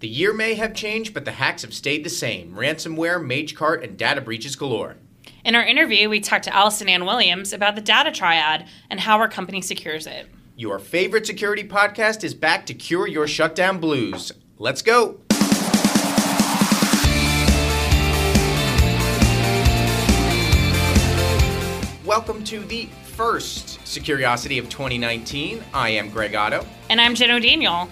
The 0.00 0.06
year 0.06 0.32
may 0.32 0.54
have 0.54 0.74
changed, 0.74 1.12
but 1.12 1.24
the 1.24 1.32
hacks 1.32 1.62
have 1.62 1.74
stayed 1.74 2.04
the 2.04 2.08
same 2.08 2.54
ransomware, 2.54 3.20
Magecart, 3.20 3.82
and 3.82 3.98
data 3.98 4.20
breaches 4.20 4.54
galore. 4.54 4.94
In 5.44 5.56
our 5.56 5.64
interview, 5.64 6.08
we 6.08 6.20
talked 6.20 6.44
to 6.44 6.56
Ellison 6.56 6.88
Anne 6.88 7.04
Williams 7.04 7.52
about 7.52 7.74
the 7.74 7.80
data 7.80 8.12
triad 8.12 8.68
and 8.88 9.00
how 9.00 9.18
our 9.18 9.26
company 9.26 9.60
secures 9.60 10.06
it. 10.06 10.28
Your 10.54 10.78
favorite 10.78 11.26
security 11.26 11.64
podcast 11.64 12.22
is 12.22 12.32
back 12.32 12.64
to 12.66 12.74
cure 12.74 13.08
your 13.08 13.26
shutdown 13.26 13.80
blues. 13.80 14.30
Let's 14.56 14.82
go. 14.82 15.18
Welcome 22.04 22.44
to 22.44 22.60
the 22.60 22.88
first 23.16 23.84
Securiosity 23.84 24.58
of 24.58 24.68
2019. 24.68 25.64
I 25.74 25.88
am 25.90 26.08
Greg 26.10 26.36
Otto. 26.36 26.64
And 26.88 27.00
I'm 27.00 27.16
Jen 27.16 27.32
O'Daniel. 27.32 27.88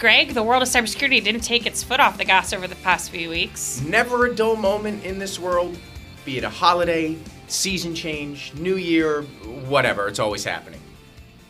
Greg, 0.00 0.32
the 0.32 0.42
world 0.42 0.62
of 0.62 0.68
cybersecurity 0.70 1.22
didn't 1.22 1.42
take 1.42 1.66
its 1.66 1.82
foot 1.82 2.00
off 2.00 2.16
the 2.16 2.24
gas 2.24 2.54
over 2.54 2.66
the 2.66 2.74
past 2.76 3.10
few 3.10 3.28
weeks. 3.28 3.82
Never 3.82 4.24
a 4.24 4.34
dull 4.34 4.56
moment 4.56 5.04
in 5.04 5.18
this 5.18 5.38
world, 5.38 5.76
be 6.24 6.38
it 6.38 6.44
a 6.44 6.48
holiday, 6.48 7.18
season 7.48 7.94
change, 7.94 8.54
new 8.54 8.76
year, 8.76 9.24
whatever, 9.68 10.08
it's 10.08 10.18
always 10.18 10.42
happening. 10.42 10.80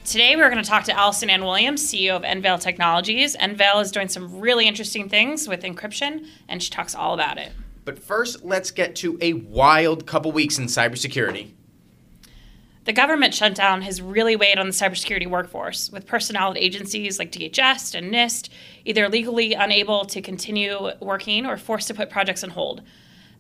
Today, 0.05 0.35
we're 0.35 0.51
going 0.51 0.61
to 0.61 0.69
talk 0.69 0.83
to 0.87 0.99
Ellison 0.99 1.31
Anne 1.31 1.45
Williams, 1.45 1.81
CEO 1.81 2.17
of 2.17 2.25
Enveil 2.25 2.59
Technologies. 2.59 3.37
Enveil 3.39 3.79
is 3.79 3.93
doing 3.93 4.09
some 4.09 4.41
really 4.41 4.67
interesting 4.67 5.09
things 5.09 5.47
with 5.47 5.63
encryption, 5.63 6.27
and 6.49 6.61
she 6.61 6.71
talks 6.71 6.93
all 6.93 7.15
about 7.15 7.39
it. 7.39 7.53
But 7.85 8.01
first, 8.01 8.45
let's 8.45 8.73
get 8.73 8.97
to 8.97 9.17
a 9.21 9.35
wild 9.35 10.07
couple 10.07 10.33
weeks 10.33 10.59
in 10.59 10.65
cybersecurity. 10.65 11.53
The 12.91 12.95
government 12.95 13.33
shutdown 13.35 13.83
has 13.83 14.03
really 14.03 14.35
weighed 14.35 14.59
on 14.59 14.67
the 14.67 14.73
cybersecurity 14.73 15.29
workforce, 15.29 15.93
with 15.93 16.09
personnel 16.09 16.51
at 16.51 16.57
agencies 16.57 17.21
like 17.21 17.31
DHS 17.31 17.95
and 17.95 18.13
NIST 18.13 18.49
either 18.85 19.09
legally 19.09 19.53
unable 19.53 20.05
to 20.07 20.21
continue 20.21 20.91
working 20.99 21.47
or 21.47 21.57
forced 21.57 21.87
to 21.87 21.95
put 21.95 22.11
projects 22.11 22.43
on 22.43 22.51
hold. 22.51 22.83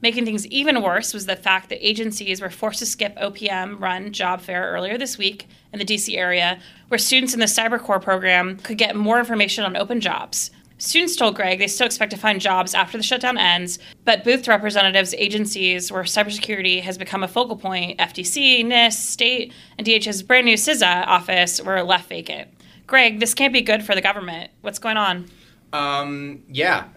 Making 0.00 0.24
things 0.24 0.46
even 0.46 0.80
worse 0.84 1.12
was 1.12 1.26
the 1.26 1.34
fact 1.34 1.68
that 1.68 1.84
agencies 1.84 2.40
were 2.40 2.48
forced 2.48 2.78
to 2.78 2.86
skip 2.86 3.16
OPM 3.16 3.80
run 3.80 4.12
job 4.12 4.40
fair 4.40 4.70
earlier 4.70 4.96
this 4.96 5.18
week 5.18 5.48
in 5.72 5.80
the 5.80 5.84
DC 5.84 6.16
area, 6.16 6.60
where 6.86 6.98
students 6.98 7.34
in 7.34 7.40
the 7.40 7.46
Cyber 7.46 7.80
Corps 7.80 7.98
program 7.98 8.56
could 8.58 8.78
get 8.78 8.94
more 8.94 9.18
information 9.18 9.64
on 9.64 9.76
open 9.76 10.00
jobs. 10.00 10.52
Students 10.80 11.14
told 11.14 11.34
Greg 11.34 11.58
they 11.58 11.66
still 11.66 11.84
expect 11.84 12.10
to 12.12 12.16
find 12.16 12.40
jobs 12.40 12.74
after 12.74 12.96
the 12.96 13.04
shutdown 13.04 13.36
ends, 13.36 13.78
but 14.06 14.24
booth 14.24 14.48
representatives, 14.48 15.12
agencies 15.12 15.92
where 15.92 16.04
cybersecurity 16.04 16.80
has 16.80 16.96
become 16.96 17.22
a 17.22 17.28
focal 17.28 17.54
point, 17.54 17.98
FTC, 17.98 18.64
NIST, 18.64 18.94
state, 18.94 19.52
and 19.76 19.86
DHS's 19.86 20.22
brand 20.22 20.46
new 20.46 20.54
CISA 20.54 21.06
office 21.06 21.60
were 21.60 21.82
left 21.82 22.08
vacant. 22.08 22.48
Greg, 22.86 23.20
this 23.20 23.34
can't 23.34 23.52
be 23.52 23.60
good 23.60 23.84
for 23.84 23.94
the 23.94 24.00
government. 24.00 24.50
What's 24.62 24.78
going 24.78 24.96
on? 24.96 25.26
Um, 25.74 26.44
yeah, 26.48 26.88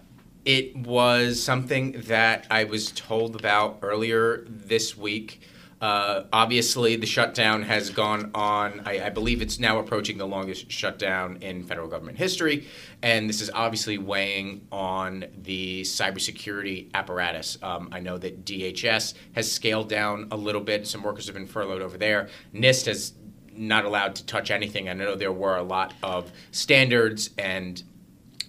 it 0.46 0.74
was 0.74 1.42
something 1.42 1.92
that 2.06 2.46
I 2.50 2.64
was 2.64 2.90
told 2.90 3.36
about 3.36 3.80
earlier 3.82 4.46
this 4.48 4.96
week. 4.96 5.42
Uh, 5.84 6.24
obviously, 6.32 6.96
the 6.96 7.04
shutdown 7.04 7.62
has 7.62 7.90
gone 7.90 8.30
on. 8.34 8.80
I, 8.86 9.04
I, 9.04 9.10
believe 9.10 9.42
it's 9.42 9.58
now 9.58 9.78
approaching 9.78 10.16
the 10.16 10.26
longest 10.26 10.72
shutdown 10.72 11.36
in 11.42 11.62
federal 11.62 11.88
government 11.88 12.16
history, 12.16 12.66
and 13.02 13.28
this 13.28 13.42
is 13.42 13.50
obviously 13.52 13.98
weighing 13.98 14.66
on 14.72 15.26
the 15.42 15.82
cybersecurity 15.82 16.90
apparatus. 16.94 17.58
Um, 17.62 17.90
I 17.92 18.00
know 18.00 18.16
that 18.16 18.46
DHS 18.46 19.12
has 19.34 19.52
scaled 19.52 19.90
down 19.90 20.28
a 20.30 20.38
little 20.38 20.62
bit. 20.62 20.86
Some 20.86 21.02
workers 21.02 21.26
have 21.26 21.34
been 21.34 21.46
furloughed 21.46 21.82
over 21.82 21.98
there. 21.98 22.30
NIST 22.54 22.86
has 22.86 23.12
not 23.54 23.84
allowed 23.84 24.14
to 24.14 24.24
touch 24.24 24.50
anything. 24.50 24.88
I 24.88 24.94
know 24.94 25.16
there 25.16 25.32
were 25.32 25.58
a 25.58 25.62
lot 25.62 25.92
of 26.02 26.32
standards 26.50 27.28
and 27.36 27.82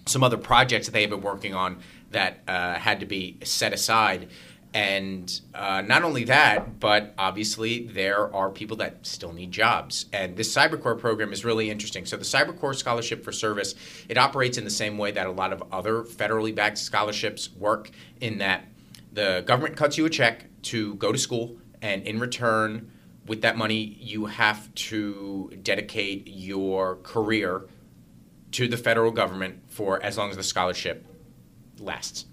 some 0.06 0.24
other 0.24 0.38
projects 0.38 0.86
that 0.86 0.92
they 0.92 1.02
have 1.02 1.10
been 1.10 1.20
working 1.20 1.54
on 1.54 1.80
that 2.12 2.40
uh, 2.48 2.76
had 2.76 3.00
to 3.00 3.06
be 3.06 3.36
set 3.44 3.74
aside. 3.74 4.30
And 4.74 5.40
uh, 5.54 5.82
not 5.86 6.02
only 6.02 6.24
that, 6.24 6.78
but 6.80 7.14
obviously 7.16 7.86
there 7.86 8.34
are 8.34 8.50
people 8.50 8.76
that 8.78 9.06
still 9.06 9.32
need 9.32 9.50
jobs. 9.50 10.06
And 10.12 10.36
this 10.36 10.54
CyberCorps 10.54 10.98
program 10.98 11.32
is 11.32 11.44
really 11.44 11.70
interesting. 11.70 12.04
So 12.04 12.16
the 12.16 12.24
CyberCorps 12.24 12.76
Scholarship 12.76 13.24
for 13.24 13.32
Service, 13.32 13.74
it 14.08 14.18
operates 14.18 14.58
in 14.58 14.64
the 14.64 14.70
same 14.70 14.98
way 14.98 15.12
that 15.12 15.26
a 15.26 15.30
lot 15.30 15.52
of 15.52 15.62
other 15.72 16.02
federally 16.02 16.54
backed 16.54 16.78
scholarships 16.78 17.50
work 17.56 17.90
in 18.20 18.38
that 18.38 18.66
the 19.12 19.42
government 19.46 19.76
cuts 19.76 19.96
you 19.96 20.04
a 20.04 20.10
check 20.10 20.44
to 20.62 20.94
go 20.96 21.10
to 21.10 21.18
school, 21.18 21.56
and 21.80 22.02
in 22.02 22.20
return, 22.20 22.90
with 23.26 23.40
that 23.42 23.56
money, 23.56 23.96
you 24.00 24.26
have 24.26 24.72
to 24.74 25.50
dedicate 25.62 26.28
your 26.28 26.96
career 26.96 27.62
to 28.52 28.68
the 28.68 28.76
federal 28.76 29.10
government 29.10 29.62
for 29.68 30.02
as 30.02 30.18
long 30.18 30.30
as 30.30 30.36
the 30.36 30.42
scholarship 30.42 31.06
lasts. 31.78 32.26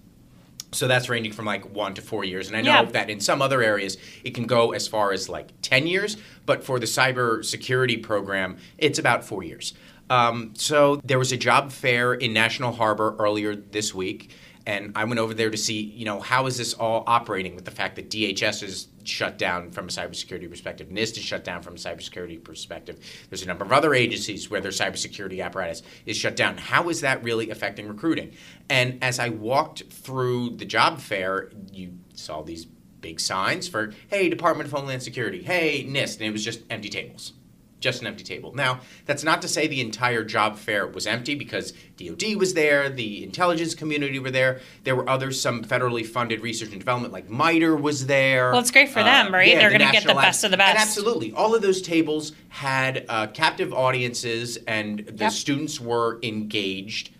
So 0.74 0.88
that's 0.88 1.08
ranging 1.08 1.32
from 1.32 1.44
like 1.44 1.72
one 1.74 1.94
to 1.94 2.02
four 2.02 2.24
years. 2.24 2.48
And 2.48 2.56
I 2.56 2.60
know 2.60 2.82
yeah. 2.82 2.84
that 2.84 3.10
in 3.10 3.20
some 3.20 3.40
other 3.40 3.62
areas 3.62 3.96
it 4.24 4.34
can 4.34 4.46
go 4.46 4.72
as 4.72 4.86
far 4.88 5.12
as 5.12 5.28
like 5.28 5.50
10 5.62 5.86
years, 5.86 6.16
but 6.46 6.64
for 6.64 6.78
the 6.78 6.86
cybersecurity 6.86 8.02
program, 8.02 8.58
it's 8.78 8.98
about 8.98 9.24
four 9.24 9.42
years. 9.42 9.74
Um, 10.10 10.52
so 10.54 10.96
there 11.04 11.18
was 11.18 11.32
a 11.32 11.36
job 11.36 11.72
fair 11.72 12.12
in 12.12 12.32
National 12.32 12.72
Harbor 12.72 13.16
earlier 13.18 13.56
this 13.56 13.94
week 13.94 14.32
and 14.66 14.92
I 14.96 15.04
went 15.04 15.18
over 15.20 15.34
there 15.34 15.50
to 15.50 15.56
see, 15.56 15.80
you 15.80 16.04
know, 16.04 16.20
how 16.20 16.46
is 16.46 16.56
this 16.56 16.72
all 16.74 17.04
operating 17.06 17.54
with 17.54 17.64
the 17.64 17.70
fact 17.70 17.96
that 17.96 18.08
DHS 18.08 18.62
is 18.62 18.88
shut 19.04 19.38
down 19.38 19.70
from 19.70 19.86
a 19.86 19.88
cybersecurity 19.88 20.48
perspective, 20.48 20.88
NIST 20.88 21.18
is 21.18 21.24
shut 21.24 21.44
down 21.44 21.62
from 21.62 21.74
a 21.74 21.78
cybersecurity 21.78 22.42
perspective. 22.42 22.98
There's 23.28 23.42
a 23.42 23.46
number 23.46 23.64
of 23.64 23.72
other 23.72 23.94
agencies 23.94 24.50
where 24.50 24.60
their 24.60 24.70
cybersecurity 24.70 25.44
apparatus 25.44 25.82
is 26.06 26.16
shut 26.16 26.36
down. 26.36 26.56
How 26.58 26.88
is 26.88 27.00
that 27.02 27.22
really 27.22 27.50
affecting 27.50 27.88
recruiting? 27.88 28.32
And 28.68 29.02
as 29.02 29.18
I 29.18 29.28
walked 29.28 29.84
through 29.90 30.56
the 30.56 30.64
job 30.64 31.00
fair, 31.00 31.50
you 31.72 31.98
saw 32.14 32.42
these 32.42 32.66
big 33.00 33.20
signs 33.20 33.68
for, 33.68 33.92
hey, 34.08 34.28
Department 34.28 34.66
of 34.66 34.72
Homeland 34.72 35.02
Security, 35.02 35.42
hey, 35.42 35.84
NIST, 35.84 36.16
and 36.16 36.26
it 36.26 36.32
was 36.32 36.44
just 36.44 36.62
empty 36.70 36.88
tables 36.88 37.34
just 37.84 38.00
an 38.00 38.08
empty 38.08 38.24
table. 38.24 38.52
Now, 38.54 38.80
that's 39.04 39.22
not 39.22 39.42
to 39.42 39.48
say 39.48 39.68
the 39.68 39.80
entire 39.80 40.24
job 40.24 40.56
fair 40.56 40.86
was 40.86 41.06
empty 41.06 41.34
because 41.34 41.72
DoD 41.96 42.34
was 42.36 42.54
there, 42.54 42.88
the 42.88 43.22
intelligence 43.22 43.74
community 43.74 44.18
were 44.18 44.30
there. 44.30 44.60
There 44.82 44.96
were 44.96 45.08
others, 45.08 45.40
some 45.40 45.62
federally 45.62 46.04
funded 46.04 46.40
research 46.40 46.70
and 46.70 46.80
development, 46.80 47.12
like 47.12 47.28
MITRE 47.30 47.76
was 47.76 48.06
there. 48.06 48.50
Well, 48.50 48.60
it's 48.60 48.70
great 48.70 48.88
for 48.88 49.00
uh, 49.00 49.04
them, 49.04 49.32
right? 49.32 49.46
Yeah, 49.46 49.58
They're 49.60 49.70
the 49.70 49.78
going 49.78 49.92
to 49.92 49.92
get 49.92 50.06
the 50.06 50.14
best 50.14 50.42
of 50.42 50.50
the 50.50 50.56
best. 50.56 50.70
And 50.70 50.78
absolutely, 50.78 51.32
all 51.34 51.54
of 51.54 51.62
those 51.62 51.82
tables 51.82 52.32
had 52.48 53.04
uh, 53.08 53.26
captive 53.28 53.72
audiences, 53.72 54.56
and 54.66 55.00
the 55.00 55.24
yep. 55.24 55.32
students 55.32 55.78
were 55.78 56.18
engaged. 56.22 57.10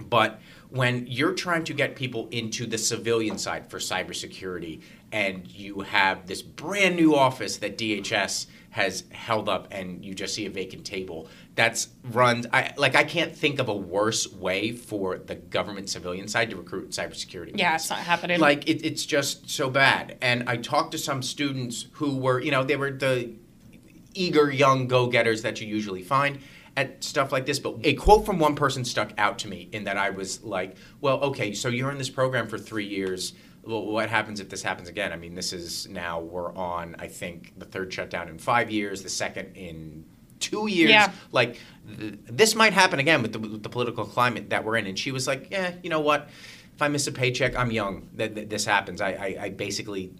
But 0.00 0.40
when 0.70 1.06
you're 1.06 1.32
trying 1.32 1.64
to 1.64 1.72
get 1.72 1.96
people 1.96 2.28
into 2.30 2.66
the 2.66 2.78
civilian 2.78 3.38
side 3.38 3.70
for 3.70 3.78
cybersecurity, 3.78 4.82
and 5.12 5.46
you 5.46 5.80
have 5.80 6.26
this 6.26 6.42
brand 6.42 6.96
new 6.96 7.14
office 7.14 7.58
that 7.58 7.78
DHS 7.78 8.46
has 8.70 9.04
held 9.10 9.48
up 9.48 9.68
and 9.70 10.04
you 10.04 10.14
just 10.14 10.34
see 10.34 10.44
a 10.44 10.50
vacant 10.50 10.84
table 10.84 11.28
that's 11.54 11.88
runs 12.10 12.46
I 12.52 12.74
like 12.76 12.94
I 12.94 13.04
can't 13.04 13.34
think 13.34 13.58
of 13.58 13.70
a 13.70 13.74
worse 13.74 14.30
way 14.30 14.72
for 14.72 15.16
the 15.16 15.34
government 15.34 15.88
civilian 15.88 16.28
side 16.28 16.50
to 16.50 16.56
recruit 16.56 16.90
cybersecurity. 16.90 17.58
Yeah, 17.58 17.76
it's 17.76 17.88
not 17.88 18.00
happening. 18.00 18.38
Like 18.38 18.68
it, 18.68 18.84
it's 18.84 19.06
just 19.06 19.48
so 19.48 19.70
bad. 19.70 20.18
And 20.20 20.46
I 20.46 20.58
talked 20.58 20.92
to 20.92 20.98
some 20.98 21.22
students 21.22 21.86
who 21.92 22.16
were, 22.16 22.38
you 22.38 22.50
know, 22.50 22.64
they 22.64 22.76
were 22.76 22.90
the 22.90 23.32
eager 24.12 24.50
young 24.50 24.88
go-getters 24.88 25.40
that 25.42 25.58
you 25.60 25.66
usually 25.66 26.02
find 26.02 26.38
at 26.76 27.02
stuff 27.02 27.32
like 27.32 27.46
this, 27.46 27.58
but 27.58 27.76
a 27.84 27.94
quote 27.94 28.26
from 28.26 28.38
one 28.38 28.54
person 28.54 28.84
stuck 28.84 29.12
out 29.16 29.38
to 29.38 29.48
me 29.48 29.70
in 29.72 29.84
that 29.84 29.96
I 29.96 30.10
was 30.10 30.42
like, 30.44 30.76
well, 31.00 31.18
okay, 31.20 31.54
so 31.54 31.68
you're 31.68 31.90
in 31.90 31.96
this 31.96 32.10
program 32.10 32.46
for 32.46 32.58
3 32.58 32.84
years 32.84 33.32
what 33.66 34.08
happens 34.08 34.40
if 34.40 34.48
this 34.48 34.62
happens 34.62 34.88
again? 34.88 35.12
I 35.12 35.16
mean, 35.16 35.34
this 35.34 35.52
is 35.52 35.88
now 35.88 36.20
we're 36.20 36.54
on, 36.54 36.96
I 36.98 37.08
think, 37.08 37.52
the 37.58 37.64
third 37.64 37.92
shutdown 37.92 38.28
in 38.28 38.38
five 38.38 38.70
years, 38.70 39.02
the 39.02 39.08
second 39.08 39.56
in 39.56 40.04
two 40.38 40.68
years. 40.68 40.90
Yeah. 40.90 41.12
Like, 41.32 41.58
th- 41.98 42.14
this 42.26 42.54
might 42.54 42.72
happen 42.72 42.98
again 42.98 43.22
with 43.22 43.32
the, 43.32 43.38
with 43.38 43.62
the, 43.62 43.68
political 43.68 44.04
climate 44.04 44.50
that 44.50 44.64
we're 44.64 44.76
in. 44.76 44.86
And 44.86 44.98
she 44.98 45.10
was 45.10 45.26
like, 45.26 45.50
yeah, 45.50 45.72
you 45.82 45.90
know 45.90 46.00
what? 46.00 46.28
If 46.74 46.82
I 46.82 46.88
miss 46.88 47.06
a 47.06 47.12
paycheck, 47.12 47.56
I'm 47.56 47.70
young. 47.70 48.08
That 48.14 48.34
th- 48.34 48.48
this 48.48 48.64
happens. 48.64 49.00
I, 49.00 49.10
I, 49.10 49.36
I 49.40 49.48
basically 49.50 50.12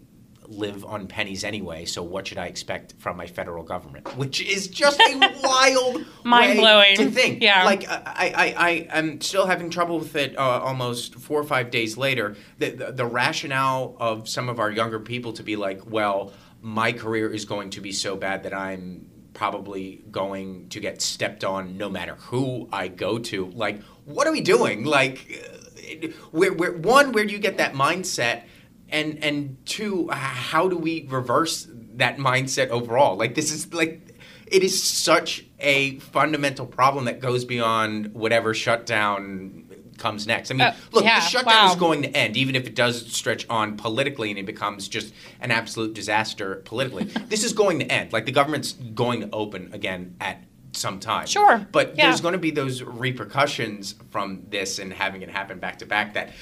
live 0.49 0.85
on 0.85 1.07
pennies 1.07 1.45
anyway, 1.45 1.85
so 1.85 2.03
what 2.03 2.27
should 2.27 2.39
I 2.39 2.47
expect 2.47 2.95
from 2.99 3.17
my 3.17 3.27
federal 3.27 3.63
government? 3.63 4.17
Which 4.17 4.41
is 4.41 4.69
just 4.69 5.01
a 5.01 5.35
wild, 5.43 6.05
mind 6.25 6.59
blowing 6.59 6.97
to 6.97 7.11
think. 7.11 7.43
Yeah, 7.43 7.65
like 7.65 7.89
I, 7.89 8.33
I, 8.37 8.55
I 8.57 8.71
am 8.99 9.21
still 9.21 9.47
having 9.47 9.71
trouble 9.71 9.99
with 9.99 10.15
it. 10.17 10.39
Uh, 10.39 10.61
almost 10.61 11.15
four 11.17 11.41
or 11.41 11.45
five 11.45 11.71
days 11.71 11.97
later, 11.97 12.37
the, 12.59 12.71
the 12.71 12.93
the 12.93 13.07
rationale 13.07 13.97
of 13.99 14.29
some 14.29 14.49
of 14.49 14.59
our 14.59 14.71
younger 14.71 15.01
people 15.01 15.33
to 15.35 15.43
be 15.43 15.57
like, 15.57 15.91
well, 15.91 16.33
my 16.61 16.93
career 16.93 17.31
is 17.31 17.45
going 17.45 17.71
to 17.71 17.81
be 17.81 17.93
so 17.93 18.17
bad 18.17 18.43
that 18.43 18.55
I'm 18.55 19.07
probably 19.35 20.03
going 20.11 20.69
to 20.71 20.81
get 20.81 21.03
stepped 21.03 21.45
on 21.45 21.77
no 21.77 21.91
matter 21.91 22.15
who 22.15 22.69
I 22.73 22.89
go 22.89 23.19
to. 23.19 23.47
Like, 23.51 23.83
what 24.05 24.27
are 24.27 24.33
we 24.33 24.41
doing? 24.41 24.85
Like, 24.85 25.45
uh, 25.45 26.09
where, 26.31 26.53
where 26.53 26.73
one, 26.73 27.13
where 27.13 27.25
do 27.25 27.33
you 27.33 27.39
get 27.39 27.59
that 27.59 27.75
mindset? 27.75 28.45
And 28.89 29.23
and 29.23 29.57
two 29.67 30.09
how 30.11 30.69
do 30.69 30.77
we 30.77 31.07
reverse 31.09 31.69
that 31.95 32.19
mindset 32.19 32.69
overall 32.69 33.17
like 33.17 33.35
this 33.35 33.53
is 33.53 33.73
like 33.73 34.15
it 34.47 34.63
is 34.63 34.81
such 34.83 35.45
a 35.59 35.99
fundamental 35.99 36.67
problem 36.67 37.07
that 37.07 37.21
goes 37.21 37.45
beyond 37.45 38.15
whatever 38.15 38.55
shutdown 38.55 39.67
comes 39.99 40.27
next. 40.27 40.51
I 40.51 40.55
mean, 40.55 40.61
Uh, 40.63 40.75
look, 40.93 41.05
yeah, 41.05 41.21
the 41.21 41.27
shutdown 41.27 41.67
wow. 41.67 41.71
is 41.71 41.77
going 41.77 42.03
to 42.03 42.17
end, 42.17 42.37
even 42.37 42.55
if 42.55 42.67
it 42.67 42.75
does 42.75 43.11
stretch 43.13 43.47
on 43.49 43.77
politically 43.77 44.31
and 44.31 44.39
it 44.39 44.47
becomes 44.47 44.89
just 44.89 45.15
an 45.41 45.51
absolute 45.51 45.95
disaster 45.95 46.57
politically. 46.65 47.05
this 47.29 47.45
is 47.45 47.53
going 47.53 47.79
to 47.81 47.87
end. 47.91 48.13
Like 48.13 48.27
the 48.27 48.33
government's 48.33 48.73
going 48.73 49.21
to 49.21 49.31
open 49.33 49.71
again 49.73 50.17
at 50.21 50.45
some 50.73 51.01
time. 51.01 51.27
Sure, 51.27 51.67
But 51.73 51.97
yeah. 51.97 52.07
there's 52.07 52.21
going 52.21 52.33
to 52.33 52.39
be 52.39 52.51
those 52.51 52.83
repercussions 52.83 53.95
from 54.11 54.43
this 54.51 54.79
and 54.79 54.93
having 54.93 55.23
it 55.23 55.31
happen 55.31 55.59
back 55.59 55.79
to 55.79 55.87
back 55.87 56.15
that, 56.15 56.33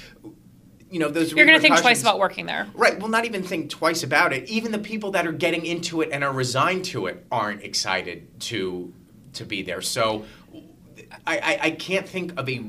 you 0.95 1.01
know, 1.01 1.09
those 1.09 1.33
You're 1.33 1.45
going 1.45 1.59
to 1.59 1.61
think 1.61 1.81
twice 1.81 2.03
about 2.03 2.21
working 2.21 2.47
there. 2.47 2.69
Right. 2.73 2.97
Well, 2.97 3.09
not 3.09 3.25
even 3.25 3.43
think 3.43 3.69
twice 3.69 4.05
about 4.05 4.33
it. 4.33 4.49
Even 4.49 4.71
the 4.71 4.79
people 4.79 5.11
that 5.11 5.27
are 5.27 5.33
getting 5.33 5.67
into 5.67 6.03
it 6.03 6.11
and 6.13 6.23
are 6.23 6.33
resigned 6.33 6.85
to 6.87 7.07
it 7.07 7.27
aren't 7.33 7.65
excited 7.65 8.29
to 8.43 8.95
to 9.33 9.45
be 9.45 9.63
there. 9.63 9.81
So, 9.81 10.25
I, 11.27 11.39
I, 11.39 11.59
I 11.63 11.71
can't 11.73 12.09
think 12.09 12.39
of 12.39 12.49
a 12.49 12.65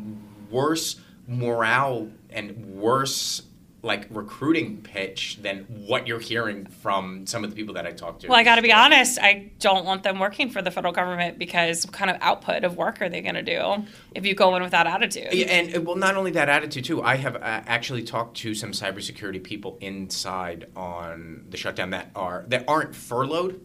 worse 0.50 1.00
morale 1.28 2.10
and 2.32 2.76
worse 2.76 3.44
like 3.86 4.08
recruiting 4.10 4.82
pitch 4.82 5.38
than 5.42 5.60
what 5.70 6.08
you're 6.08 6.20
hearing 6.20 6.66
from 6.66 7.28
some 7.28 7.44
of 7.44 7.52
the 7.52 7.56
people 7.56 7.76
that 7.76 7.86
I 7.86 7.92
talked 7.92 8.22
to. 8.22 8.28
Well, 8.28 8.38
I 8.38 8.44
got 8.44 8.56
to 8.56 8.62
be 8.62 8.74
honest. 8.74 9.20
I 9.22 9.52
don't 9.60 9.86
want 9.86 10.04
them 10.04 10.20
working 10.20 10.50
for 10.50 10.62
the 10.62 10.72
federal 10.72 10.92
government 10.92 11.38
because 11.38 11.86
what 11.86 11.94
kind 11.94 12.10
of 12.10 12.18
output 12.20 12.64
of 12.64 12.76
work 12.78 13.02
are 13.02 13.10
they 13.10 13.22
going 13.22 13.36
to 13.36 13.44
do 13.44 13.86
if 14.16 14.26
you 14.26 14.34
go 14.34 14.56
in 14.56 14.64
with 14.64 14.72
that 14.72 14.88
attitude? 14.88 15.30
Yeah, 15.32 15.46
and 15.46 15.78
uh, 15.78 15.82
well, 15.82 15.96
not 15.96 16.16
only 16.16 16.32
that 16.32 16.50
attitude 16.50 16.86
too. 16.86 17.04
I 17.04 17.16
have 17.16 17.36
uh, 17.36 17.40
actually 17.42 18.04
talked 18.04 18.38
to 18.38 18.56
some 18.56 18.72
cybersecurity 18.72 19.44
people 19.44 19.78
inside 19.80 20.68
on 20.76 21.46
the 21.50 21.58
shutdown 21.58 21.92
that 21.92 22.10
are 22.16 22.44
that 22.48 22.66
aren't 22.68 22.96
furloughed, 22.96 23.62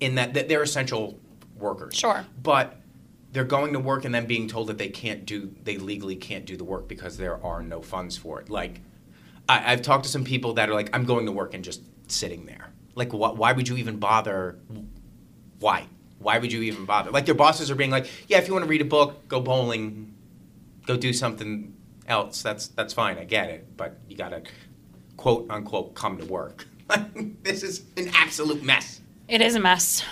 in 0.00 0.14
that, 0.14 0.34
that 0.34 0.48
they're 0.48 0.62
essential 0.62 1.18
workers. 1.58 1.94
Sure. 1.94 2.24
but 2.42 2.80
they're 3.32 3.44
going 3.44 3.74
to 3.74 3.80
work 3.80 4.06
and 4.06 4.14
then 4.14 4.24
being 4.24 4.48
told 4.48 4.68
that 4.68 4.78
they 4.78 4.88
can't 4.88 5.26
do, 5.26 5.54
they 5.62 5.76
legally 5.76 6.16
can't 6.16 6.46
do 6.46 6.56
the 6.56 6.64
work 6.64 6.88
because 6.88 7.18
there 7.18 7.44
are 7.44 7.62
no 7.62 7.82
funds 7.82 8.16
for 8.16 8.40
it. 8.40 8.48
Like, 8.48 8.80
I, 9.48 9.72
I've 9.72 9.82
talked 9.82 10.04
to 10.04 10.10
some 10.10 10.24
people 10.24 10.54
that 10.54 10.68
are 10.68 10.74
like, 10.74 10.90
I'm 10.92 11.04
going 11.04 11.26
to 11.26 11.32
work 11.32 11.54
and 11.54 11.64
just 11.64 11.82
sitting 12.10 12.46
there. 12.46 12.72
Like, 12.94 13.12
what? 13.12 13.36
Why 13.36 13.52
would 13.52 13.68
you 13.68 13.76
even 13.76 13.98
bother? 13.98 14.58
Why? 15.60 15.86
Why 16.18 16.38
would 16.38 16.52
you 16.52 16.62
even 16.62 16.86
bother? 16.86 17.10
Like, 17.10 17.26
their 17.26 17.34
bosses 17.34 17.70
are 17.70 17.74
being 17.74 17.90
like, 17.90 18.06
Yeah, 18.28 18.38
if 18.38 18.48
you 18.48 18.54
want 18.54 18.64
to 18.64 18.68
read 18.68 18.80
a 18.80 18.86
book, 18.86 19.28
go 19.28 19.40
bowling, 19.40 20.14
go 20.86 20.96
do 20.96 21.12
something 21.12 21.74
else. 22.06 22.42
That's 22.42 22.68
that's 22.68 22.94
fine. 22.94 23.18
I 23.18 23.24
get 23.24 23.50
it, 23.50 23.76
but 23.76 23.98
you 24.08 24.16
gotta 24.16 24.42
quote 25.16 25.46
unquote 25.50 25.94
come 25.94 26.18
to 26.18 26.24
work. 26.24 26.66
this 27.42 27.62
is 27.62 27.82
an 27.96 28.10
absolute 28.14 28.62
mess. 28.62 29.00
It 29.28 29.40
is 29.40 29.54
a 29.56 29.60
mess. 29.60 30.04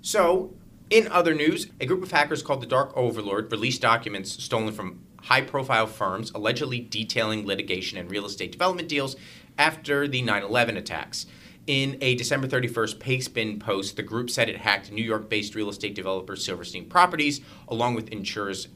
So, 0.00 0.54
in 0.88 1.08
other 1.08 1.34
news, 1.34 1.68
a 1.80 1.86
group 1.86 2.02
of 2.02 2.10
hackers 2.12 2.42
called 2.42 2.62
the 2.62 2.66
Dark 2.66 2.96
Overlord 2.96 3.50
released 3.50 3.82
documents 3.82 4.42
stolen 4.42 4.72
from 4.72 5.00
high 5.28 5.42
profile 5.42 5.86
firms 5.86 6.32
allegedly 6.34 6.80
detailing 6.80 7.46
litigation 7.46 7.98
and 7.98 8.10
real 8.10 8.24
estate 8.24 8.50
development 8.50 8.88
deals 8.88 9.14
after 9.58 10.08
the 10.08 10.22
9 10.22 10.42
11 10.42 10.76
attacks. 10.78 11.26
In 11.66 11.98
a 12.00 12.14
December 12.14 12.48
31st 12.48 12.98
Pastebin 12.98 13.60
post, 13.60 13.96
the 13.96 14.02
group 14.02 14.30
said 14.30 14.48
it 14.48 14.56
hacked 14.56 14.90
New 14.90 15.04
York 15.04 15.28
based 15.28 15.54
real 15.54 15.68
estate 15.68 15.94
developer 15.94 16.34
Silverstein 16.34 16.88
Properties, 16.88 17.42
along 17.68 17.94
with 17.94 18.08
insurers 18.08 18.68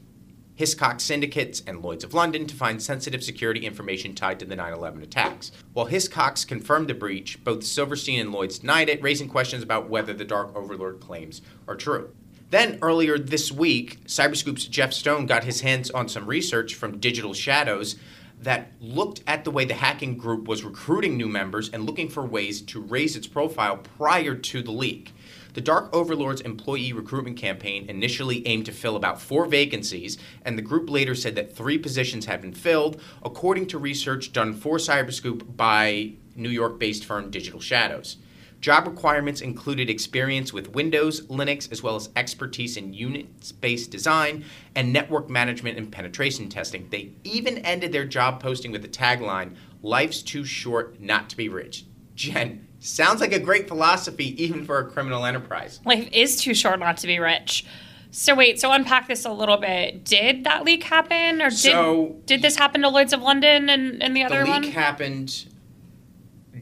Hiscox 0.55 1.01
Syndicates 1.01 1.63
and 1.65 1.81
Lloyds 1.81 2.03
of 2.03 2.13
London 2.13 2.45
to 2.45 2.53
find 2.53 2.79
sensitive 2.79 3.23
security 3.23 3.65
information 3.65 4.13
tied 4.13 4.39
to 4.39 4.45
the 4.45 4.55
9 4.55 4.73
11 4.73 5.01
attacks. 5.01 5.51
While 5.73 5.87
Hiscox 5.87 6.47
confirmed 6.47 6.87
the 6.87 6.93
breach, 6.93 7.43
both 7.43 7.63
Silverstein 7.63 8.19
and 8.19 8.31
Lloyds 8.31 8.59
denied 8.59 8.89
it, 8.89 9.01
raising 9.01 9.27
questions 9.27 9.63
about 9.63 9.89
whether 9.89 10.13
the 10.13 10.23
Dark 10.23 10.55
Overlord 10.55 10.99
claims 10.99 11.41
are 11.67 11.75
true. 11.75 12.11
Then, 12.53 12.77
earlier 12.83 13.17
this 13.17 13.51
week, 13.51 14.05
Cyberscoop's 14.05 14.65
Jeff 14.65 14.93
Stone 14.93 15.25
got 15.25 15.43
his 15.43 15.61
hands 15.61 15.89
on 15.89 16.07
some 16.07 16.27
research 16.27 16.75
from 16.75 16.99
Digital 16.99 17.33
Shadows 17.33 17.95
that 18.39 18.73
looked 18.79 19.23
at 19.25 19.43
the 19.43 19.49
way 19.49 19.65
the 19.65 19.73
hacking 19.73 20.17
group 20.17 20.47
was 20.47 20.63
recruiting 20.63 21.17
new 21.17 21.27
members 21.27 21.71
and 21.71 21.83
looking 21.83 22.09
for 22.09 22.23
ways 22.23 22.61
to 22.61 22.79
raise 22.79 23.15
its 23.15 23.25
profile 23.25 23.77
prior 23.77 24.35
to 24.35 24.61
the 24.61 24.69
leak. 24.69 25.15
The 25.55 25.61
Dark 25.61 25.89
Overlord's 25.95 26.41
employee 26.41 26.93
recruitment 26.93 27.37
campaign 27.37 27.89
initially 27.89 28.45
aimed 28.45 28.67
to 28.67 28.71
fill 28.71 28.95
about 28.95 29.19
four 29.19 29.47
vacancies, 29.47 30.19
and 30.45 30.55
the 30.55 30.61
group 30.61 30.91
later 30.91 31.15
said 31.15 31.33
that 31.33 31.55
three 31.55 31.79
positions 31.79 32.27
had 32.27 32.39
been 32.39 32.53
filled, 32.53 33.01
according 33.23 33.65
to 33.69 33.79
research 33.79 34.31
done 34.31 34.53
for 34.53 34.77
Cyberscoop 34.77 35.57
by 35.57 36.13
New 36.35 36.49
York 36.49 36.77
based 36.77 37.03
firm 37.03 37.31
Digital 37.31 37.59
Shadows. 37.59 38.17
Job 38.63 38.87
requirements 38.87 39.41
included 39.41 39.89
experience 39.89 40.53
with 40.53 40.73
Windows, 40.73 41.27
Linux, 41.27 41.69
as 41.69 41.83
well 41.83 41.97
as 41.97 42.09
expertise 42.15 42.77
in 42.77 42.93
Unix 42.93 43.51
based 43.59 43.91
design 43.91 44.45
and 44.73 44.93
network 44.93 45.29
management 45.29 45.77
and 45.77 45.91
penetration 45.91 46.47
testing. 46.47 46.87
They 46.89 47.11
even 47.25 47.57
ended 47.57 47.91
their 47.91 48.05
job 48.05 48.41
posting 48.41 48.71
with 48.71 48.81
the 48.81 48.87
tagline 48.87 49.57
Life's 49.81 50.21
too 50.21 50.45
short 50.45 51.01
not 51.01 51.29
to 51.31 51.35
be 51.35 51.49
rich. 51.49 51.83
Jen, 52.15 52.65
sounds 52.79 53.19
like 53.19 53.33
a 53.33 53.39
great 53.39 53.67
philosophy 53.67 54.41
even 54.41 54.65
for 54.65 54.79
a 54.79 54.89
criminal 54.89 55.25
enterprise. 55.25 55.81
Life 55.83 56.07
is 56.13 56.39
too 56.41 56.53
short 56.53 56.79
not 56.79 56.95
to 56.99 57.07
be 57.07 57.19
rich. 57.19 57.65
So 58.11 58.33
wait, 58.33 58.61
so 58.61 58.71
unpack 58.71 59.09
this 59.09 59.25
a 59.25 59.31
little 59.33 59.57
bit. 59.57 60.05
Did 60.05 60.45
that 60.45 60.63
leak 60.63 60.83
happen, 60.83 61.41
or 61.41 61.49
did 61.49 61.57
So- 61.57 62.15
did 62.25 62.41
this 62.41 62.55
happen 62.55 62.79
to 62.83 62.87
Lloyd's 62.87 63.11
of 63.11 63.21
London 63.21 63.69
and, 63.69 64.01
and 64.01 64.15
the 64.15 64.23
other 64.23 64.37
The 64.37 64.43
leak 64.45 64.53
one? 64.53 64.61
Leak 64.61 64.73
happened. 64.73 65.47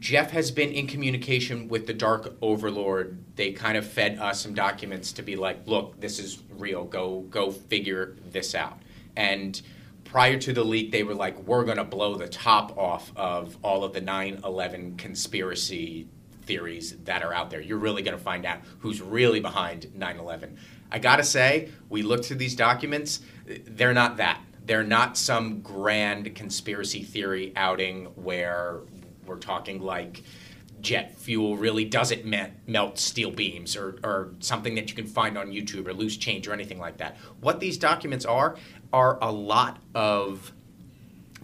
Jeff 0.02 0.32
has 0.32 0.50
been 0.50 0.70
in 0.70 0.88
communication 0.88 1.68
with 1.68 1.86
the 1.86 1.94
Dark 1.94 2.36
Overlord. 2.42 3.24
They 3.36 3.52
kind 3.52 3.78
of 3.78 3.86
fed 3.86 4.18
us 4.18 4.40
some 4.40 4.52
documents 4.52 5.12
to 5.12 5.22
be 5.22 5.36
like, 5.36 5.64
look, 5.68 6.00
this 6.00 6.18
is 6.18 6.42
real. 6.58 6.82
Go 6.82 7.20
go 7.30 7.52
figure 7.52 8.16
this 8.32 8.56
out. 8.56 8.82
And 9.14 9.62
prior 10.02 10.40
to 10.40 10.52
the 10.52 10.64
leak, 10.64 10.90
they 10.90 11.04
were 11.04 11.14
like, 11.14 11.38
we're 11.46 11.64
gonna 11.64 11.84
blow 11.84 12.16
the 12.16 12.26
top 12.26 12.76
off 12.76 13.12
of 13.14 13.56
all 13.62 13.84
of 13.84 13.92
the 13.92 14.00
9/11 14.00 14.98
conspiracy 14.98 16.08
theories 16.46 16.96
that 17.04 17.22
are 17.22 17.32
out 17.32 17.50
there. 17.50 17.60
You're 17.60 17.78
really 17.78 18.02
gonna 18.02 18.18
find 18.18 18.44
out 18.44 18.58
who's 18.80 19.00
really 19.00 19.38
behind 19.38 19.92
9/11. 19.96 20.56
I 20.90 20.98
gotta 20.98 21.22
say, 21.22 21.68
we 21.88 22.02
looked 22.02 22.24
through 22.24 22.38
these 22.38 22.56
documents. 22.56 23.20
They're 23.46 23.94
not 23.94 24.16
that. 24.16 24.40
They're 24.66 24.82
not 24.82 25.16
some 25.16 25.60
grand 25.60 26.34
conspiracy 26.34 27.04
theory 27.04 27.52
outing 27.54 28.06
where 28.16 28.80
we're 29.26 29.38
talking 29.38 29.80
like 29.80 30.22
jet 30.80 31.16
fuel 31.16 31.56
really 31.56 31.84
doesn't 31.84 32.24
me- 32.24 32.48
melt 32.66 32.98
steel 32.98 33.30
beams 33.30 33.76
or, 33.76 33.98
or 34.02 34.30
something 34.40 34.74
that 34.74 34.90
you 34.90 34.96
can 34.96 35.06
find 35.06 35.38
on 35.38 35.48
YouTube 35.48 35.86
or 35.86 35.94
loose 35.94 36.16
change 36.16 36.48
or 36.48 36.52
anything 36.52 36.78
like 36.78 36.98
that. 36.98 37.16
What 37.40 37.60
these 37.60 37.78
documents 37.78 38.24
are, 38.24 38.56
are 38.92 39.18
a 39.22 39.30
lot 39.30 39.78
of 39.94 40.52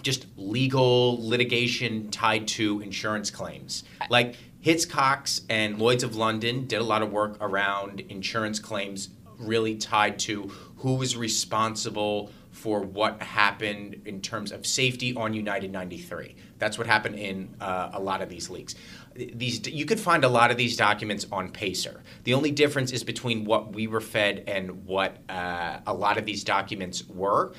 just 0.02 0.26
legal 0.36 1.18
litigation 1.26 2.10
tied 2.10 2.48
to 2.48 2.80
insurance 2.80 3.30
claims. 3.30 3.84
Like 4.10 4.36
Hiscox 4.64 5.42
and 5.48 5.78
Lloyds 5.78 6.02
of 6.02 6.16
London 6.16 6.66
did 6.66 6.80
a 6.80 6.84
lot 6.84 7.02
of 7.02 7.12
work 7.12 7.36
around 7.40 8.00
insurance 8.00 8.58
claims 8.58 9.08
really 9.38 9.76
tied 9.76 10.18
to 10.18 10.50
who 10.78 10.94
was 10.94 11.16
responsible 11.16 12.30
for 12.58 12.80
what 12.80 13.22
happened 13.22 14.02
in 14.04 14.20
terms 14.20 14.50
of 14.50 14.66
safety 14.66 15.14
on 15.14 15.32
United 15.32 15.70
93. 15.70 16.34
That's 16.58 16.76
what 16.76 16.88
happened 16.88 17.14
in 17.14 17.54
uh, 17.60 17.90
a 17.92 18.00
lot 18.00 18.20
of 18.20 18.28
these 18.28 18.50
leaks. 18.50 18.74
These 19.14 19.68
you 19.68 19.86
could 19.86 20.00
find 20.00 20.24
a 20.24 20.28
lot 20.28 20.50
of 20.50 20.56
these 20.56 20.76
documents 20.76 21.24
on 21.30 21.50
Pacer. 21.50 22.02
The 22.24 22.34
only 22.34 22.50
difference 22.50 22.90
is 22.90 23.04
between 23.04 23.44
what 23.44 23.72
we 23.72 23.86
were 23.86 24.00
fed 24.00 24.44
and 24.48 24.84
what 24.84 25.18
uh, 25.28 25.78
a 25.86 25.94
lot 25.94 26.18
of 26.18 26.24
these 26.24 26.42
documents 26.42 27.06
were 27.06 27.52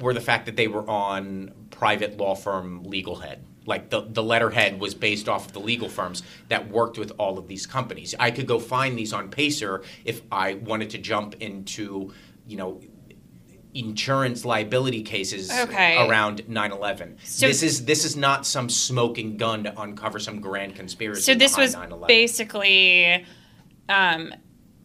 were 0.00 0.14
the 0.14 0.20
fact 0.20 0.46
that 0.46 0.56
they 0.56 0.68
were 0.68 0.88
on 0.88 1.52
private 1.70 2.16
law 2.16 2.34
firm 2.34 2.82
legal 2.84 3.16
head. 3.16 3.44
Like 3.66 3.90
the, 3.90 4.02
the 4.08 4.22
letterhead 4.22 4.80
was 4.80 4.94
based 4.94 5.28
off 5.28 5.46
of 5.46 5.52
the 5.52 5.60
legal 5.60 5.88
firms 5.88 6.22
that 6.48 6.70
worked 6.70 6.98
with 6.98 7.12
all 7.18 7.38
of 7.38 7.48
these 7.48 7.66
companies. 7.66 8.14
I 8.18 8.30
could 8.30 8.46
go 8.46 8.58
find 8.58 8.96
these 8.96 9.12
on 9.12 9.28
Pacer 9.28 9.82
if 10.04 10.22
I 10.30 10.54
wanted 10.54 10.90
to 10.90 10.98
jump 10.98 11.34
into, 11.40 12.12
you 12.46 12.56
know, 12.56 12.80
insurance 13.78 14.44
liability 14.44 15.02
cases 15.02 15.50
Okay. 15.50 15.96
around 16.06 16.42
9/11. 16.48 17.16
So- 17.24 17.46
this 17.46 17.62
is 17.62 17.84
this 17.84 18.04
is 18.04 18.16
not 18.16 18.46
some 18.46 18.68
smoking 18.68 19.36
gun 19.36 19.64
to 19.64 19.80
uncover 19.80 20.18
some 20.18 20.40
grand 20.40 20.74
conspiracy. 20.76 21.22
So 21.22 21.34
this 21.34 21.56
was 21.56 21.74
9/11. 21.74 22.06
basically 22.08 23.24
um, 23.88 24.34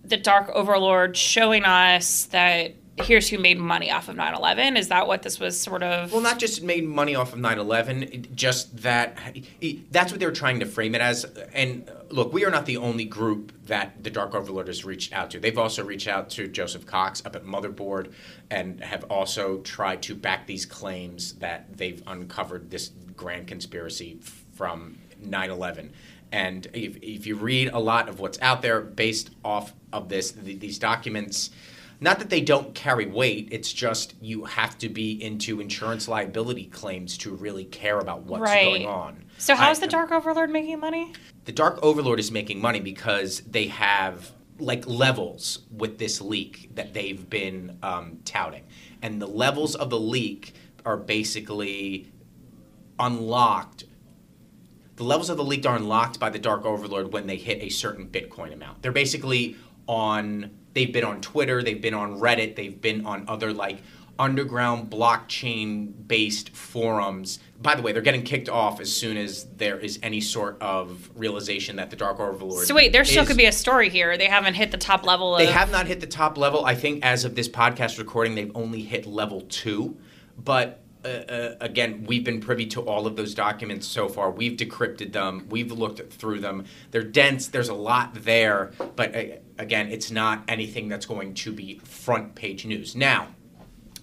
the 0.03 0.17
Dark 0.17 0.49
Overlord 0.53 1.15
showing 1.17 1.63
us 1.65 2.25
that 2.25 2.75
here's 3.03 3.29
who 3.29 3.37
made 3.39 3.57
money 3.57 3.89
off 3.89 4.09
of 4.09 4.15
9/11. 4.15 4.77
Is 4.77 4.89
that 4.89 5.07
what 5.07 5.23
this 5.23 5.39
was 5.39 5.59
sort 5.59 5.81
of? 5.83 6.11
Well, 6.11 6.21
not 6.21 6.37
just 6.39 6.61
made 6.61 6.83
money 6.83 7.15
off 7.15 7.33
of 7.33 7.39
9/11, 7.39 8.35
just 8.35 8.77
that 8.83 9.17
that's 9.91 10.11
what 10.11 10.19
they 10.19 10.25
were 10.25 10.31
trying 10.31 10.59
to 10.59 10.65
frame 10.65 10.93
it 10.95 11.01
as. 11.01 11.25
And 11.53 11.89
look, 12.11 12.33
we 12.33 12.45
are 12.45 12.51
not 12.51 12.65
the 12.65 12.77
only 12.77 13.05
group 13.05 13.51
that 13.65 14.03
the 14.03 14.09
Dark 14.09 14.35
Overlord 14.35 14.67
has 14.67 14.83
reached 14.85 15.13
out 15.13 15.31
to. 15.31 15.39
They've 15.39 15.57
also 15.57 15.83
reached 15.83 16.07
out 16.07 16.29
to 16.31 16.47
Joseph 16.47 16.85
Cox 16.85 17.25
up 17.25 17.35
at 17.35 17.43
Motherboard, 17.43 18.13
and 18.49 18.81
have 18.81 19.03
also 19.05 19.59
tried 19.59 20.01
to 20.03 20.15
back 20.15 20.47
these 20.47 20.65
claims 20.65 21.33
that 21.35 21.77
they've 21.77 22.03
uncovered 22.07 22.69
this 22.69 22.91
grand 23.15 23.47
conspiracy 23.47 24.19
from 24.53 24.97
9/11. 25.23 25.91
And 26.31 26.67
if, 26.73 26.97
if 27.01 27.25
you 27.27 27.35
read 27.35 27.69
a 27.69 27.79
lot 27.79 28.07
of 28.07 28.19
what's 28.19 28.39
out 28.41 28.61
there 28.61 28.81
based 28.81 29.31
off 29.43 29.73
of 29.91 30.09
this, 30.09 30.31
th- 30.31 30.59
these 30.59 30.79
documents 30.79 31.49
not 32.03 32.17
that 32.19 32.29
they 32.31 32.41
don't 32.41 32.73
carry 32.73 33.05
weight. 33.05 33.47
It's 33.51 33.71
just 33.71 34.15
you 34.21 34.43
have 34.45 34.77
to 34.79 34.89
be 34.89 35.11
into 35.23 35.61
insurance 35.61 36.07
liability 36.07 36.65
claims 36.65 37.17
to 37.19 37.33
really 37.35 37.65
care 37.65 37.99
about 37.99 38.23
what's 38.23 38.41
Right. 38.41 38.65
going 38.65 38.85
on. 38.87 39.23
So 39.37 39.55
how's 39.55 39.77
I- 39.77 39.85
the 39.85 39.91
Dark 39.91 40.11
Overlord 40.11 40.49
making 40.49 40.79
money? 40.79 41.13
the 41.45 41.51
Dark 41.51 41.79
Overlord 41.81 42.19
is 42.19 42.31
making 42.31 42.61
money 42.61 42.79
because 42.79 43.41
they 43.41 43.67
have 43.67 44.31
like 44.59 44.85
levels 44.87 45.59
with 45.71 45.97
this 45.97 46.21
leak 46.21 46.69
that 46.75 46.93
they've 46.93 47.27
been 47.29 47.77
um, 47.81 48.19
touting, 48.25 48.63
and 49.01 49.19
the 49.21 49.25
levels 49.27 49.73
of 49.75 49.89
the 49.89 49.99
leak 49.99 50.53
are 50.85 50.97
basically 50.97 52.11
unlocked. 52.99 53.85
The 54.97 55.03
levels 55.03 55.31
of 55.31 55.37
the 55.37 55.43
leak 55.43 55.65
are 55.65 55.75
unlocked 55.75 56.19
by 56.19 56.29
the 56.29 56.37
Dark 56.37 56.63
Overlord 56.63 57.11
when 57.11 57.25
they 57.25 57.37
hit 57.37 57.59
a 57.63 57.69
certain 57.69 58.07
Bitcoin 58.07 58.53
amount. 58.53 58.81
They're 58.83 58.91
basically 58.91 59.55
on. 59.87 60.51
They've 60.73 60.91
been 60.91 61.03
on 61.03 61.21
Twitter. 61.21 61.61
They've 61.63 61.81
been 61.81 61.93
on 61.93 62.19
Reddit. 62.19 62.55
They've 62.55 62.79
been 62.79 63.05
on 63.05 63.25
other 63.27 63.53
like 63.53 63.79
underground 64.19 64.89
blockchain 64.91 65.93
based 66.07 66.49
forums. 66.55 67.39
By 67.61 67.75
the 67.75 67.81
way, 67.81 67.91
they're 67.91 68.01
getting 68.01 68.23
kicked 68.23 68.49
off 68.49 68.79
as 68.79 68.93
soon 68.95 69.17
as 69.17 69.45
there 69.57 69.79
is 69.79 69.99
any 70.03 70.21
sort 70.21 70.57
of 70.61 71.09
realization 71.15 71.77
that 71.77 71.89
the 71.89 71.95
Dark 71.95 72.19
Overlord. 72.19 72.67
So 72.67 72.75
wait, 72.75 72.91
there 72.91 73.03
still 73.05 73.23
is- 73.23 73.27
could 73.27 73.37
be 73.37 73.45
a 73.45 73.51
story 73.51 73.89
here. 73.89 74.17
They 74.17 74.27
haven't 74.27 74.53
hit 74.55 74.71
the 74.71 74.77
top 74.77 75.05
level 75.05 75.35
of. 75.35 75.39
They 75.39 75.47
have 75.51 75.71
not 75.71 75.87
hit 75.87 75.99
the 76.01 76.07
top 76.07 76.37
level. 76.37 76.65
I 76.65 76.75
think 76.75 77.03
as 77.03 77.25
of 77.25 77.35
this 77.35 77.49
podcast 77.49 77.97
recording, 77.97 78.35
they've 78.35 78.51
only 78.55 78.81
hit 78.81 79.05
level 79.05 79.41
two. 79.41 79.97
But 80.37 80.81
uh, 81.03 81.07
uh, 81.07 81.55
again, 81.61 82.03
we've 82.05 82.23
been 82.23 82.39
privy 82.39 82.65
to 82.67 82.81
all 82.81 83.07
of 83.07 83.15
those 83.15 83.33
documents 83.33 83.87
so 83.87 84.07
far. 84.07 84.31
We've 84.31 84.57
decrypted 84.57 85.11
them. 85.13 85.47
We've 85.49 85.71
looked 85.71 86.13
through 86.13 86.39
them. 86.39 86.65
They're 86.91 87.03
dense. 87.03 87.47
There's 87.47 87.69
a 87.69 87.73
lot 87.73 88.13
there. 88.13 88.71
But 88.95 89.15
uh, 89.15 89.23
again, 89.57 89.91
it's 89.91 90.11
not 90.11 90.43
anything 90.47 90.89
that's 90.89 91.05
going 91.05 91.33
to 91.35 91.51
be 91.51 91.79
front 91.79 92.35
page 92.35 92.65
news. 92.65 92.95
Now, 92.95 93.29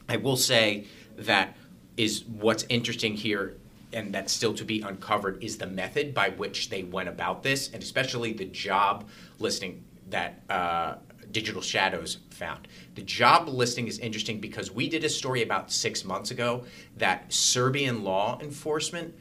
I 0.08 0.16
will 0.16 0.36
say 0.36 0.86
that 1.16 1.56
is 1.96 2.24
what's 2.24 2.64
interesting 2.68 3.14
here 3.14 3.56
and 3.92 4.14
that's 4.14 4.32
still 4.32 4.54
to 4.54 4.64
be 4.64 4.82
uncovered 4.82 5.42
is 5.42 5.58
the 5.58 5.66
method 5.66 6.14
by 6.14 6.30
which 6.30 6.68
they 6.68 6.82
went 6.82 7.08
about 7.08 7.42
this 7.42 7.72
and 7.72 7.82
especially 7.82 8.32
the 8.32 8.44
job 8.44 9.08
listing 9.38 9.82
that 10.10 10.42
uh, 10.48 10.94
digital 11.30 11.62
shadows 11.62 12.18
found 12.30 12.66
the 12.94 13.02
job 13.02 13.48
listing 13.48 13.86
is 13.86 13.98
interesting 13.98 14.40
because 14.40 14.70
we 14.70 14.88
did 14.88 15.04
a 15.04 15.08
story 15.08 15.42
about 15.42 15.70
six 15.70 16.04
months 16.04 16.30
ago 16.30 16.64
that 16.96 17.32
serbian 17.32 18.02
law 18.02 18.38
enforcement 18.40 19.14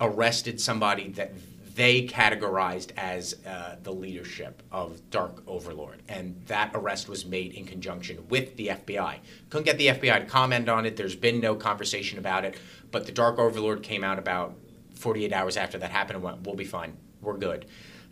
arrested 0.00 0.60
somebody 0.60 1.08
that 1.10 1.32
they 1.74 2.06
categorized 2.06 2.90
as 2.96 3.36
uh, 3.46 3.76
the 3.82 3.92
leadership 3.92 4.62
of 4.70 5.00
Dark 5.10 5.42
Overlord. 5.46 6.02
And 6.08 6.40
that 6.46 6.70
arrest 6.74 7.08
was 7.08 7.24
made 7.24 7.54
in 7.54 7.64
conjunction 7.64 8.26
with 8.28 8.56
the 8.56 8.68
FBI. 8.68 9.18
Couldn't 9.48 9.64
get 9.64 9.78
the 9.78 9.86
FBI 9.88 10.20
to 10.20 10.26
comment 10.26 10.68
on 10.68 10.84
it. 10.84 10.96
There's 10.96 11.16
been 11.16 11.40
no 11.40 11.54
conversation 11.54 12.18
about 12.18 12.44
it. 12.44 12.56
But 12.90 13.06
the 13.06 13.12
Dark 13.12 13.38
Overlord 13.38 13.82
came 13.82 14.04
out 14.04 14.18
about 14.18 14.54
48 14.96 15.32
hours 15.32 15.56
after 15.56 15.78
that 15.78 15.90
happened 15.90 16.16
and 16.16 16.24
went, 16.24 16.46
we'll 16.46 16.56
be 16.56 16.64
fine. 16.64 16.96
We're 17.22 17.38
good. 17.38 17.66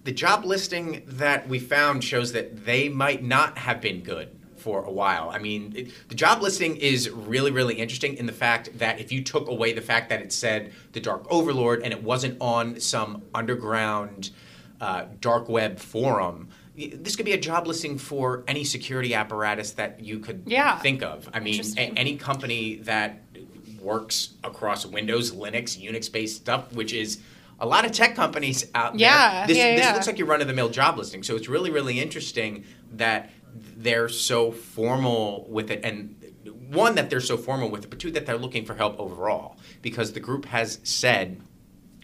The 0.04 0.12
job 0.12 0.44
listing 0.44 1.02
that 1.06 1.48
we 1.48 1.58
found 1.58 2.02
shows 2.02 2.32
that 2.32 2.64
they 2.64 2.88
might 2.88 3.22
not 3.22 3.58
have 3.58 3.80
been 3.80 4.02
good 4.02 4.30
for 4.56 4.82
a 4.84 4.90
while. 4.90 5.30
I 5.30 5.38
mean, 5.38 5.72
it, 5.76 6.08
the 6.08 6.14
job 6.14 6.42
listing 6.42 6.76
is 6.76 7.08
really, 7.10 7.50
really 7.50 7.74
interesting 7.74 8.14
in 8.16 8.26
the 8.26 8.32
fact 8.32 8.78
that 8.78 9.00
if 9.00 9.10
you 9.12 9.22
took 9.22 9.48
away 9.48 9.72
the 9.72 9.80
fact 9.80 10.08
that 10.10 10.20
it 10.20 10.32
said 10.32 10.72
the 10.92 11.00
Dark 11.00 11.26
Overlord 11.30 11.82
and 11.82 11.92
it 11.92 12.02
wasn't 12.02 12.36
on 12.40 12.78
some 12.80 13.22
underground 13.34 14.30
uh, 14.80 15.04
dark 15.20 15.48
web 15.48 15.78
forum, 15.78 16.48
this 16.76 17.14
could 17.16 17.26
be 17.26 17.32
a 17.32 17.40
job 17.40 17.66
listing 17.66 17.98
for 17.98 18.42
any 18.48 18.64
security 18.64 19.14
apparatus 19.14 19.72
that 19.72 20.00
you 20.00 20.18
could 20.18 20.42
Yeah. 20.46 20.78
think 20.78 21.02
of. 21.02 21.28
I 21.34 21.40
mean, 21.40 21.62
a- 21.76 21.92
any 21.98 22.16
company 22.16 22.76
that 22.84 23.20
works 23.80 24.30
across 24.44 24.84
Windows, 24.86 25.32
Linux, 25.32 25.78
Unix 25.78 26.10
based 26.10 26.36
stuff, 26.36 26.72
which 26.72 26.92
is 26.92 27.18
a 27.60 27.66
lot 27.66 27.84
of 27.84 27.92
tech 27.92 28.14
companies 28.14 28.66
out 28.74 28.98
Yeah, 28.98 29.38
there. 29.38 29.46
This, 29.48 29.56
yeah, 29.58 29.74
this 29.76 29.84
yeah. 29.84 29.92
looks 29.92 30.06
like 30.06 30.18
your 30.18 30.26
run 30.26 30.40
of 30.40 30.46
the 30.46 30.54
mill 30.54 30.70
job 30.70 30.96
listing. 30.96 31.22
So 31.22 31.36
it's 31.36 31.48
really, 31.48 31.70
really 31.70 32.00
interesting 32.00 32.64
that 32.92 33.30
they're 33.54 34.08
so 34.08 34.50
formal 34.50 35.46
with 35.48 35.70
it. 35.70 35.84
And 35.84 36.16
one, 36.68 36.94
that 36.94 37.10
they're 37.10 37.20
so 37.20 37.36
formal 37.36 37.68
with 37.70 37.84
it, 37.84 37.90
but 37.90 37.98
two, 37.98 38.10
that 38.12 38.26
they're 38.26 38.38
looking 38.38 38.64
for 38.64 38.74
help 38.74 38.98
overall. 38.98 39.56
Because 39.82 40.12
the 40.12 40.20
group 40.20 40.46
has 40.46 40.78
said, 40.84 41.40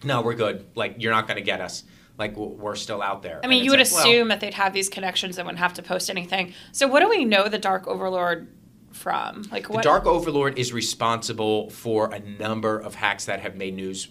no, 0.03 0.21
we're 0.21 0.35
good. 0.35 0.65
Like, 0.75 0.95
you're 0.99 1.11
not 1.11 1.27
going 1.27 1.37
to 1.37 1.43
get 1.43 1.61
us. 1.61 1.83
Like, 2.17 2.35
we're 2.35 2.75
still 2.75 3.01
out 3.01 3.21
there. 3.21 3.39
I 3.43 3.47
mean, 3.47 3.63
you 3.63 3.71
would 3.71 3.79
like, 3.79 3.91
well, 3.91 3.99
assume 4.01 4.27
that 4.29 4.39
they'd 4.39 4.53
have 4.55 4.73
these 4.73 4.89
connections 4.89 5.37
and 5.37 5.45
wouldn't 5.45 5.59
have 5.59 5.73
to 5.75 5.83
post 5.83 6.09
anything. 6.09 6.53
So 6.71 6.87
what 6.87 6.99
do 7.01 7.09
we 7.09 7.25
know 7.25 7.47
the 7.47 7.59
Dark 7.59 7.87
Overlord 7.87 8.47
from? 8.91 9.43
Like 9.51 9.67
The? 9.67 9.81
Dark 9.81 10.05
Overlord 10.05 10.57
is 10.57 10.73
responsible 10.73 11.69
for 11.69 12.11
a 12.11 12.19
number 12.19 12.79
of 12.79 12.95
hacks 12.95 13.25
that 13.25 13.39
have 13.41 13.55
made 13.55 13.75
news. 13.75 14.07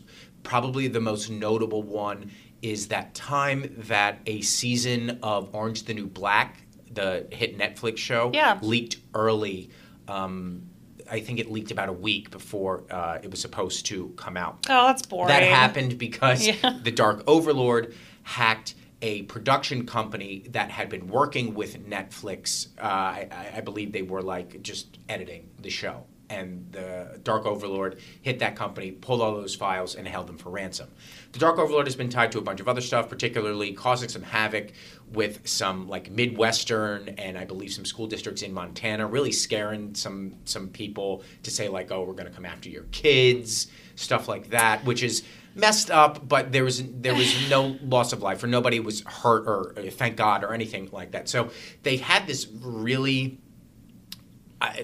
Probably 0.46 0.86
the 0.88 1.00
most 1.00 1.28
notable 1.28 1.82
one 1.82 2.30
is 2.62 2.88
that 2.88 3.14
time 3.14 3.74
that 3.88 4.20
a 4.26 4.40
season 4.42 5.18
of 5.22 5.52
Orange 5.54 5.82
the 5.84 5.92
New 5.94 6.06
Black, 6.06 6.62
the 6.90 7.26
hit 7.32 7.58
Netflix 7.58 7.98
show, 7.98 8.30
Yeah. 8.32 8.58
leaked 8.62 8.96
early. 9.12 9.70
Um, 10.08 10.62
I 11.10 11.18
think 11.20 11.38
it 11.40 11.50
leaked 11.50 11.70
about 11.72 11.88
a 11.88 11.92
week 11.92 12.30
before 12.30 12.84
uh, 12.90 13.18
it 13.22 13.30
was 13.30 13.40
supposed 13.40 13.86
to 13.86 14.12
come 14.16 14.36
out. 14.36 14.66
oh, 14.70 14.86
that's 14.86 15.02
boring. 15.02 15.28
That 15.28 15.42
happened 15.42 15.98
because 15.98 16.46
Yeah. 16.46 16.78
the 16.82 16.92
Dark 16.92 17.24
Overlord 17.26 17.94
hacked 18.22 18.74
a 19.02 19.22
production 19.24 19.84
company 19.84 20.46
that 20.50 20.70
had 20.70 20.88
been 20.88 21.06
working 21.08 21.54
with 21.54 21.86
Netflix. 21.88 22.68
Uh, 22.78 22.82
I, 22.84 23.28
I- 23.30 23.58
I 23.58 23.60
believe 23.62 23.92
they 23.92 24.02
were 24.02 24.22
like 24.22 24.62
just 24.62 24.98
editing 25.08 25.50
the 25.60 25.70
show. 25.70 26.04
And 26.28 26.66
the 26.72 27.20
Dark 27.22 27.46
Overlord 27.46 28.00
hit 28.22 28.40
that 28.40 28.56
company, 28.56 28.90
pulled 28.90 29.20
all 29.20 29.34
those 29.34 29.54
files, 29.54 29.94
and 29.94 30.08
held 30.08 30.26
them 30.26 30.38
for 30.38 30.50
ransom. 30.50 30.88
The 31.32 31.38
Dark 31.38 31.58
Overlord 31.58 31.86
has 31.86 31.96
been 31.96 32.08
tied 32.08 32.32
to 32.32 32.38
a 32.38 32.42
bunch 32.42 32.60
of 32.60 32.68
other 32.68 32.80
stuff, 32.80 33.08
particularly 33.08 33.72
causing 33.72 34.08
some 34.08 34.22
havoc 34.22 34.72
with 35.12 35.46
some 35.46 35.88
like 35.88 36.10
Midwestern 36.10 37.10
and 37.10 37.38
I 37.38 37.44
believe 37.44 37.72
some 37.72 37.84
school 37.84 38.06
districts 38.06 38.42
in 38.42 38.52
Montana, 38.52 39.06
really 39.06 39.32
scaring 39.32 39.94
some 39.94 40.36
some 40.44 40.68
people 40.68 41.22
to 41.44 41.50
say 41.50 41.68
like, 41.68 41.90
"Oh, 41.92 42.02
we're 42.02 42.14
going 42.14 42.26
to 42.26 42.32
come 42.32 42.46
after 42.46 42.68
your 42.68 42.84
kids," 42.84 43.68
stuff 43.94 44.28
like 44.28 44.50
that, 44.50 44.84
which 44.84 45.02
is 45.02 45.22
messed 45.54 45.90
up. 45.90 46.28
But 46.28 46.52
there 46.52 46.64
was 46.64 46.82
there 46.84 47.14
was 47.14 47.50
no 47.50 47.78
loss 47.82 48.12
of 48.12 48.22
life, 48.22 48.42
or 48.42 48.46
nobody 48.46 48.80
was 48.80 49.02
hurt, 49.02 49.46
or 49.46 49.74
uh, 49.78 49.90
thank 49.90 50.16
God, 50.16 50.44
or 50.44 50.52
anything 50.52 50.88
like 50.92 51.12
that. 51.12 51.28
So 51.28 51.50
they 51.82 51.96
had 51.96 52.26
this 52.26 52.46
really 52.46 53.40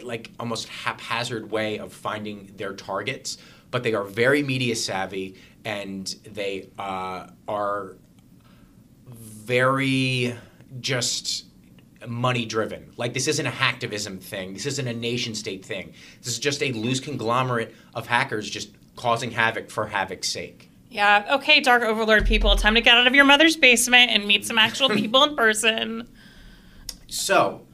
like 0.03 0.31
almost 0.39 0.69
haphazard 0.69 1.51
way 1.51 1.79
of 1.79 1.93
finding 1.93 2.53
their 2.57 2.75
targets, 2.75 3.39
but 3.71 3.83
they 3.83 3.95
are 3.95 4.05
very 4.05 4.43
media 4.43 4.77
savvy 4.77 5.37
and 5.65 6.17
they 6.25 6.69
uh, 6.79 7.29
are 7.49 7.97
very 9.07 10.35
just 10.81 11.47
money 12.07 12.45
driven. 12.45 12.93
Like 12.97 13.15
this 13.15 13.29
isn't 13.29 13.47
a 13.47 13.51
hacktivism 13.51 14.21
thing. 14.21 14.55
This 14.55 14.67
isn't 14.67 14.87
a 14.87 14.93
nation 14.93 15.35
state 15.35 15.65
thing. 15.65 15.93
This 16.19 16.33
is 16.33 16.39
just 16.39 16.63
a 16.63 16.73
loose 16.73 17.01
conglomerate 17.01 17.75
of 17.95 18.07
hackers 18.07 18.49
just 18.49 18.71
causing 18.97 19.31
havoc 19.31 19.71
for 19.71 19.87
havoc's 19.87 20.29
sake. 20.29 20.71
Yeah. 20.91 21.27
Okay, 21.37 21.61
Dark 21.61 21.83
Overlord 21.83 22.27
people, 22.27 22.55
time 22.57 22.75
to 22.75 22.83
get 22.83 22.99
out 22.99 23.07
of 23.07 23.15
your 23.15 23.25
mother's 23.25 23.57
basement 23.57 24.11
and 24.11 24.27
meet 24.27 24.45
some 24.45 24.59
actual 24.59 24.89
people 24.91 25.25
in 25.25 25.37
person. 25.37 26.09
So, 27.07 27.67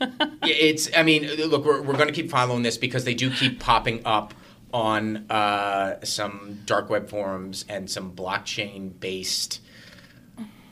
it's. 0.42 0.88
I 0.96 1.02
mean, 1.02 1.26
look, 1.48 1.64
we're, 1.64 1.82
we're 1.82 1.94
going 1.94 2.08
to 2.08 2.12
keep 2.14 2.30
following 2.30 2.62
this 2.62 2.76
because 2.76 3.04
they 3.04 3.14
do 3.14 3.30
keep 3.30 3.60
popping 3.60 4.02
up 4.04 4.34
on 4.72 5.30
uh, 5.30 6.02
some 6.04 6.60
dark 6.64 6.88
web 6.90 7.08
forums 7.08 7.64
and 7.68 7.90
some 7.90 8.12
blockchain 8.14 8.98
based 9.00 9.60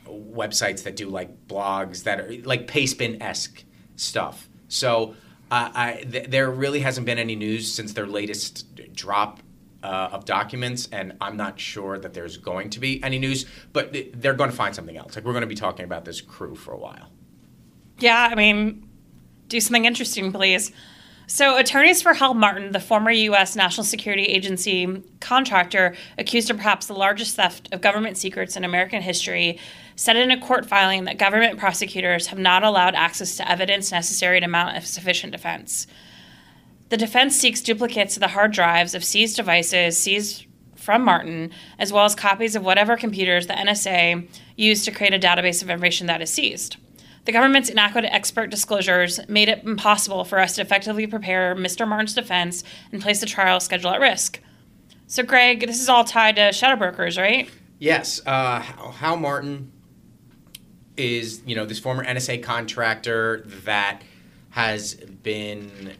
websites 0.07 0.85
that 0.85 0.97
do 0.97 1.09
like 1.09 1.47
blogs 1.49 2.05
that 2.05 2.21
are 2.21 2.33
like 2.45 2.67
Pastebin 2.67 3.21
esque 3.21 3.65
stuff. 3.97 4.49
So, 4.69 5.15
uh, 5.51 5.71
I 5.75 6.05
th- 6.11 6.31
there 6.31 6.51
really 6.51 6.81
hasn't 6.81 7.07
been 7.07 7.19
any 7.19 7.37
news 7.37 7.73
since 7.73 7.93
their 7.93 8.07
latest 8.07 8.95
drop. 8.95 9.41
Uh, 9.81 10.09
of 10.11 10.25
documents, 10.25 10.89
and 10.91 11.13
I'm 11.21 11.37
not 11.37 11.61
sure 11.61 12.01
that 12.01 12.13
there's 12.13 12.37
going 12.37 12.71
to 12.71 12.81
be 12.81 13.01
any 13.05 13.17
news, 13.17 13.47
but 13.73 13.93
th- 13.93 14.11
they're 14.13 14.35
going 14.35 14.51
to 14.51 14.57
find 14.57 14.75
something 14.75 14.97
else. 14.97 15.15
Like 15.15 15.25
we're 15.25 15.33
going 15.33 15.43
to 15.43 15.47
be 15.47 15.55
talking 15.55 15.85
about 15.85 16.05
this 16.05 16.21
crew 16.21 16.57
for 16.57 16.73
a 16.73 16.77
while. 16.77 17.13
Yeah, 18.01 18.29
I 18.29 18.35
mean, 18.35 18.88
do 19.49 19.61
something 19.61 19.85
interesting, 19.85 20.33
please. 20.33 20.73
So, 21.31 21.59
attorneys 21.59 22.01
for 22.01 22.15
Hal 22.15 22.33
Martin, 22.33 22.73
the 22.73 22.81
former 22.81 23.11
U.S. 23.11 23.55
National 23.55 23.85
Security 23.85 24.25
Agency 24.25 25.03
contractor 25.21 25.95
accused 26.17 26.49
of 26.49 26.57
perhaps 26.57 26.87
the 26.87 26.95
largest 26.95 27.37
theft 27.37 27.69
of 27.71 27.83
government 27.83 28.17
secrets 28.17 28.57
in 28.57 28.65
American 28.65 29.03
history, 29.03 29.59
said 29.95 30.17
in 30.17 30.31
a 30.31 30.41
court 30.41 30.65
filing 30.65 31.05
that 31.05 31.19
government 31.19 31.59
prosecutors 31.59 32.29
have 32.29 32.39
not 32.39 32.63
allowed 32.63 32.95
access 32.95 33.37
to 33.37 33.51
evidence 33.51 33.93
necessary 33.93 34.41
to 34.41 34.49
mount 34.49 34.79
a 34.79 34.81
sufficient 34.81 35.33
defense. 35.33 35.87
The 36.89 36.97
defense 36.97 37.37
seeks 37.37 37.61
duplicates 37.61 38.17
of 38.17 38.21
the 38.21 38.29
hard 38.29 38.53
drives 38.53 38.95
of 38.95 39.05
seized 39.05 39.37
devices 39.37 40.03
seized 40.03 40.47
from 40.77 41.05
Martin, 41.05 41.51
as 41.79 41.93
well 41.93 42.07
as 42.07 42.15
copies 42.15 42.57
of 42.57 42.65
whatever 42.65 42.97
computers 42.97 43.47
the 43.47 43.53
NSA 43.53 44.27
used 44.57 44.87
to 44.87 44.91
create 44.91 45.13
a 45.13 45.19
database 45.19 45.63
of 45.63 45.69
information 45.69 46.07
that 46.07 46.23
is 46.23 46.33
seized. 46.33 46.79
The 47.29 47.33
government's 47.33 47.69
inadequate 47.69 48.07
expert 48.07 48.49
disclosures 48.49 49.21
made 49.29 49.51
it 49.51 49.63
impossible 49.63 50.25
for 50.25 50.39
us 50.39 50.55
to 50.55 50.63
effectively 50.63 51.07
prepare 51.07 51.55
Mr. 51.55 51.87
Martin's 51.87 52.15
defense 52.15 52.65
and 52.91 53.03
place 53.03 53.21
the 53.21 53.27
trial 53.27 53.61
schedule 53.61 53.91
at 53.91 54.01
risk. 54.01 54.41
So, 55.09 55.23
Greg, 55.23 55.61
this 55.61 55.79
is 55.79 55.91
all 55.91 56.05
tied 56.05 56.37
to 56.37 56.55
shadow 56.55 56.77
brokers, 56.77 57.19
right? 57.19 57.51
Yes. 57.79 58.23
Uh, 58.25 58.61
Hal 58.61 59.19
Martin 59.19 59.71
is, 60.97 61.43
you 61.45 61.55
know, 61.55 61.67
this 61.67 61.79
former 61.79 62.03
NSA 62.03 62.43
contractor 62.43 63.43
that 63.67 64.01
has 64.49 64.95
been 64.95 65.99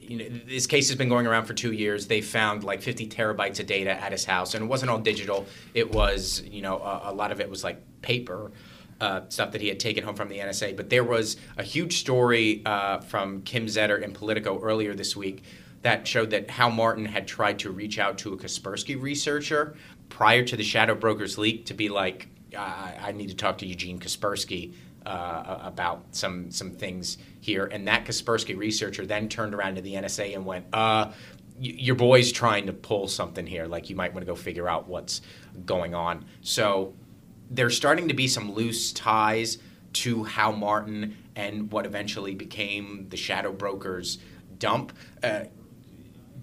you 0.00 0.16
know, 0.16 0.28
this 0.46 0.68
case 0.68 0.88
has 0.90 0.96
been 0.96 1.08
going 1.08 1.26
around 1.26 1.46
for 1.46 1.54
two 1.54 1.72
years. 1.72 2.06
They 2.06 2.20
found 2.20 2.62
like 2.62 2.82
50 2.82 3.08
terabytes 3.08 3.58
of 3.58 3.66
data 3.66 3.90
at 3.90 4.12
his 4.12 4.24
house, 4.24 4.54
and 4.54 4.64
it 4.64 4.68
wasn't 4.68 4.92
all 4.92 4.98
digital. 4.98 5.44
It 5.74 5.92
was, 5.92 6.40
you 6.42 6.62
know, 6.62 6.78
a, 6.78 7.10
a 7.10 7.12
lot 7.12 7.32
of 7.32 7.40
it 7.40 7.50
was 7.50 7.64
like 7.64 7.82
paper. 8.00 8.52
Uh, 9.00 9.20
stuff 9.28 9.52
that 9.52 9.60
he 9.60 9.68
had 9.68 9.78
taken 9.78 10.02
home 10.02 10.16
from 10.16 10.28
the 10.28 10.38
NSA. 10.38 10.76
But 10.76 10.90
there 10.90 11.04
was 11.04 11.36
a 11.56 11.62
huge 11.62 12.00
story 12.00 12.62
uh, 12.66 12.98
from 12.98 13.42
Kim 13.42 13.66
Zetter 13.66 14.02
in 14.02 14.12
Politico 14.12 14.60
earlier 14.60 14.92
this 14.92 15.14
week 15.14 15.44
that 15.82 16.06
showed 16.06 16.30
that 16.30 16.50
Hal 16.50 16.70
Martin 16.70 17.04
had 17.04 17.28
tried 17.28 17.60
to 17.60 17.70
reach 17.70 18.00
out 18.00 18.18
to 18.18 18.32
a 18.32 18.36
Kaspersky 18.36 19.00
researcher 19.00 19.76
prior 20.08 20.42
to 20.44 20.56
the 20.56 20.64
Shadow 20.64 20.96
Brokers 20.96 21.38
leak 21.38 21.66
to 21.66 21.74
be 21.74 21.88
like, 21.88 22.28
I, 22.56 22.96
I 23.00 23.12
need 23.12 23.28
to 23.28 23.36
talk 23.36 23.58
to 23.58 23.66
Eugene 23.66 24.00
Kaspersky 24.00 24.74
uh, 25.06 25.58
about 25.62 26.04
some 26.12 26.50
some 26.50 26.72
things 26.72 27.18
here. 27.40 27.66
And 27.66 27.86
that 27.88 28.04
Kaspersky 28.04 28.56
researcher 28.56 29.06
then 29.06 29.28
turned 29.28 29.54
around 29.54 29.76
to 29.76 29.80
the 29.80 29.94
NSA 29.94 30.34
and 30.34 30.44
went, 30.44 30.66
uh, 30.72 31.12
your 31.60 31.96
boy's 31.96 32.30
trying 32.30 32.66
to 32.66 32.72
pull 32.72 33.08
something 33.08 33.46
here. 33.46 33.66
Like 33.66 33.90
you 33.90 33.96
might 33.96 34.12
want 34.12 34.26
to 34.26 34.30
go 34.30 34.36
figure 34.36 34.68
out 34.68 34.88
what's 34.88 35.22
going 35.64 35.94
on. 35.94 36.24
So 36.40 36.94
there's 37.50 37.76
starting 37.76 38.08
to 38.08 38.14
be 38.14 38.28
some 38.28 38.52
loose 38.52 38.92
ties 38.92 39.58
to 39.94 40.24
Hal 40.24 40.52
Martin 40.52 41.16
and 41.34 41.70
what 41.72 41.86
eventually 41.86 42.34
became 42.34 43.06
the 43.08 43.16
Shadow 43.16 43.52
Brokers 43.52 44.18
dump. 44.58 44.92
Uh, 45.22 45.44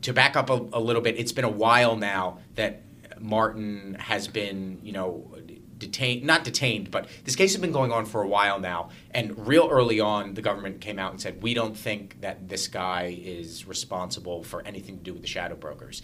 to 0.01 0.13
back 0.13 0.35
up 0.35 0.49
a, 0.49 0.53
a, 0.53 0.79
little 0.79 1.01
bit, 1.01 1.17
it's 1.17 1.31
been 1.31 1.45
a 1.45 1.49
while 1.49 1.95
now 1.95 2.39
that 2.55 2.81
Martin 3.19 3.95
has 3.99 4.27
been, 4.27 4.79
you 4.83 4.91
know, 4.91 5.35
detained, 5.77 6.23
not 6.23 6.43
detained, 6.43 6.91
but 6.91 7.07
this 7.23 7.35
case 7.35 7.53
has 7.53 7.61
been 7.61 7.71
going 7.71 7.91
on 7.91 8.05
for 8.05 8.21
a 8.21 8.27
while 8.27 8.59
now. 8.59 8.89
And 9.11 9.47
real 9.47 9.67
early 9.69 9.99
on, 9.99 10.33
the 10.33 10.41
government 10.41 10.81
came 10.81 10.99
out 10.99 11.11
and 11.11 11.21
said, 11.21 11.41
we 11.41 11.53
don't 11.53 11.77
think 11.77 12.21
that 12.21 12.47
this 12.47 12.67
guy 12.67 13.17
is 13.21 13.67
responsible 13.67 14.43
for 14.43 14.65
anything 14.65 14.97
to 14.97 15.03
do 15.03 15.13
with 15.13 15.21
the 15.21 15.27
Shadow 15.27 15.55
Brokers. 15.55 16.01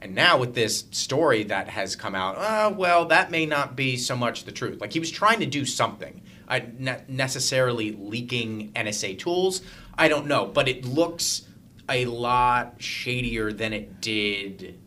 And 0.00 0.14
now 0.14 0.38
with 0.38 0.54
this 0.54 0.84
story 0.90 1.44
that 1.44 1.68
has 1.68 1.96
come 1.96 2.14
out, 2.14 2.36
uh, 2.36 2.74
well, 2.74 3.06
that 3.06 3.30
may 3.30 3.46
not 3.46 3.76
be 3.76 3.96
so 3.96 4.14
much 4.14 4.44
the 4.44 4.52
truth. 4.52 4.80
Like 4.80 4.92
he 4.92 5.00
was 5.00 5.10
trying 5.10 5.40
to 5.40 5.46
do 5.46 5.64
something, 5.64 6.22
uh, 6.48 6.60
not 6.78 7.08
necessarily 7.08 7.92
leaking 7.92 8.72
NSA 8.72 9.18
tools. 9.18 9.62
I 9.96 10.08
don't 10.08 10.26
know, 10.26 10.46
but 10.46 10.68
it 10.68 10.84
looks 10.84 11.46
a 11.88 12.04
lot 12.06 12.74
shadier 12.78 13.52
than 13.52 13.72
it 13.72 14.00
did 14.00 14.78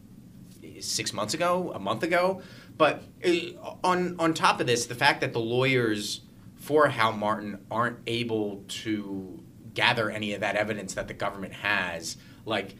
six 0.79 1.13
months 1.13 1.33
ago, 1.33 1.71
a 1.73 1.79
month 1.79 2.03
ago. 2.03 2.41
But 2.77 3.03
uh, 3.25 3.75
on 3.83 4.15
on 4.19 4.33
top 4.33 4.61
of 4.61 4.67
this, 4.67 4.85
the 4.85 4.95
fact 4.95 5.21
that 5.21 5.33
the 5.33 5.39
lawyers 5.39 6.21
for 6.55 6.87
Hal 6.87 7.13
Martin 7.13 7.65
aren't 7.71 7.99
able 8.05 8.63
to 8.67 9.43
gather 9.73 10.09
any 10.09 10.33
of 10.33 10.41
that 10.41 10.55
evidence 10.55 10.93
that 10.93 11.07
the 11.07 11.13
government 11.13 11.53
has, 11.53 12.17
like 12.45 12.75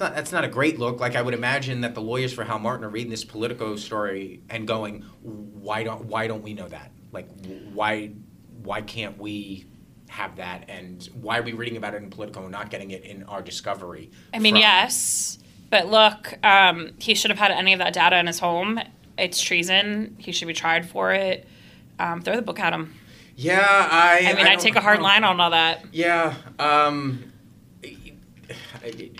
it's 0.00 0.08
not, 0.08 0.16
that's 0.16 0.32
not 0.32 0.44
a 0.44 0.48
great 0.48 0.78
look. 0.78 0.98
Like 0.98 1.14
I 1.14 1.20
would 1.22 1.34
imagine 1.34 1.82
that 1.82 1.94
the 1.94 2.00
lawyers 2.00 2.32
for 2.32 2.42
Hal 2.44 2.58
Martin 2.58 2.84
are 2.84 2.88
reading 2.88 3.10
this 3.10 3.24
Politico 3.24 3.76
story 3.76 4.42
and 4.48 4.66
going, 4.66 5.02
"Why 5.22 5.84
don't 5.84 6.06
why 6.06 6.26
don't 6.26 6.42
we 6.42 6.54
know 6.54 6.68
that? 6.68 6.92
Like 7.12 7.28
why 7.74 8.12
why 8.62 8.80
can't 8.80 9.18
we 9.18 9.66
have 10.08 10.36
that? 10.36 10.64
And 10.68 11.06
why 11.20 11.38
are 11.38 11.42
we 11.42 11.52
reading 11.52 11.76
about 11.76 11.94
it 11.94 12.02
in 12.02 12.08
Politico 12.08 12.42
and 12.42 12.50
not 12.52 12.70
getting 12.70 12.92
it 12.92 13.04
in 13.04 13.24
our 13.24 13.42
Discovery?" 13.42 14.10
I 14.32 14.38
mean, 14.38 14.54
from- 14.54 14.60
yes, 14.62 15.38
but 15.68 15.88
look, 15.88 16.38
um, 16.42 16.92
he 16.98 17.14
should 17.14 17.30
have 17.30 17.38
had 17.38 17.50
any 17.50 17.74
of 17.74 17.78
that 17.80 17.92
data 17.92 18.18
in 18.18 18.26
his 18.26 18.38
home. 18.38 18.80
It's 19.18 19.42
treason. 19.42 20.16
He 20.18 20.32
should 20.32 20.48
be 20.48 20.54
tried 20.54 20.88
for 20.88 21.12
it. 21.12 21.46
Um, 21.98 22.22
throw 22.22 22.36
the 22.36 22.42
book 22.42 22.58
at 22.58 22.72
him. 22.72 22.94
Yeah, 23.36 23.60
I. 23.62 24.22
I 24.26 24.34
mean, 24.34 24.46
I, 24.46 24.52
I 24.52 24.56
take 24.56 24.76
a 24.76 24.80
hard 24.80 25.02
line 25.02 25.24
on 25.24 25.38
all 25.40 25.50
that. 25.50 25.84
Yeah. 25.92 26.34
Um, 26.58 27.29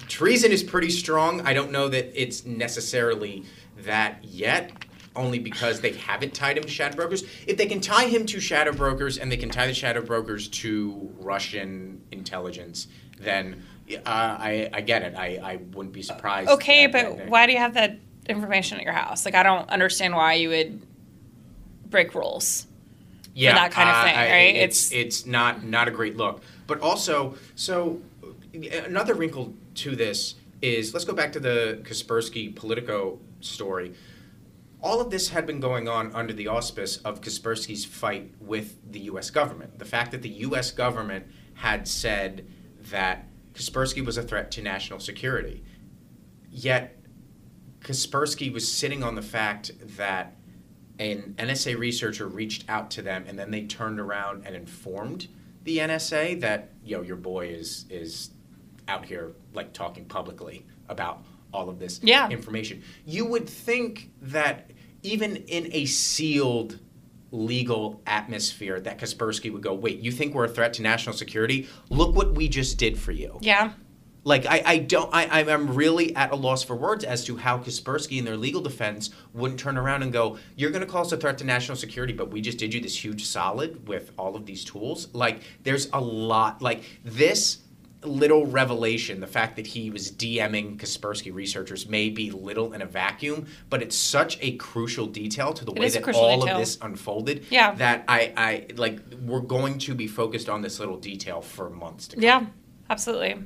treason 0.09 0.53
is 0.53 0.63
pretty 0.63 0.91
strong. 0.91 1.41
I 1.43 1.53
don't 1.53 1.71
know 1.71 1.89
that 1.89 2.21
it's 2.21 2.45
necessarily 2.45 3.45
that 3.79 4.25
yet, 4.25 4.73
only 5.17 5.39
because 5.39 5.81
they 5.81 5.93
haven't 5.93 6.35
tied 6.35 6.57
him 6.57 6.65
to 6.65 6.69
shadow 6.69 6.97
brokers. 6.97 7.25
If 7.47 7.57
they 7.57 7.67
can 7.67 7.81
tie 7.81 8.07
him 8.07 8.27
to 8.27 8.41
shadow 8.41 8.73
brokers 8.73 9.19
and 9.19 9.31
they 9.31 9.37
can 9.37 9.51
tie 9.51 9.67
the 9.67 9.75
shadow 9.75 10.03
brokers 10.03 10.49
to 10.49 11.13
Russian 11.19 12.01
intelligence, 12.13 12.89
then 13.19 13.65
uh, 13.91 14.01
I, 14.07 14.71
I 14.73 14.81
get 14.81 15.03
it. 15.03 15.15
I, 15.17 15.41
I 15.43 15.57
wouldn't 15.75 15.95
be 15.95 16.03
surprised. 16.03 16.51
Okay, 16.51 16.87
but 16.87 17.29
why 17.29 17.47
do 17.47 17.53
you 17.53 17.59
have 17.59 17.75
that 17.75 17.99
information 18.29 18.79
at 18.79 18.85
your 18.85 18.93
house? 18.93 19.25
Like, 19.25 19.35
I 19.35 19.43
don't 19.43 19.69
understand 19.71 20.15
why 20.15 20.35
you 20.35 20.51
would 20.51 20.87
break 21.87 22.15
rules. 22.15 22.67
Yeah, 23.35 23.55
that 23.55 23.71
kind 23.71 23.89
of 23.89 24.05
thing, 24.05 24.17
uh, 24.17 24.21
right? 24.21 24.57
It's 24.57 24.93
it's 24.93 25.27
not 25.27 25.65
not 25.65 25.89
a 25.89 25.91
great 25.91 26.17
look. 26.17 26.43
But 26.67 26.81
also, 26.81 27.37
so 27.55 28.01
another 28.53 29.15
wrinkle 29.15 29.55
to 29.77 29.95
this 29.97 30.35
is 30.63 30.93
let's 30.93 31.05
go 31.05 31.15
back 31.15 31.33
to 31.33 31.41
the 31.41 31.81
Kaspersky 31.83 32.55
Politico 32.55 33.19
story. 33.41 33.95
All 34.83 35.01
of 35.01 35.11
this 35.11 35.29
had 35.29 35.47
been 35.47 35.61
going 35.61 35.89
on 35.89 36.15
under 36.15 36.33
the 36.33 36.49
auspice 36.49 36.97
of 36.99 37.21
Kaspersky's 37.21 37.85
fight 37.85 38.33
with 38.41 38.79
the 38.91 39.01
U.S. 39.01 39.31
government. 39.31 39.79
The 39.79 39.85
fact 39.85 40.11
that 40.13 40.23
the 40.23 40.31
U.S. 40.31 40.71
government 40.71 41.27
had 41.55 41.87
said 41.87 42.47
that 42.91 43.27
Kaspersky 43.53 44.05
was 44.05 44.17
a 44.17 44.23
threat 44.23 44.51
to 44.53 44.63
national 44.63 45.01
security. 45.01 45.63
Yet, 46.51 46.97
Kaspersky 47.81 48.53
was 48.53 48.71
sitting 48.71 49.03
on 49.03 49.15
the 49.15 49.23
fact 49.23 49.71
that 49.97 50.37
an 51.01 51.35
NSA 51.39 51.79
researcher 51.79 52.29
reached 52.29 52.65
out 52.69 52.91
to 52.93 53.03
them 53.03 53.25
and 53.27 53.39
then 53.39 53.51
they 53.51 53.63
turned 53.63 53.99
around 53.99 54.47
and 54.47 54.55
informed 54.55 55.27
the 55.65 55.79
NSA 55.79 56.41
that, 56.41 56.71
yo, 56.85 57.01
your 57.03 57.17
boy 57.17 57.49
is, 57.49 57.87
is 57.89 58.31
out 58.87 59.07
here 59.07 59.33
like 59.55 59.73
talking 59.73 60.05
publicly 60.05 60.67
about 60.89 61.25
all 61.53 61.69
of 61.69 61.79
this 61.79 62.01
yeah. 62.03 62.29
information. 62.29 62.83
You 63.07 63.25
would 63.25 63.49
think 63.49 64.11
that 64.21 64.71
even 65.03 65.37
in 65.37 65.69
a 65.73 65.87
sealed 65.87 66.79
legal 67.33 68.03
atmosphere 68.07 68.79
that 68.81 68.99
Kaspersky 68.99 69.53
would 69.53 69.63
go, 69.63 69.73
wait, 69.73 70.01
you 70.01 70.13
think 70.13 70.35
we're 70.35 70.45
a 70.45 70.49
threat 70.49 70.75
to 70.75 70.83
national 70.83 71.17
security? 71.17 71.69
Look 71.89 72.15
what 72.15 72.35
we 72.35 72.49
just 72.49 72.77
did 72.77 72.99
for 72.99 73.13
you. 73.13 73.39
Yeah. 73.41 73.73
Like 74.25 74.47
I, 74.47 74.63
I 74.65 74.79
don't 74.79 75.11
I, 75.13 75.41
I'm 75.41 75.75
really 75.75 76.15
at 76.15 76.31
a 76.31 76.37
loss 76.37 76.63
for 76.63 76.77
words 76.77 77.05
as 77.05 77.25
to 77.25 77.37
how 77.37 77.59
Kaspersky 77.59 78.19
and 78.19 78.27
their 78.27 78.37
legal 78.37 78.61
defense 78.61 79.11
wouldn't 79.33 79.61
turn 79.61 79.79
around 79.79 80.03
and 80.03 80.13
go, 80.13 80.39
You're 80.57 80.71
gonna 80.71 80.87
call 80.87 81.03
us 81.03 81.13
a 81.13 81.17
threat 81.17 81.39
to 81.39 81.45
national 81.45 81.77
security, 81.77 82.13
but 82.13 82.31
we 82.31 82.41
just 82.41 82.59
did 82.59 82.75
you 82.75 82.81
this 82.81 83.03
huge 83.03 83.25
solid 83.25 83.89
with 83.89 84.13
all 84.19 84.37
of 84.37 84.47
these 84.47 84.65
tools. 84.65 85.09
Like 85.15 85.41
there's 85.63 85.89
a 85.93 86.01
lot 86.01 86.61
like 86.61 86.83
this 87.05 87.59
little 88.05 88.47
revelation, 88.47 89.21
the 89.21 89.27
fact 89.27 89.57
that 89.57 89.67
he 89.67 89.91
was 89.91 90.11
DMing 90.11 90.79
Kaspersky 90.79 91.33
researchers 91.33 91.89
may 91.89 92.09
be 92.09 92.31
little 92.31 92.73
in 92.73 92.83
a 92.83 92.87
vacuum, 92.87 93.47
but 93.69 93.83
it's 93.83 93.97
such 93.97 94.39
a 94.41 94.57
crucial 94.57 95.07
detail 95.07 95.53
to 95.53 95.65
the 95.65 95.73
it 95.73 95.79
way 95.79 95.89
that 95.91 96.15
all 96.15 96.41
detail. 96.41 96.57
of 96.57 96.61
this 96.61 96.79
unfolded 96.81 97.47
yeah. 97.51 97.73
that 97.75 98.05
I, 98.09 98.33
I 98.37 98.67
like 98.77 99.01
we're 99.23 99.41
going 99.41 99.79
to 99.81 99.95
be 99.95 100.07
focused 100.07 100.49
on 100.49 100.63
this 100.63 100.81
little 100.81 100.97
detail 100.97 101.41
for 101.41 101.69
months 101.69 102.09
to 102.09 102.17
come. 102.17 102.23
Yeah, 102.23 102.47
absolutely. 102.89 103.45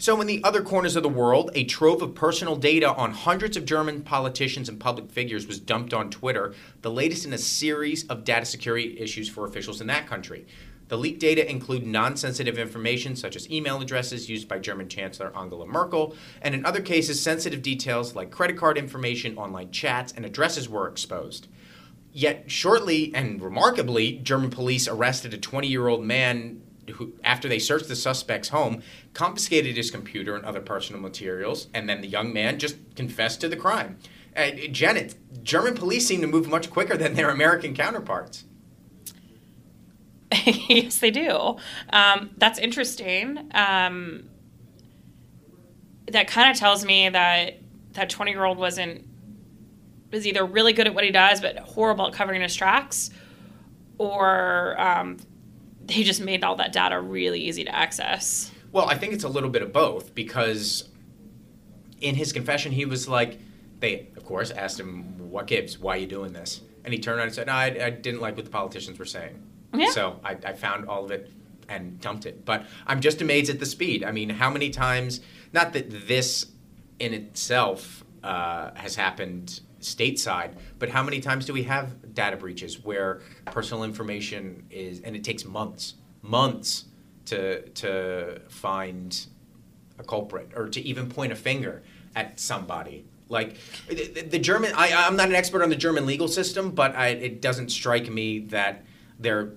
So, 0.00 0.20
in 0.20 0.28
the 0.28 0.40
other 0.44 0.62
corners 0.62 0.94
of 0.94 1.02
the 1.02 1.08
world, 1.08 1.50
a 1.56 1.64
trove 1.64 2.02
of 2.02 2.14
personal 2.14 2.54
data 2.54 2.94
on 2.94 3.10
hundreds 3.10 3.56
of 3.56 3.64
German 3.64 4.02
politicians 4.02 4.68
and 4.68 4.78
public 4.78 5.10
figures 5.10 5.48
was 5.48 5.58
dumped 5.58 5.92
on 5.92 6.08
Twitter, 6.08 6.54
the 6.82 6.90
latest 6.90 7.26
in 7.26 7.32
a 7.32 7.38
series 7.38 8.06
of 8.06 8.22
data 8.22 8.46
security 8.46 8.96
issues 9.00 9.28
for 9.28 9.44
officials 9.44 9.80
in 9.80 9.88
that 9.88 10.06
country. 10.06 10.46
The 10.86 10.96
leaked 10.96 11.18
data 11.18 11.50
include 11.50 11.84
non 11.84 12.16
sensitive 12.16 12.60
information 12.60 13.16
such 13.16 13.34
as 13.34 13.50
email 13.50 13.80
addresses 13.80 14.30
used 14.30 14.46
by 14.46 14.60
German 14.60 14.88
Chancellor 14.88 15.36
Angela 15.36 15.66
Merkel, 15.66 16.14
and 16.42 16.54
in 16.54 16.64
other 16.64 16.80
cases, 16.80 17.20
sensitive 17.20 17.60
details 17.60 18.14
like 18.14 18.30
credit 18.30 18.56
card 18.56 18.78
information, 18.78 19.36
online 19.36 19.72
chats, 19.72 20.12
and 20.12 20.24
addresses 20.24 20.68
were 20.68 20.86
exposed. 20.86 21.48
Yet, 22.12 22.44
shortly 22.46 23.12
and 23.16 23.42
remarkably, 23.42 24.12
German 24.18 24.50
police 24.50 24.86
arrested 24.86 25.34
a 25.34 25.38
20 25.38 25.66
year 25.66 25.88
old 25.88 26.04
man 26.04 26.62
who, 26.90 27.12
after 27.24 27.48
they 27.48 27.58
searched 27.58 27.88
the 27.88 27.96
suspect's 27.96 28.48
home, 28.48 28.82
confiscated 29.14 29.76
his 29.76 29.90
computer 29.90 30.36
and 30.36 30.44
other 30.44 30.60
personal 30.60 31.00
materials, 31.00 31.68
and 31.74 31.88
then 31.88 32.00
the 32.00 32.08
young 32.08 32.32
man 32.32 32.58
just 32.58 32.76
confessed 32.94 33.40
to 33.40 33.48
the 33.48 33.56
crime. 33.56 33.98
Uh, 34.36 34.50
Janet, 34.70 35.16
German 35.42 35.74
police 35.74 36.06
seem 36.06 36.20
to 36.20 36.26
move 36.26 36.48
much 36.48 36.70
quicker 36.70 36.96
than 36.96 37.14
their 37.14 37.30
American 37.30 37.74
counterparts. 37.74 38.44
yes, 40.44 40.98
they 40.98 41.10
do. 41.10 41.56
Um, 41.90 42.30
that's 42.36 42.58
interesting. 42.58 43.50
Um, 43.54 44.28
that 46.06 46.28
kind 46.28 46.50
of 46.50 46.56
tells 46.56 46.84
me 46.84 47.08
that 47.08 47.58
that 47.92 48.10
20 48.10 48.30
year 48.30 48.44
old 48.44 48.58
wasn't 48.58 49.06
was 50.10 50.26
either 50.26 50.44
really 50.44 50.72
good 50.72 50.86
at 50.86 50.94
what 50.94 51.04
he 51.04 51.10
does 51.10 51.40
but 51.40 51.58
horrible 51.58 52.06
at 52.06 52.14
covering 52.14 52.40
his 52.40 52.54
tracks 52.54 53.10
or 53.98 54.80
um, 54.80 55.18
they 55.88 56.02
just 56.02 56.20
made 56.20 56.44
all 56.44 56.56
that 56.56 56.72
data 56.72 57.00
really 57.00 57.40
easy 57.40 57.64
to 57.64 57.74
access. 57.74 58.50
Well, 58.72 58.88
I 58.88 58.96
think 58.96 59.12
it's 59.14 59.24
a 59.24 59.28
little 59.28 59.50
bit 59.50 59.62
of 59.62 59.72
both 59.72 60.14
because 60.14 60.88
in 62.00 62.14
his 62.14 62.32
confession, 62.32 62.72
he 62.72 62.84
was 62.84 63.08
like, 63.08 63.40
they, 63.80 64.08
of 64.16 64.24
course, 64.24 64.50
asked 64.50 64.78
him, 64.78 65.30
What 65.30 65.46
gives? 65.46 65.78
Why 65.78 65.96
are 65.96 65.98
you 65.98 66.06
doing 66.06 66.32
this? 66.32 66.60
And 66.84 66.92
he 66.92 67.00
turned 67.00 67.18
around 67.18 67.28
and 67.28 67.34
said, 67.34 67.46
No, 67.46 67.54
I, 67.54 67.66
I 67.86 67.90
didn't 67.90 68.20
like 68.20 68.36
what 68.36 68.44
the 68.44 68.50
politicians 68.50 68.98
were 68.98 69.04
saying. 69.04 69.42
Yeah. 69.74 69.90
So 69.90 70.20
I, 70.24 70.36
I 70.44 70.52
found 70.52 70.88
all 70.88 71.04
of 71.04 71.10
it 71.10 71.30
and 71.68 72.00
dumped 72.00 72.26
it. 72.26 72.44
But 72.44 72.66
I'm 72.86 73.00
just 73.00 73.20
amazed 73.20 73.50
at 73.50 73.58
the 73.60 73.66
speed. 73.66 74.04
I 74.04 74.12
mean, 74.12 74.30
how 74.30 74.50
many 74.50 74.70
times, 74.70 75.20
not 75.52 75.72
that 75.74 76.08
this 76.08 76.46
in 76.98 77.14
itself 77.14 78.04
uh, 78.22 78.70
has 78.74 78.96
happened 78.96 79.60
stateside, 79.80 80.54
but 80.78 80.88
how 80.88 81.02
many 81.02 81.20
times 81.20 81.46
do 81.46 81.52
we 81.52 81.62
have 81.64 82.14
data 82.14 82.36
breaches 82.36 82.84
where 82.84 83.20
personal 83.46 83.84
information 83.84 84.64
is, 84.70 85.00
and 85.00 85.14
it 85.14 85.24
takes 85.24 85.44
months, 85.44 85.94
months 86.22 86.84
to 87.26 87.68
to 87.70 88.40
find 88.48 89.26
a 89.98 90.04
culprit 90.04 90.50
or 90.56 90.68
to 90.68 90.80
even 90.80 91.08
point 91.08 91.32
a 91.32 91.36
finger 91.36 91.82
at 92.16 92.40
somebody. 92.40 93.04
Like 93.28 93.56
the, 93.88 94.22
the 94.22 94.38
German, 94.38 94.72
I, 94.74 94.92
I'm 94.92 95.16
not 95.16 95.28
an 95.28 95.34
expert 95.34 95.62
on 95.62 95.68
the 95.68 95.76
German 95.76 96.06
legal 96.06 96.28
system, 96.28 96.70
but 96.70 96.96
I, 96.96 97.08
it 97.08 97.42
doesn't 97.42 97.70
strike 97.70 98.10
me 98.10 98.38
that 98.40 98.84
they're 99.18 99.50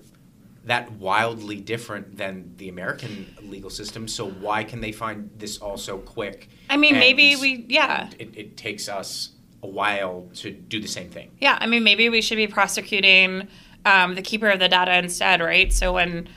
that 0.64 0.92
wildly 0.92 1.56
different 1.56 2.16
than 2.16 2.54
the 2.58 2.68
American 2.68 3.34
legal 3.42 3.70
system. 3.70 4.06
So 4.06 4.28
why 4.28 4.62
can 4.62 4.80
they 4.80 4.92
find 4.92 5.30
this 5.36 5.58
all 5.58 5.76
so 5.76 5.98
quick? 5.98 6.50
I 6.70 6.76
mean, 6.76 6.98
maybe 6.98 7.34
we, 7.34 7.66
yeah. 7.68 8.10
It, 8.18 8.36
it 8.36 8.56
takes 8.56 8.88
us 8.88 9.30
a 9.62 9.66
while 9.68 10.28
to 10.34 10.50
do 10.50 10.80
the 10.80 10.88
same 10.88 11.08
thing. 11.10 11.30
Yeah, 11.40 11.56
I 11.60 11.66
mean, 11.66 11.84
maybe 11.84 12.08
we 12.08 12.20
should 12.20 12.36
be 12.36 12.46
prosecuting 12.46 13.48
um, 13.84 14.14
the 14.14 14.22
keeper 14.22 14.48
of 14.48 14.58
the 14.58 14.68
data 14.68 14.96
instead, 14.98 15.40
right? 15.40 15.72
So 15.72 15.92
when 15.92 16.28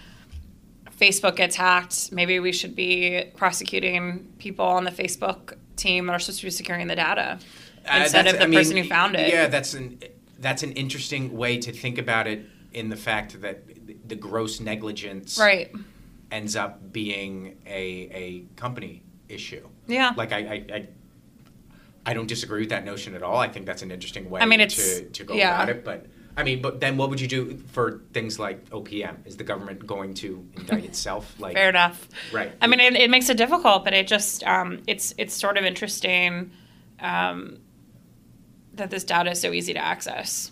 Facebook 0.99 1.35
gets 1.35 1.55
hacked, 1.55 2.11
maybe 2.11 2.39
we 2.39 2.51
should 2.51 2.75
be 2.75 3.25
prosecuting 3.35 4.31
people 4.37 4.65
on 4.65 4.83
the 4.83 4.91
Facebook 4.91 5.55
team 5.75 6.05
that 6.07 6.13
are 6.13 6.19
supposed 6.19 6.39
to 6.39 6.45
be 6.45 6.51
securing 6.51 6.87
the 6.87 6.95
data 6.95 7.39
Uh, 7.89 7.99
instead 8.03 8.27
of 8.27 8.33
the 8.37 8.43
I 8.43 8.47
mean, 8.47 8.59
person 8.59 8.77
who 8.77 8.83
found 8.87 9.15
it. 9.15 9.29
Yeah, 9.29 9.47
that's 9.47 9.73
an 9.73 9.99
that's 10.39 10.63
an 10.63 10.71
interesting 10.73 11.35
way 11.35 11.57
to 11.57 11.71
think 11.71 11.97
about 11.97 12.27
it. 12.27 12.45
In 12.73 12.89
the 12.89 12.95
fact 12.97 13.39
that 13.41 13.63
the 14.07 14.15
gross 14.15 14.59
negligence 14.59 15.37
Right. 15.39 15.71
ends 16.31 16.55
up 16.55 16.91
being 16.91 17.55
a 17.65 18.09
a 18.23 18.43
company 18.55 19.01
issue. 19.29 19.67
Yeah. 19.87 20.13
Like 20.15 20.31
I, 20.31 20.37
I, 20.39 20.75
I 20.77 20.87
I 22.05 22.13
don't 22.13 22.27
disagree 22.27 22.61
with 22.61 22.69
that 22.69 22.85
notion 22.85 23.15
at 23.15 23.23
all. 23.23 23.37
I 23.37 23.47
think 23.47 23.65
that's 23.65 23.81
an 23.81 23.91
interesting 23.91 24.29
way 24.29 24.41
I 24.41 24.45
mean, 24.45 24.59
it's- 24.61 24.99
to, 24.99 25.05
to 25.09 25.23
go 25.23 25.33
yeah. 25.33 25.55
about 25.55 25.69
it. 25.69 25.83
But 25.83 26.05
I 26.37 26.43
mean, 26.43 26.61
but 26.61 26.79
then 26.81 26.97
what 26.97 27.09
would 27.09 27.21
you 27.21 27.27
do 27.27 27.57
for 27.71 28.01
things 28.13 28.37
like 28.39 28.69
OPM? 28.69 29.25
Is 29.25 29.37
the 29.37 29.43
government 29.43 29.87
going 29.87 30.13
to 30.15 30.45
indict 30.57 30.83
itself? 30.91 31.33
Like, 31.39 31.55
Fair 31.55 31.69
enough. 31.69 32.07
right? 32.33 32.51
I 32.61 32.67
mean, 32.67 32.79
it, 32.79 32.95
it 32.95 33.09
makes 33.09 33.29
it 33.29 33.37
difficult, 33.37 33.83
but 33.85 33.93
it 33.93 34.07
just 34.07 34.43
um, 34.43 34.81
it's 34.87 35.13
it's 35.17 35.33
sort 35.33 35.57
of 35.57 35.63
interesting 35.63 36.51
um, 36.99 37.59
that 38.73 38.89
this 38.89 39.03
data 39.05 39.31
is 39.31 39.39
so 39.41 39.51
easy 39.53 39.73
to 39.73 39.79
access. 39.83 40.51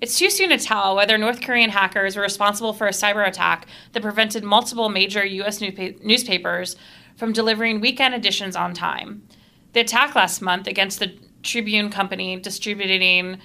It's 0.00 0.18
too 0.18 0.28
soon 0.28 0.50
to 0.50 0.58
tell 0.58 0.96
whether 0.96 1.16
North 1.16 1.40
Korean 1.40 1.70
hackers 1.70 2.16
were 2.16 2.22
responsible 2.22 2.72
for 2.74 2.86
a 2.86 2.90
cyber 2.90 3.26
attack 3.26 3.66
that 3.92 4.02
prevented 4.02 4.42
multiple 4.44 4.88
major 4.90 5.24
U.S. 5.24 5.60
newspa- 5.60 6.02
newspapers 6.04 6.76
from 7.16 7.32
delivering 7.32 7.80
weekend 7.80 8.12
editions 8.14 8.56
on 8.56 8.74
time. 8.74 9.26
The 9.74 9.80
attack 9.80 10.14
last 10.14 10.40
month 10.40 10.68
against 10.68 11.00
the 11.00 11.18
Tribune 11.42 11.90
Company 11.90 12.36
distributing 12.38 13.38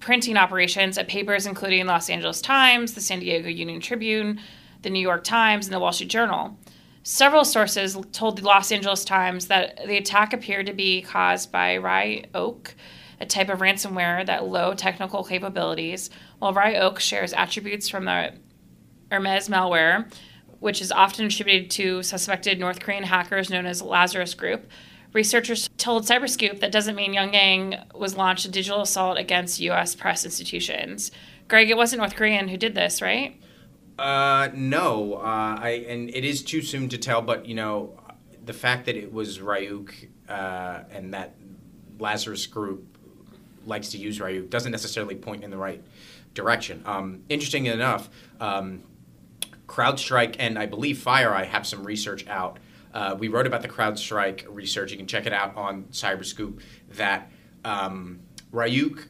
printing 0.00 0.36
operations 0.36 0.98
at 0.98 1.06
papers 1.06 1.46
including 1.46 1.86
Los 1.86 2.10
Angeles 2.10 2.40
Times, 2.40 2.94
the 2.94 3.00
San 3.00 3.20
Diego 3.20 3.48
Union 3.48 3.80
Tribune, 3.80 4.40
the 4.82 4.90
New 4.90 5.00
York 5.00 5.22
Times, 5.22 5.66
and 5.66 5.74
the 5.74 5.78
Wall 5.78 5.92
Street 5.92 6.10
Journal. 6.10 6.58
Several 7.04 7.44
sources 7.44 7.96
told 8.10 8.38
the 8.38 8.44
Los 8.44 8.72
Angeles 8.72 9.04
Times 9.04 9.46
that 9.46 9.78
the 9.86 9.96
attack 9.96 10.32
appeared 10.32 10.66
to 10.66 10.72
be 10.72 11.02
caused 11.02 11.52
by 11.52 11.76
Rye 11.76 12.24
Oak, 12.34 12.74
a 13.20 13.26
type 13.26 13.48
of 13.48 13.60
ransomware 13.60 14.26
that 14.26 14.46
low 14.46 14.74
technical 14.74 15.22
capabilities, 15.22 16.10
while 16.40 16.52
Ryuk 16.52 16.98
shares 16.98 17.32
attributes 17.32 17.88
from 17.88 18.06
the 18.06 18.32
Hermes 19.12 19.48
malware, 19.48 20.12
which 20.58 20.80
is 20.80 20.90
often 20.90 21.26
attributed 21.26 21.70
to 21.72 22.02
suspected 22.02 22.58
North 22.58 22.80
Korean 22.80 23.04
hackers 23.04 23.50
known 23.50 23.66
as 23.66 23.80
Lazarus 23.82 24.34
Group. 24.34 24.68
Researchers 25.12 25.68
told 25.76 26.04
Cyberscoop 26.04 26.60
that 26.60 26.70
doesn't 26.70 26.94
mean 26.94 27.14
Pyongyang 27.14 27.94
was 27.94 28.16
launched 28.16 28.44
a 28.44 28.50
digital 28.50 28.82
assault 28.82 29.18
against 29.18 29.58
U.S. 29.60 29.94
press 29.94 30.24
institutions. 30.24 31.10
Greg, 31.48 31.68
it 31.68 31.76
wasn't 31.76 31.98
North 31.98 32.14
Korean 32.14 32.46
who 32.48 32.56
did 32.56 32.74
this, 32.74 33.02
right? 33.02 33.40
Uh, 33.98 34.48
no, 34.54 35.14
uh, 35.14 35.58
I 35.60 35.84
and 35.88 36.08
it 36.10 36.24
is 36.24 36.42
too 36.42 36.62
soon 36.62 36.88
to 36.90 36.98
tell. 36.98 37.20
But 37.22 37.46
you 37.46 37.54
know, 37.54 37.98
the 38.44 38.52
fact 38.52 38.86
that 38.86 38.96
it 38.96 39.12
was 39.12 39.40
Ryuk 39.40 40.08
uh, 40.28 40.84
and 40.90 41.12
that 41.12 41.34
Lazarus 41.98 42.46
Group 42.46 42.96
likes 43.66 43.90
to 43.90 43.98
use 43.98 44.18
Ryuk 44.18 44.48
doesn't 44.48 44.72
necessarily 44.72 45.16
point 45.16 45.44
in 45.44 45.50
the 45.50 45.58
right 45.58 45.82
direction. 46.34 46.82
Um, 46.86 47.24
interesting 47.28 47.66
enough, 47.66 48.08
um, 48.40 48.84
CrowdStrike 49.66 50.36
and 50.38 50.58
I 50.58 50.66
believe 50.66 50.98
FireEye 50.98 51.46
have 51.46 51.66
some 51.66 51.84
research 51.84 52.26
out. 52.28 52.58
Uh, 52.92 53.16
we 53.18 53.28
wrote 53.28 53.46
about 53.46 53.62
the 53.62 53.68
CrowdStrike 53.68 54.46
research. 54.48 54.90
You 54.90 54.96
can 54.96 55.06
check 55.06 55.26
it 55.26 55.32
out 55.32 55.56
on 55.56 55.84
CyberScoop. 55.84 56.60
That 56.94 57.30
um, 57.64 58.20
Ryuk, 58.52 59.06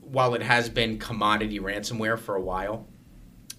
while 0.00 0.34
it 0.34 0.42
has 0.42 0.68
been 0.68 0.98
commodity 0.98 1.58
ransomware 1.58 2.18
for 2.18 2.36
a 2.36 2.40
while, 2.40 2.86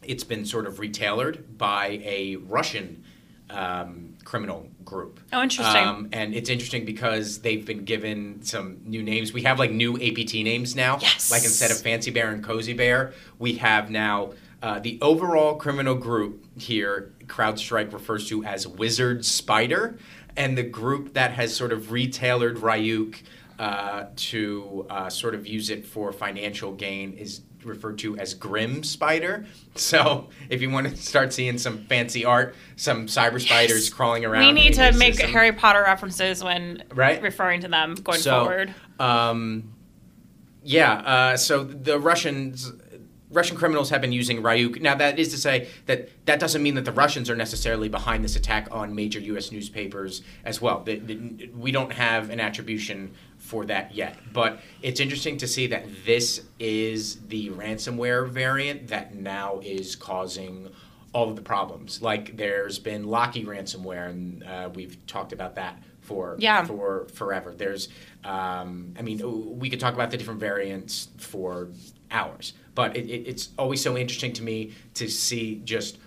it's 0.01 0.23
been 0.23 0.45
sort 0.45 0.65
of 0.65 0.75
retailored 0.77 1.57
by 1.57 2.01
a 2.03 2.37
Russian 2.37 3.03
um, 3.49 4.15
criminal 4.23 4.67
group. 4.83 5.19
Oh, 5.31 5.41
interesting. 5.41 5.83
Um, 5.83 6.09
and 6.11 6.33
it's 6.33 6.49
interesting 6.49 6.85
because 6.85 7.39
they've 7.39 7.65
been 7.65 7.85
given 7.85 8.41
some 8.43 8.79
new 8.83 9.03
names. 9.03 9.33
We 9.33 9.43
have 9.43 9.59
like 9.59 9.71
new 9.71 9.95
APT 9.95 10.33
names 10.35 10.75
now. 10.75 10.97
Yes. 11.01 11.31
Like 11.31 11.43
instead 11.43 11.71
of 11.71 11.79
Fancy 11.81 12.11
Bear 12.11 12.31
and 12.31 12.43
Cozy 12.43 12.73
Bear, 12.73 13.13
we 13.39 13.53
have 13.55 13.89
now 13.89 14.33
uh, 14.61 14.79
the 14.79 14.97
overall 15.01 15.55
criminal 15.55 15.95
group 15.95 16.45
here, 16.57 17.12
CrowdStrike 17.27 17.93
refers 17.93 18.27
to 18.29 18.43
as 18.43 18.67
Wizard 18.67 19.25
Spider, 19.25 19.97
and 20.35 20.57
the 20.57 20.63
group 20.63 21.13
that 21.13 21.31
has 21.31 21.55
sort 21.55 21.71
of 21.71 21.85
retailored 21.87 22.57
Ryuk 22.57 23.21
uh, 23.59 24.05
to 24.15 24.85
uh, 24.89 25.09
sort 25.09 25.35
of 25.35 25.45
use 25.47 25.69
it 25.69 25.85
for 25.85 26.11
financial 26.11 26.73
gain 26.73 27.13
is 27.13 27.41
referred 27.63 27.97
to 27.99 28.17
as 28.17 28.33
Grim 28.33 28.83
Spider. 28.83 29.45
So 29.75 30.29
if 30.49 30.61
you 30.61 30.69
want 30.69 30.87
to 30.87 30.95
start 30.95 31.33
seeing 31.33 31.57
some 31.57 31.79
fancy 31.85 32.25
art, 32.25 32.53
some 32.75 33.07
cyber 33.07 33.41
spiders 33.41 33.89
crawling 33.89 34.23
around, 34.23 34.45
We 34.45 34.51
need 34.51 34.73
to 34.75 34.91
make 34.91 35.15
system. 35.15 35.31
Harry 35.31 35.51
Potter 35.51 35.81
references 35.81 36.43
when 36.43 36.83
Right. 36.93 37.19
referring 37.19 37.61
to 37.61 37.67
them 37.69 37.95
going 37.95 38.19
so, 38.19 38.41
forward. 38.45 38.75
Um, 38.99 39.73
yeah. 40.61 40.93
Uh, 40.93 41.37
so 41.37 41.63
the 41.63 41.99
Russians. 41.99 42.71
Russian 43.33 43.57
criminals 43.57 43.89
have 43.89 44.01
been 44.01 44.11
using 44.11 44.41
Ryuk. 44.41 44.79
Now, 44.81 44.95
that 44.95 45.17
is 45.19 45.29
to 45.29 45.37
say 45.37 45.67
that 45.87 46.09
that 46.25 46.39
doesn't 46.39 46.61
mean 46.61 46.75
that 46.75 46.85
the 46.85 46.91
Russians 46.91 47.29
are 47.29 47.35
necessarily 47.35 47.89
behind 47.89 48.23
this 48.23 48.35
attack 48.35 48.67
on 48.71 48.93
major 48.95 49.19
U.S. 49.19 49.51
newspapers 49.51 50.21
as 50.45 50.61
well. 50.61 50.81
The- 50.83 50.99
the- 50.99 51.49
we 51.55 51.71
don't 51.71 51.91
have 51.93 52.29
an 52.29 52.39
attribution 52.39 53.13
for 53.37 53.65
that 53.65 53.93
yet. 53.93 54.17
But 54.31 54.61
it's 54.81 54.99
interesting 54.99 55.37
to 55.37 55.47
see 55.47 55.67
that 55.67 55.85
this 56.05 56.41
is 56.59 57.19
the 57.27 57.49
ransomware 57.49 58.29
variant 58.29 58.87
that 58.87 59.15
now 59.15 59.59
is 59.63 59.95
causing 59.95 60.69
all 61.13 61.29
of 61.29 61.35
the 61.35 61.41
problems. 61.41 62.01
Like 62.01 62.37
there's 62.37 62.79
been 62.79 63.03
Locky 63.05 63.43
ransomware, 63.45 64.09
and 64.09 64.43
uh, 64.43 64.69
we've 64.73 64.97
talked 65.07 65.33
about 65.33 65.55
that 65.55 65.81
for 66.01 66.35
Yeah. 66.39 66.63
for 66.65 67.07
forever. 67.13 67.53
There's, 67.55 67.87
um, 68.23 68.93
I 68.97 69.01
mean, 69.01 69.57
we 69.59 69.69
could 69.69 69.79
talk 69.79 69.93
about 69.93 70.09
the 70.11 70.17
different 70.17 70.39
variants 70.39 71.09
for 71.17 71.69
hours, 72.11 72.53
but 72.75 72.95
it, 72.97 73.05
it, 73.09 73.27
it's 73.27 73.49
always 73.57 73.81
so 73.81 73.97
interesting 73.97 74.33
to 74.33 74.43
me 74.43 74.73
to 74.95 75.07
see 75.09 75.61
just 75.63 75.97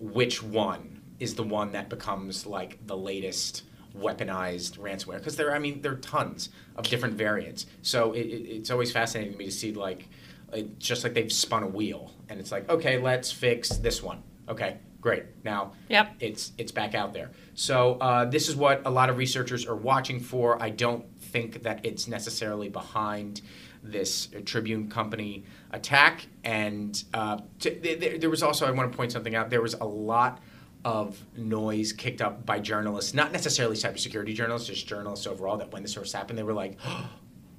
which 0.00 0.42
one 0.42 1.00
is 1.20 1.34
the 1.34 1.42
one 1.42 1.72
that 1.72 1.88
becomes 1.88 2.46
like 2.46 2.78
the 2.86 2.96
latest 2.96 3.62
weaponized 3.96 4.78
ransomware 4.78 5.18
because 5.18 5.36
there, 5.36 5.54
I 5.54 5.58
mean, 5.58 5.80
there 5.80 5.92
are 5.92 5.96
tons 5.96 6.48
of 6.76 6.84
different 6.88 7.14
variants. 7.14 7.66
So 7.82 8.12
it, 8.12 8.26
it, 8.26 8.48
it's 8.56 8.70
always 8.70 8.90
fascinating 8.92 9.32
to 9.32 9.38
me 9.38 9.44
to 9.46 9.52
see 9.52 9.72
like, 9.72 10.08
like, 10.52 10.78
just 10.78 11.04
like 11.04 11.14
they've 11.14 11.32
spun 11.32 11.62
a 11.62 11.66
wheel, 11.68 12.12
and 12.28 12.40
it's 12.40 12.52
like, 12.52 12.68
okay, 12.68 12.98
let's 12.98 13.30
fix 13.32 13.68
this 13.70 14.02
one. 14.02 14.22
Okay, 14.48 14.76
great. 15.00 15.24
Now 15.44 15.72
Yep. 15.88 16.14
it's 16.20 16.52
it's 16.58 16.72
back 16.72 16.94
out 16.94 17.12
there. 17.14 17.30
So 17.54 17.94
uh, 17.94 18.24
this 18.24 18.48
is 18.48 18.56
what 18.56 18.82
a 18.84 18.90
lot 18.90 19.10
of 19.10 19.16
researchers 19.16 19.66
are 19.66 19.76
watching 19.76 20.20
for. 20.20 20.60
I 20.62 20.70
don't 20.70 21.04
think 21.20 21.62
that 21.62 21.84
it's 21.84 22.06
necessarily 22.08 22.68
behind 22.68 23.40
this 23.84 24.28
Tribune 24.44 24.88
Company 24.88 25.44
attack. 25.70 26.26
And 26.42 27.02
uh, 27.12 27.38
t- 27.60 27.70
th- 27.76 28.00
th- 28.00 28.20
there 28.20 28.30
was 28.30 28.42
also 28.42 28.66
I 28.66 28.70
want 28.70 28.90
to 28.90 28.96
point 28.96 29.12
something 29.12 29.34
out. 29.34 29.50
There 29.50 29.62
was 29.62 29.74
a 29.74 29.84
lot 29.84 30.40
of 30.84 31.22
noise 31.36 31.92
kicked 31.92 32.20
up 32.20 32.44
by 32.44 32.58
journalists, 32.58 33.14
not 33.14 33.32
necessarily 33.32 33.76
cybersecurity 33.76 34.34
journalists, 34.34 34.68
just 34.68 34.86
journalists 34.86 35.26
overall. 35.26 35.56
That 35.58 35.72
when 35.72 35.82
this 35.82 35.94
first 35.94 36.14
happened, 36.14 36.38
they 36.38 36.42
were 36.42 36.54
like. 36.54 36.78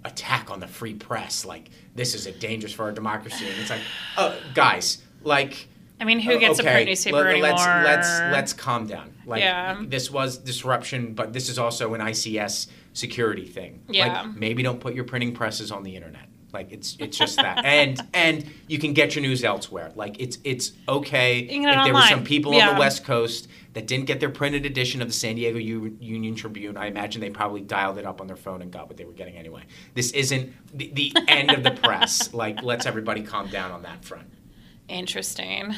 attack 0.03 0.51
on 0.51 0.59
the 0.59 0.67
free 0.67 0.93
press 0.93 1.45
like 1.45 1.71
this 1.95 2.13
is 2.13 2.27
a 2.27 2.31
dangerous 2.31 2.71
for 2.71 2.83
our 2.83 2.91
democracy 2.91 3.43
and 3.49 3.59
it's 3.59 3.71
like 3.71 3.81
uh, 4.17 4.35
guys 4.53 5.01
like 5.23 5.67
I 5.99 6.03
mean, 6.03 6.19
who 6.19 6.37
gets 6.37 6.59
a 6.59 6.63
print 6.63 6.87
newspaper 6.87 7.17
let- 7.17 7.25
anymore? 7.27 7.49
Let's 7.49 7.65
let's 7.85 8.09
let's 8.33 8.53
calm 8.53 8.85
down. 8.85 9.13
Like 9.25 9.39
Yeah. 9.41 9.81
this 9.87 10.11
was 10.11 10.37
disruption, 10.37 11.15
but 11.15 11.33
this 11.33 11.49
is 11.49 11.57
also 11.57 11.93
an 11.95 12.01
ICS 12.01 12.67
security 12.95 13.45
thing. 13.45 13.83
Yeah. 13.89 14.23
Like 14.23 14.35
maybe 14.35 14.63
don't 14.63 14.79
put 14.79 14.95
your 14.95 15.03
printing 15.03 15.33
presses 15.33 15.71
on 15.71 15.83
the 15.83 15.95
internet. 15.95 16.27
Like 16.53 16.71
it's 16.71 16.95
it's 16.99 17.17
just 17.23 17.35
that. 17.35 17.63
and 17.65 18.01
and 18.13 18.45
you 18.67 18.79
can 18.79 18.93
get 18.93 19.13
your 19.13 19.21
news 19.21 19.43
elsewhere. 19.43 19.91
Like 19.95 20.19
it's 20.19 20.39
it's 20.43 20.71
okay 20.87 21.39
if 21.39 21.49
there 21.61 21.93
were 21.93 22.01
some 22.01 22.11
online. 22.11 22.25
people 22.25 22.55
on 22.55 22.73
the 22.73 22.79
West 22.79 23.03
Coast 23.03 23.47
that 23.73 23.87
didn't 23.87 24.05
get 24.05 24.21
their 24.21 24.29
printed 24.29 24.65
edition 24.65 25.01
of 25.01 25.09
the 25.09 25.13
San 25.13 25.35
Diego 25.35 25.57
U- 25.59 25.97
Union 25.99 26.33
Tribune. 26.33 26.77
I 26.77 26.87
imagine 26.87 27.19
they 27.19 27.29
probably 27.29 27.59
dialed 27.59 27.97
it 27.97 28.05
up 28.05 28.21
on 28.21 28.27
their 28.27 28.37
phone 28.37 28.61
and 28.61 28.71
got 28.71 28.87
what 28.87 28.95
they 28.95 29.03
were 29.03 29.11
getting 29.11 29.35
anyway. 29.35 29.63
This 29.95 30.11
isn't 30.11 30.53
the, 30.75 30.89
the 30.93 31.13
end 31.27 31.51
of 31.51 31.63
the 31.63 31.71
press. 31.71 32.33
Like 32.33 32.63
let's 32.63 32.85
everybody 32.85 33.21
calm 33.21 33.49
down 33.49 33.71
on 33.71 33.83
that 33.83 34.03
front. 34.05 34.27
Interesting. 34.87 35.73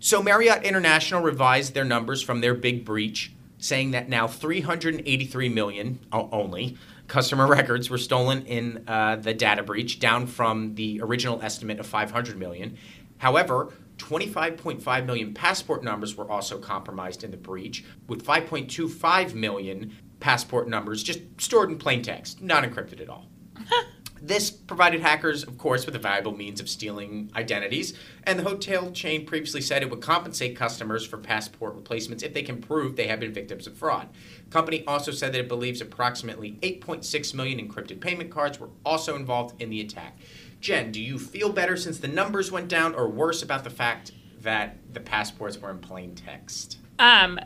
So 0.00 0.20
Marriott 0.22 0.64
International 0.64 1.22
revised 1.22 1.74
their 1.74 1.84
numbers 1.84 2.22
from 2.22 2.40
their 2.40 2.54
big 2.54 2.84
breach, 2.84 3.32
saying 3.62 3.92
that 3.92 4.08
now 4.08 4.26
383 4.26 5.48
million 5.48 6.00
only 6.12 6.76
customer 7.06 7.46
records 7.46 7.88
were 7.90 7.98
stolen 7.98 8.44
in 8.46 8.84
uh, 8.88 9.16
the 9.16 9.32
data 9.32 9.62
breach, 9.62 10.00
down 10.00 10.26
from 10.26 10.74
the 10.74 11.00
original 11.00 11.40
estimate 11.42 11.78
of 11.78 11.86
500 11.86 12.36
million. 12.36 12.76
However, 13.18 13.72
25.5 13.98 15.06
million 15.06 15.32
passport 15.32 15.84
numbers 15.84 16.16
were 16.16 16.28
also 16.28 16.58
compromised 16.58 17.22
in 17.22 17.30
the 17.30 17.36
breach, 17.36 17.84
with 18.08 18.24
5.25 18.24 19.34
million 19.34 19.96
passport 20.18 20.68
numbers 20.68 21.02
just 21.02 21.20
stored 21.38 21.70
in 21.70 21.78
plain 21.78 22.02
text, 22.02 22.42
not 22.42 22.64
encrypted 22.64 23.00
at 23.00 23.08
all. 23.08 23.26
This 24.24 24.52
provided 24.52 25.00
hackers, 25.00 25.42
of 25.42 25.58
course, 25.58 25.84
with 25.84 25.96
a 25.96 25.98
valuable 25.98 26.36
means 26.36 26.60
of 26.60 26.68
stealing 26.68 27.28
identities, 27.34 27.92
and 28.22 28.38
the 28.38 28.44
hotel 28.44 28.92
chain 28.92 29.26
previously 29.26 29.60
said 29.60 29.82
it 29.82 29.90
would 29.90 30.00
compensate 30.00 30.56
customers 30.56 31.04
for 31.04 31.18
passport 31.18 31.74
replacements 31.74 32.22
if 32.22 32.32
they 32.32 32.44
can 32.44 32.62
prove 32.62 32.94
they 32.94 33.08
have 33.08 33.18
been 33.18 33.32
victims 33.32 33.66
of 33.66 33.76
fraud. 33.76 34.08
The 34.44 34.50
company 34.52 34.84
also 34.86 35.10
said 35.10 35.32
that 35.32 35.40
it 35.40 35.48
believes 35.48 35.80
approximately 35.80 36.52
8.6 36.62 37.34
million 37.34 37.58
encrypted 37.58 38.00
payment 38.00 38.30
cards 38.30 38.60
were 38.60 38.68
also 38.86 39.16
involved 39.16 39.60
in 39.60 39.70
the 39.70 39.80
attack. 39.80 40.16
Jen, 40.60 40.92
do 40.92 41.00
you 41.02 41.18
feel 41.18 41.50
better 41.52 41.76
since 41.76 41.98
the 41.98 42.06
numbers 42.06 42.52
went 42.52 42.68
down, 42.68 42.94
or 42.94 43.08
worse 43.08 43.42
about 43.42 43.64
the 43.64 43.70
fact 43.70 44.12
that 44.42 44.76
the 44.92 45.00
passports 45.00 45.58
were 45.58 45.70
in 45.70 45.78
plain 45.78 46.14
text? 46.14 46.78
Um, 47.00 47.40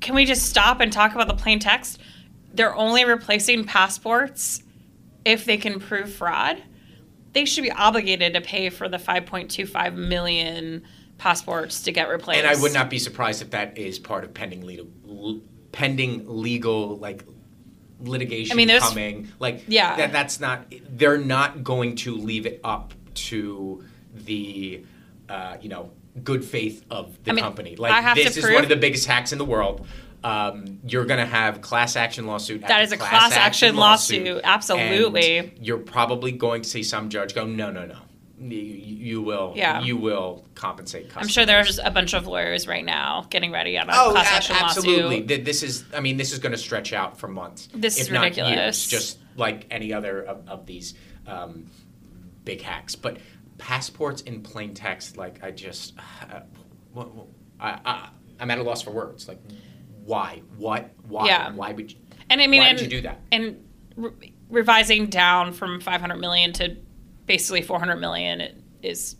can 0.00 0.14
we 0.14 0.26
just 0.26 0.48
stop 0.48 0.78
and 0.78 0.92
talk 0.92 1.12
about 1.12 1.26
the 1.26 1.34
plain 1.34 1.58
text? 1.58 1.98
They're 2.52 2.76
only 2.76 3.04
replacing 3.04 3.64
passports 3.64 4.62
if 5.24 5.44
they 5.44 5.56
can 5.56 5.80
prove 5.80 6.12
fraud. 6.12 6.62
They 7.32 7.44
should 7.44 7.62
be 7.64 7.72
obligated 7.72 8.34
to 8.34 8.40
pay 8.40 8.70
for 8.70 8.88
the 8.88 8.96
5.25 8.98 9.94
million 9.96 10.82
passports 11.18 11.82
to 11.82 11.92
get 11.92 12.08
replaced. 12.08 12.38
And 12.44 12.46
I 12.48 12.60
would 12.60 12.72
not 12.72 12.88
be 12.90 12.98
surprised 12.98 13.42
if 13.42 13.50
that 13.50 13.76
is 13.76 13.98
part 13.98 14.22
of 14.24 14.32
pending 14.34 14.64
legal, 14.64 14.86
l- 15.08 15.40
pending 15.72 16.24
legal 16.28 16.96
like 16.98 17.24
litigation 18.00 18.52
I 18.52 18.56
mean, 18.56 18.68
there's- 18.68 18.88
coming. 18.88 19.32
Like, 19.40 19.64
Yeah. 19.66 19.96
that, 19.96 20.12
that's 20.12 20.38
not. 20.38 20.72
They're 20.90 21.18
not 21.18 21.64
going 21.64 21.96
to 21.96 22.16
leave 22.16 22.46
it 22.46 22.60
up 22.62 22.94
to 23.14 23.82
the, 24.14 24.84
uh, 25.28 25.56
you 25.60 25.68
know, 25.68 25.90
good 26.22 26.44
faith 26.44 26.84
of 26.90 27.22
the 27.24 27.32
I 27.32 27.34
mean, 27.34 27.44
company. 27.44 27.74
Like, 27.76 27.92
I 27.92 28.00
have 28.00 28.16
to 28.16 28.22
this 28.24 28.36
is 28.36 28.44
prove- 28.44 28.54
one 28.54 28.62
of 28.62 28.68
the 28.68 28.76
biggest 28.76 29.06
hacks 29.06 29.32
in 29.32 29.38
the 29.38 29.44
world. 29.44 29.86
Um, 30.24 30.80
you're 30.86 31.04
going 31.04 31.20
to 31.20 31.26
have 31.26 31.60
class 31.60 31.96
action 31.96 32.26
lawsuit. 32.26 32.62
That 32.66 32.82
is 32.82 32.92
a 32.92 32.96
class 32.96 33.32
action 33.32 33.76
lawsuit, 33.76 34.40
absolutely. 34.42 35.38
And 35.38 35.52
you're 35.60 35.76
probably 35.78 36.32
going 36.32 36.62
to 36.62 36.68
see 36.68 36.82
some 36.82 37.10
judge 37.10 37.34
go, 37.34 37.44
no, 37.46 37.70
no, 37.70 37.84
no. 37.84 37.98
You, 38.38 38.58
you 38.58 39.22
will. 39.22 39.52
Yeah. 39.54 39.80
You 39.82 39.96
will 39.96 40.44
compensate. 40.54 41.04
Customers. 41.08 41.24
I'm 41.24 41.28
sure 41.28 41.46
there's 41.46 41.78
a 41.78 41.90
bunch 41.90 42.14
of 42.14 42.26
lawyers 42.26 42.66
right 42.66 42.84
now 42.84 43.26
getting 43.30 43.52
ready 43.52 43.78
on 43.78 43.88
a 43.88 43.92
Oh, 43.94 44.10
class 44.12 44.26
action 44.32 44.56
absolutely. 44.58 45.02
lawsuit. 45.20 45.28
Th- 45.28 45.44
This 45.44 45.62
is, 45.62 45.84
I 45.94 46.00
mean, 46.00 46.16
this 46.16 46.32
is 46.32 46.38
going 46.40 46.52
to 46.52 46.58
stretch 46.58 46.92
out 46.92 47.18
for 47.18 47.28
months. 47.28 47.68
This 47.74 47.98
is 47.98 48.10
ridiculous. 48.10 48.54
Years, 48.54 48.86
just 48.86 49.18
like 49.36 49.66
any 49.70 49.92
other 49.92 50.22
of, 50.22 50.48
of 50.48 50.66
these 50.66 50.94
um, 51.26 51.66
big 52.44 52.60
hacks. 52.62 52.96
But 52.96 53.18
passports 53.58 54.22
in 54.22 54.42
plain 54.42 54.74
text, 54.74 55.16
like 55.16 55.44
I 55.44 55.50
just, 55.50 55.94
uh, 56.30 56.40
I, 57.60 57.78
I, 57.84 58.08
I'm 58.40 58.50
at 58.50 58.58
a 58.58 58.62
loss 58.62 58.82
for 58.82 58.90
words. 58.90 59.28
Like, 59.28 59.38
why? 60.04 60.42
What? 60.56 60.90
Why? 61.08 61.26
Yeah. 61.26 61.52
Why 61.52 61.72
would 61.72 61.92
you? 61.92 61.98
And 62.30 62.40
I 62.40 62.46
mean, 62.46 62.60
why 62.60 62.68
and, 62.68 62.78
would 62.78 62.84
you 62.84 62.98
do 62.98 63.02
that? 63.02 63.20
And 63.32 63.64
re- 63.96 64.32
revising 64.48 65.06
down 65.06 65.52
from 65.52 65.80
500 65.80 66.16
million 66.16 66.52
to 66.54 66.76
basically 67.26 67.62
400 67.62 67.96
million 67.96 68.40
it 68.40 68.60
is 68.82 69.16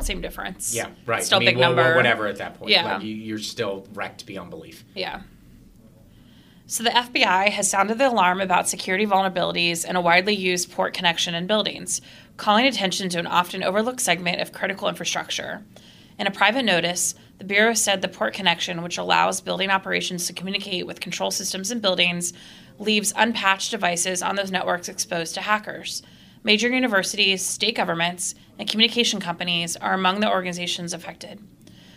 same 0.00 0.20
difference. 0.20 0.74
Yeah, 0.74 0.88
right. 1.06 1.22
Still 1.22 1.36
I 1.36 1.40
mean, 1.40 1.48
big 1.48 1.56
well, 1.58 1.74
number. 1.74 1.94
whatever 1.94 2.26
at 2.26 2.36
that 2.36 2.58
point. 2.58 2.70
Yeah. 2.70 2.94
Like, 2.94 3.02
you, 3.02 3.14
you're 3.14 3.38
still 3.38 3.86
wrecked 3.92 4.26
beyond 4.26 4.50
belief. 4.50 4.84
Yeah. 4.94 5.22
So 6.66 6.84
the 6.84 6.90
FBI 6.90 7.48
has 7.48 7.68
sounded 7.68 7.98
the 7.98 8.08
alarm 8.08 8.40
about 8.40 8.68
security 8.68 9.04
vulnerabilities 9.04 9.84
in 9.84 9.96
a 9.96 10.00
widely 10.00 10.34
used 10.34 10.70
port 10.70 10.94
connection 10.94 11.34
in 11.34 11.46
buildings, 11.46 12.00
calling 12.36 12.64
attention 12.64 13.08
to 13.10 13.18
an 13.18 13.26
often 13.26 13.62
overlooked 13.62 14.00
segment 14.00 14.40
of 14.40 14.52
critical 14.52 14.88
infrastructure. 14.88 15.62
In 16.18 16.26
a 16.26 16.30
private 16.30 16.64
notice, 16.64 17.14
the 17.40 17.46
Bureau 17.46 17.72
said 17.72 18.02
the 18.02 18.08
port 18.08 18.34
connection, 18.34 18.82
which 18.82 18.98
allows 18.98 19.40
building 19.40 19.70
operations 19.70 20.26
to 20.26 20.34
communicate 20.34 20.86
with 20.86 21.00
control 21.00 21.30
systems 21.30 21.70
in 21.70 21.80
buildings, 21.80 22.34
leaves 22.78 23.14
unpatched 23.16 23.70
devices 23.70 24.20
on 24.20 24.36
those 24.36 24.50
networks 24.50 24.90
exposed 24.90 25.34
to 25.34 25.40
hackers. 25.40 26.02
Major 26.44 26.68
universities, 26.68 27.42
state 27.42 27.76
governments, 27.76 28.34
and 28.58 28.68
communication 28.68 29.20
companies 29.20 29.74
are 29.74 29.94
among 29.94 30.20
the 30.20 30.30
organizations 30.30 30.92
affected. 30.92 31.42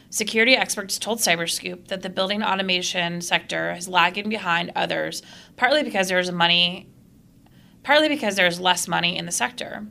Security 0.09 0.55
experts 0.55 0.97
told 0.97 1.19
Cyberscoop 1.19 1.87
that 1.89 2.03
the 2.03 2.09
building 2.09 2.41
automation 2.41 3.19
sector 3.19 3.73
is 3.73 3.89
lagging 3.89 4.29
behind 4.29 4.71
others, 4.77 5.23
partly 5.57 5.83
because 5.83 6.07
there 6.07 6.19
is 6.19 6.31
money, 6.31 6.87
partly 7.83 8.07
because 8.07 8.37
there 8.37 8.47
is 8.47 8.61
less 8.61 8.87
money 8.87 9.17
in 9.17 9.25
the 9.25 9.31
sector. 9.33 9.87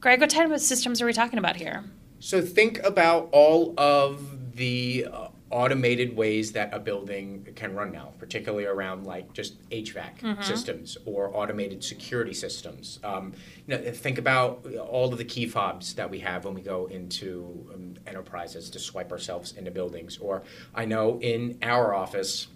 Greg, 0.00 0.20
what 0.20 0.30
type 0.30 0.50
of 0.50 0.60
systems 0.60 1.00
are 1.00 1.06
we 1.06 1.12
talking 1.12 1.38
about 1.38 1.54
here? 1.54 1.84
So 2.18 2.42
think 2.42 2.82
about 2.82 3.28
all 3.30 3.72
of 3.78 4.36
the 4.56 5.06
uh, 5.12 5.28
automated 5.50 6.16
ways 6.16 6.52
that 6.52 6.74
a 6.74 6.78
building 6.78 7.46
can 7.54 7.74
run 7.74 7.92
now, 7.92 8.12
particularly 8.18 8.64
around 8.64 9.04
like 9.04 9.32
just 9.32 9.68
HVAC 9.70 10.42
systems 10.42 10.98
or 11.04 11.30
automated 11.36 11.84
security 11.84 12.34
systems. 12.34 12.98
Um, 13.04 13.32
you 13.66 13.76
know, 13.76 13.92
think 13.92 14.18
about 14.18 14.66
all 14.90 15.12
of 15.12 15.18
the 15.18 15.24
key 15.24 15.46
fobs 15.46 15.94
that 15.94 16.10
we 16.10 16.18
have 16.20 16.44
when 16.44 16.54
we 16.54 16.62
go 16.62 16.86
into 16.86 17.70
um, 17.72 17.94
enterprises 18.06 18.70
to 18.70 18.78
swipe 18.78 19.12
ourselves 19.12 19.52
into 19.52 19.70
buildings. 19.70 20.18
Or 20.18 20.42
I 20.74 20.84
know 20.84 21.20
in 21.20 21.58
our 21.62 21.94
office 21.94 22.48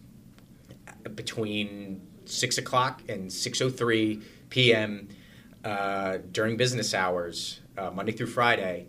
between 1.15 2.01
six 2.25 2.59
o'clock 2.59 3.03
and 3.09 3.33
six 3.33 3.61
o 3.61 3.71
three 3.71 4.23
p.m. 4.49 5.09
Uh, 5.65 6.19
during 6.33 6.57
business 6.57 6.95
hours, 6.95 7.61
uh, 7.77 7.91
Monday 7.91 8.13
through 8.13 8.27
Friday, 8.27 8.87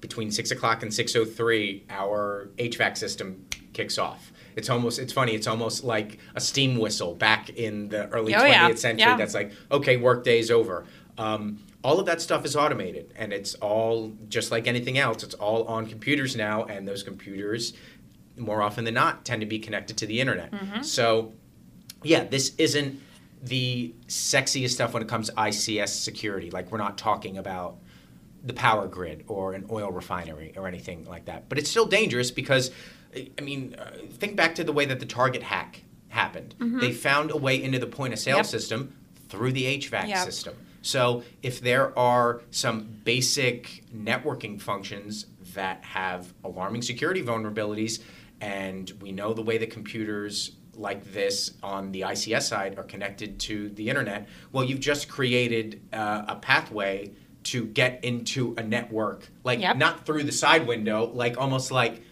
between 0.00 0.30
six 0.30 0.50
o'clock 0.50 0.82
and 0.82 0.92
six 0.92 1.14
o 1.16 1.24
three, 1.24 1.84
our 1.90 2.48
HVAC 2.58 2.96
system 2.96 3.46
kicks 3.72 3.98
off. 3.98 4.32
It's 4.56 4.68
almost 4.68 4.98
it's 4.98 5.12
funny. 5.12 5.32
It's 5.34 5.46
almost 5.46 5.84
like 5.84 6.18
a 6.34 6.40
steam 6.40 6.78
whistle 6.78 7.14
back 7.14 7.50
in 7.50 7.88
the 7.88 8.08
early 8.08 8.34
Oh, 8.34 8.38
twentieth 8.38 8.68
yeah. 8.70 8.74
century. 8.74 9.00
Yeah. 9.10 9.16
That's 9.16 9.34
like 9.34 9.52
okay, 9.70 9.96
work 9.96 10.24
day's 10.24 10.50
over. 10.50 10.86
Um, 11.18 11.60
all 11.82 11.98
of 12.00 12.06
that 12.06 12.20
stuff 12.20 12.44
is 12.44 12.56
automated, 12.56 13.12
and 13.16 13.32
it's 13.32 13.54
all 13.56 14.12
just 14.28 14.50
like 14.50 14.66
anything 14.66 14.98
else. 14.98 15.22
It's 15.22 15.34
all 15.34 15.64
on 15.64 15.86
computers 15.86 16.36
now, 16.36 16.64
and 16.64 16.86
those 16.86 17.02
computers, 17.02 17.72
more 18.36 18.60
often 18.60 18.84
than 18.84 18.94
not, 18.94 19.24
tend 19.24 19.40
to 19.40 19.46
be 19.46 19.58
connected 19.58 19.96
to 19.98 20.06
the 20.06 20.20
internet. 20.20 20.52
So 20.84 21.32
yeah, 22.02 22.24
this 22.24 22.54
isn't 22.58 23.00
the 23.42 23.94
sexiest 24.08 24.70
stuff 24.70 24.92
when 24.92 25.02
it 25.02 25.08
comes 25.08 25.28
to 25.28 25.34
ICS 25.36 25.88
security. 26.02 26.50
Like 26.50 26.70
we're 26.70 26.78
not 26.78 26.98
talking 26.98 27.38
about 27.38 27.76
the 28.44 28.52
power 28.54 28.86
grid 28.88 29.24
or 29.28 29.52
an 29.54 29.66
oil 29.70 29.90
refinery 29.90 30.52
or 30.56 30.66
anything 30.66 31.04
like 31.06 31.26
that. 31.26 31.48
But 31.48 31.58
it's 31.58 31.68
still 31.70 31.86
dangerous 31.86 32.30
because, 32.30 32.70
I 33.14 33.40
mean, 33.42 33.74
uh, 33.78 33.90
think 34.12 34.36
back 34.36 34.54
to 34.56 34.64
the 34.64 34.72
way 34.72 34.84
that 34.86 35.00
the 35.00 35.06
Target 35.06 35.42
hack 35.42 35.82
happened. 36.08 36.54
They 36.58 36.92
found 36.92 37.30
a 37.30 37.36
way 37.36 37.62
into 37.62 37.78
the 37.78 37.86
point 37.86 38.12
of 38.12 38.18
sale 38.18 38.38
Yep. 38.38 38.46
system 38.46 38.94
through 39.28 39.52
the 39.52 39.66
HVAC 39.66 40.08
Yep. 40.08 40.24
system. 40.24 40.54
So 40.82 41.22
if 41.42 41.60
there 41.60 41.96
are 41.98 42.40
some 42.50 42.88
basic 43.04 43.84
networking 43.94 44.60
functions 44.60 45.26
that 45.54 45.84
have 45.84 46.32
alarming 46.42 46.82
security 46.82 47.22
vulnerabilities, 47.22 48.00
and 48.40 48.90
we 49.00 49.12
know 49.12 49.34
the 49.34 49.42
way 49.42 49.58
that 49.58 49.70
computers 49.70 50.52
like 50.74 51.12
this 51.12 51.52
on 51.62 51.92
the 51.92 52.00
ICS 52.02 52.48
side 52.48 52.78
are 52.78 52.82
connected 52.84 53.38
to 53.40 53.68
the 53.70 53.88
internet, 53.90 54.26
well, 54.52 54.64
you've 54.64 54.80
just 54.80 55.08
created 55.08 55.80
uh, 55.92 56.24
a 56.28 56.36
pathway 56.36 57.10
to 57.44 57.64
get 57.66 58.04
into 58.04 58.54
a 58.58 58.62
network, 58.62 59.28
like 59.44 59.60
Yep. 59.60 59.76
not 59.76 60.06
through 60.06 60.24
the 60.24 60.32
side 60.32 60.66
window, 60.66 61.10
like 61.14 61.38
almost 61.38 61.70
like 61.70 62.02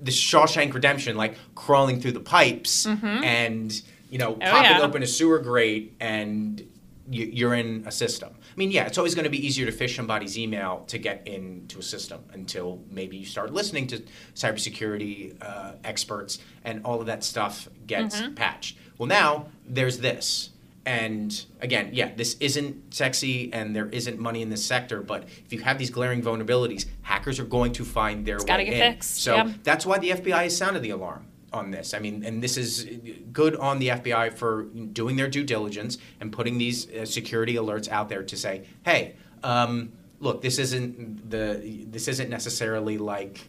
the 0.00 0.10
Shawshank 0.12 0.74
Redemption, 0.74 1.16
like 1.16 1.36
crawling 1.54 2.00
through 2.00 2.12
the 2.12 2.20
pipes 2.20 2.86
and 2.86 3.82
you 4.10 4.18
know 4.18 4.32
popping 4.34 4.46
Mm-hmm. 4.48 4.74
Oh, 4.74 4.78
yeah. 4.78 4.84
open 4.84 5.02
a 5.02 5.06
sewer 5.06 5.38
grate 5.38 5.94
and 6.00 6.62
you, 7.10 7.24
you're 7.24 7.54
in 7.54 7.84
a 7.86 7.90
system. 7.92 8.30
I 8.34 8.56
mean, 8.58 8.70
yeah, 8.70 8.86
it's 8.86 8.98
always 8.98 9.14
going 9.14 9.24
to 9.24 9.30
be 9.30 9.44
easier 9.46 9.64
to 9.70 9.72
phish 9.72 9.96
somebody's 9.96 10.36
email 10.38 10.84
to 10.88 10.98
get 10.98 11.26
into 11.26 11.78
a 11.78 11.82
system 11.82 12.20
until 12.32 12.80
maybe 12.90 13.16
you 13.16 13.24
start 13.24 13.52
listening 13.52 13.86
to 13.88 14.02
cybersecurity 14.34 15.36
uh, 15.40 15.72
experts 15.84 16.38
and 16.64 16.84
all 16.84 17.00
of 17.00 17.06
that 17.06 17.24
stuff 17.24 17.68
gets 17.86 18.20
patched. 18.36 18.76
Well, 18.98 19.06
now 19.06 19.46
there's 19.66 19.98
this. 19.98 20.50
And 20.88 21.44
again, 21.60 21.90
yeah, 21.92 22.14
this 22.16 22.38
isn't 22.40 22.94
sexy 22.94 23.52
and 23.52 23.76
there 23.76 23.90
isn't 23.90 24.18
money 24.18 24.40
in 24.40 24.48
this 24.48 24.64
sector, 24.64 25.02
but 25.02 25.24
if 25.44 25.52
you 25.52 25.60
have 25.60 25.76
these 25.76 25.90
glaring 25.90 26.22
vulnerabilities, 26.22 26.86
hackers 27.02 27.38
are 27.38 27.44
going 27.44 27.72
to 27.74 27.84
find 27.84 28.24
their 28.24 28.38
gotta 28.38 28.62
way 28.62 28.70
get 28.70 28.72
in. 28.72 28.92
fixed, 28.94 29.22
So 29.22 29.34
yeah. 29.34 29.52
that's 29.62 29.84
why 29.84 29.98
the 29.98 30.12
FBI 30.12 30.44
has 30.44 30.56
sounded 30.56 30.80
the 30.82 30.88
alarm 30.88 31.26
on 31.52 31.70
this. 31.72 31.92
I 31.92 31.98
mean, 31.98 32.24
and 32.24 32.42
this 32.42 32.56
is 32.56 32.88
good 33.34 33.54
on 33.56 33.80
the 33.80 33.88
FBI 33.88 34.32
for 34.32 34.62
doing 34.62 35.16
their 35.16 35.28
due 35.28 35.44
diligence 35.44 35.98
and 36.22 36.32
putting 36.32 36.56
these 36.56 36.90
uh, 36.90 37.04
security 37.04 37.56
alerts 37.56 37.90
out 37.90 38.08
there 38.08 38.22
to 38.22 38.36
say, 38.38 38.64
hey, 38.82 39.16
um, 39.42 39.92
look, 40.20 40.40
this 40.40 40.58
isn't 40.58 41.28
the 41.28 41.84
this 41.86 42.08
isn't 42.08 42.30
necessarily 42.30 42.96
like 42.96 43.46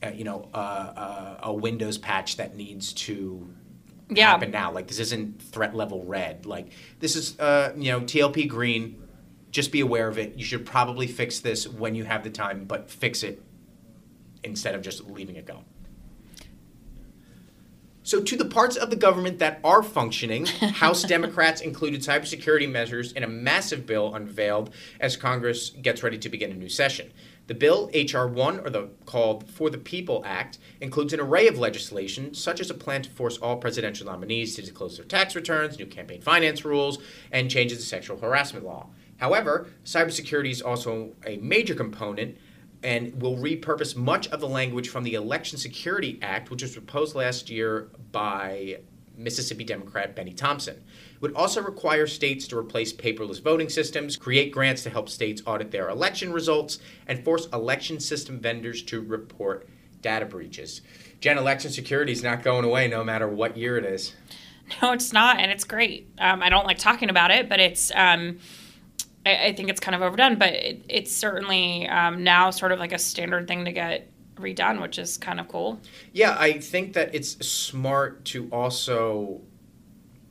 uh, 0.00 0.10
you 0.10 0.22
know 0.22 0.48
uh, 0.54 0.56
uh, 0.56 1.40
a 1.42 1.52
Windows 1.52 1.98
patch 1.98 2.36
that 2.36 2.54
needs 2.54 2.92
to 2.92 3.48
Yeah. 4.10 4.30
happen 4.30 4.50
now. 4.50 4.72
Like 4.72 4.86
this 4.86 4.98
isn't 4.98 5.40
threat 5.42 5.74
level 5.74 6.04
red. 6.04 6.46
Like 6.46 6.70
this 7.00 7.16
is 7.16 7.38
uh, 7.38 7.72
you 7.76 7.92
know 7.92 8.00
TLP 8.00 8.48
green. 8.48 9.02
Just 9.50 9.72
be 9.72 9.80
aware 9.80 10.08
of 10.08 10.18
it. 10.18 10.36
You 10.36 10.44
should 10.44 10.66
probably 10.66 11.06
fix 11.06 11.40
this 11.40 11.66
when 11.66 11.94
you 11.94 12.04
have 12.04 12.22
the 12.22 12.30
time, 12.30 12.64
but 12.64 12.90
fix 12.90 13.22
it 13.22 13.42
instead 14.44 14.74
of 14.74 14.82
just 14.82 15.08
leaving 15.08 15.36
it 15.36 15.46
go. 15.46 15.64
So, 18.08 18.22
to 18.22 18.36
the 18.38 18.46
parts 18.46 18.76
of 18.76 18.88
the 18.88 18.96
government 18.96 19.38
that 19.40 19.60
are 19.62 19.82
functioning, 19.82 20.46
House 20.76 21.02
Democrats 21.02 21.60
included 21.60 22.00
cybersecurity 22.00 22.70
measures 22.70 23.12
in 23.12 23.22
a 23.22 23.26
massive 23.26 23.84
bill 23.84 24.14
unveiled 24.14 24.72
as 24.98 25.14
Congress 25.14 25.68
gets 25.70 26.02
ready 26.02 26.16
to 26.16 26.30
begin 26.30 26.50
a 26.50 26.54
new 26.54 26.70
session. 26.70 27.10
The 27.48 27.54
bill, 27.54 27.88
H.R. 27.94 28.28
1, 28.28 28.60
or 28.60 28.68
the 28.68 28.90
called 29.06 29.50
For 29.50 29.70
the 29.70 29.78
People 29.78 30.22
Act, 30.26 30.58
includes 30.82 31.14
an 31.14 31.20
array 31.20 31.48
of 31.48 31.58
legislation, 31.58 32.34
such 32.34 32.60
as 32.60 32.68
a 32.68 32.74
plan 32.74 33.00
to 33.02 33.10
force 33.10 33.38
all 33.38 33.56
presidential 33.56 34.04
nominees 34.04 34.54
to 34.54 34.60
disclose 34.60 34.98
their 34.98 35.06
tax 35.06 35.34
returns, 35.34 35.78
new 35.78 35.86
campaign 35.86 36.20
finance 36.20 36.62
rules, 36.66 36.98
and 37.32 37.50
changes 37.50 37.78
to 37.78 37.86
sexual 37.86 38.18
harassment 38.18 38.66
law. 38.66 38.90
However, 39.16 39.66
cybersecurity 39.82 40.50
is 40.50 40.60
also 40.60 41.14
a 41.24 41.38
major 41.38 41.74
component 41.74 42.36
and 42.82 43.20
will 43.20 43.38
repurpose 43.38 43.96
much 43.96 44.28
of 44.28 44.40
the 44.40 44.48
language 44.48 44.90
from 44.90 45.02
the 45.02 45.14
Election 45.14 45.56
Security 45.56 46.18
Act, 46.20 46.50
which 46.50 46.60
was 46.60 46.72
proposed 46.72 47.14
last 47.14 47.48
year 47.48 47.88
by 48.12 48.78
Mississippi 49.16 49.64
Democrat 49.64 50.14
Benny 50.14 50.34
Thompson. 50.34 50.84
It 51.18 51.22
would 51.22 51.34
also 51.34 51.60
require 51.60 52.06
states 52.06 52.46
to 52.46 52.56
replace 52.56 52.92
paperless 52.92 53.42
voting 53.42 53.68
systems, 53.68 54.16
create 54.16 54.52
grants 54.52 54.84
to 54.84 54.90
help 54.90 55.08
states 55.08 55.42
audit 55.46 55.72
their 55.72 55.88
election 55.88 56.32
results, 56.32 56.78
and 57.08 57.24
force 57.24 57.46
election 57.52 57.98
system 57.98 58.38
vendors 58.38 58.84
to 58.84 59.00
report 59.00 59.68
data 60.00 60.24
breaches. 60.26 60.80
Jen, 61.20 61.36
election 61.36 61.72
security 61.72 62.12
is 62.12 62.22
not 62.22 62.44
going 62.44 62.64
away 62.64 62.86
no 62.86 63.02
matter 63.02 63.26
what 63.26 63.56
year 63.56 63.76
it 63.76 63.84
is. 63.84 64.14
No, 64.80 64.92
it's 64.92 65.12
not, 65.12 65.40
and 65.40 65.50
it's 65.50 65.64
great. 65.64 66.08
Um, 66.18 66.40
I 66.40 66.50
don't 66.50 66.66
like 66.66 66.78
talking 66.78 67.10
about 67.10 67.32
it, 67.32 67.48
but 67.48 67.58
it's. 67.58 67.90
Um, 67.94 68.38
I, 69.26 69.46
I 69.46 69.52
think 69.54 69.70
it's 69.70 69.80
kind 69.80 69.96
of 69.96 70.02
overdone, 70.02 70.38
but 70.38 70.52
it, 70.52 70.84
it's 70.88 71.12
certainly 71.12 71.88
um, 71.88 72.22
now 72.22 72.50
sort 72.50 72.70
of 72.70 72.78
like 72.78 72.92
a 72.92 72.98
standard 72.98 73.48
thing 73.48 73.64
to 73.64 73.72
get 73.72 74.08
redone, 74.36 74.80
which 74.80 74.98
is 74.98 75.18
kind 75.18 75.40
of 75.40 75.48
cool. 75.48 75.80
Yeah, 76.12 76.36
I 76.38 76.60
think 76.60 76.92
that 76.92 77.14
it's 77.14 77.44
smart 77.44 78.24
to 78.26 78.48
also, 78.52 79.40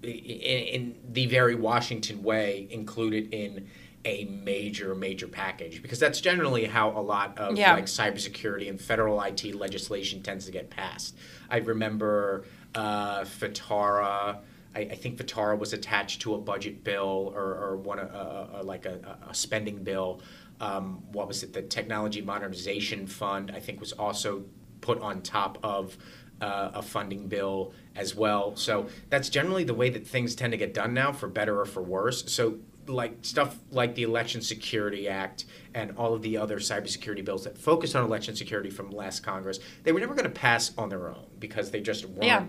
in, 0.03 0.09
in 0.09 0.95
the 1.09 1.25
very 1.27 1.55
Washington 1.55 2.23
way, 2.23 2.67
include 2.69 3.13
it 3.13 3.33
in 3.33 3.67
a 4.05 4.25
major, 4.25 4.95
major 4.95 5.27
package 5.27 5.81
because 5.81 5.99
that's 5.99 6.21
generally 6.21 6.65
how 6.65 6.91
a 6.91 7.01
lot 7.01 7.37
of 7.37 7.57
Yeah. 7.57 7.73
like 7.73 7.85
cybersecurity 7.85 8.69
and 8.69 8.79
federal 8.79 9.21
IT 9.21 9.53
legislation 9.53 10.21
tends 10.21 10.45
to 10.45 10.51
get 10.51 10.69
passed. 10.69 11.17
I 11.49 11.57
remember 11.57 12.45
uh, 12.75 13.21
FITARA. 13.23 14.37
I, 14.75 14.79
I 14.79 14.95
think 14.95 15.17
FITARA 15.17 15.57
was 15.57 15.73
attached 15.73 16.21
to 16.21 16.35
a 16.35 16.37
budget 16.37 16.83
bill 16.83 17.33
or, 17.35 17.55
or 17.55 17.77
one 17.77 17.99
uh, 17.99 18.47
uh, 18.59 18.63
like 18.63 18.85
a, 18.85 19.17
a 19.29 19.33
spending 19.33 19.83
bill. 19.83 20.21
Um, 20.61 21.03
what 21.11 21.27
was 21.27 21.43
it? 21.43 21.53
The 21.53 21.61
Technology 21.63 22.21
Modernization 22.21 23.07
Fund, 23.07 23.51
I 23.53 23.59
think, 23.59 23.79
was 23.79 23.91
also 23.93 24.43
put 24.81 24.99
on 25.01 25.21
top 25.21 25.57
of 25.63 25.97
uh, 26.41 26.71
a 26.75 26.81
funding 26.81 27.27
bill 27.27 27.73
as 27.97 28.15
well. 28.15 28.55
So 28.55 28.87
that's 29.09 29.29
generally 29.29 29.63
the 29.63 29.73
way 29.73 29.89
that 29.89 30.07
things 30.07 30.35
tend 30.35 30.51
to 30.51 30.57
get 30.57 30.73
done 30.73 30.93
now, 30.93 31.11
for 31.11 31.27
better 31.27 31.59
or 31.59 31.65
for 31.65 31.81
worse. 31.81 32.31
So 32.31 32.59
like 32.87 33.17
stuff 33.21 33.57
like 33.71 33.95
the 33.95 34.03
Election 34.03 34.41
Security 34.41 35.09
Act 35.09 35.45
and 35.73 35.91
all 35.97 36.13
of 36.13 36.21
the 36.21 36.37
other 36.37 36.57
cybersecurity 36.57 37.25
bills 37.25 37.43
that 37.43 37.57
focused 37.57 37.95
on 37.95 38.05
election 38.05 38.35
security 38.35 38.69
from 38.69 38.91
last 38.91 39.21
Congress, 39.21 39.59
they 39.83 39.91
were 39.91 39.99
never 39.99 40.13
going 40.13 40.23
to 40.23 40.29
pass 40.29 40.71
on 40.77 40.89
their 40.89 41.09
own 41.09 41.25
because 41.39 41.71
they 41.71 41.81
just 41.81 42.05
weren't. 42.05 42.23
Yeah. 42.23 42.45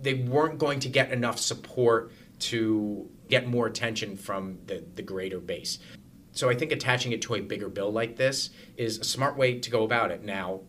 They 0.00 0.14
weren't 0.14 0.58
going 0.58 0.80
to 0.80 0.88
get 0.88 1.10
enough 1.10 1.38
support 1.38 2.12
to 2.40 3.10
get 3.28 3.48
more 3.48 3.66
attention 3.66 4.16
from 4.16 4.58
the, 4.66 4.84
the 4.94 5.02
greater 5.02 5.40
base. 5.40 5.78
So 6.32 6.48
I 6.48 6.54
think 6.54 6.70
attaching 6.70 7.12
it 7.12 7.20
to 7.22 7.34
a 7.34 7.40
bigger 7.40 7.68
bill 7.68 7.90
like 7.90 8.16
this 8.16 8.50
is 8.76 8.98
a 8.98 9.04
smart 9.04 9.36
way 9.36 9.58
to 9.58 9.70
go 9.70 9.82
about 9.82 10.12
it. 10.12 10.22
Now, 10.22 10.60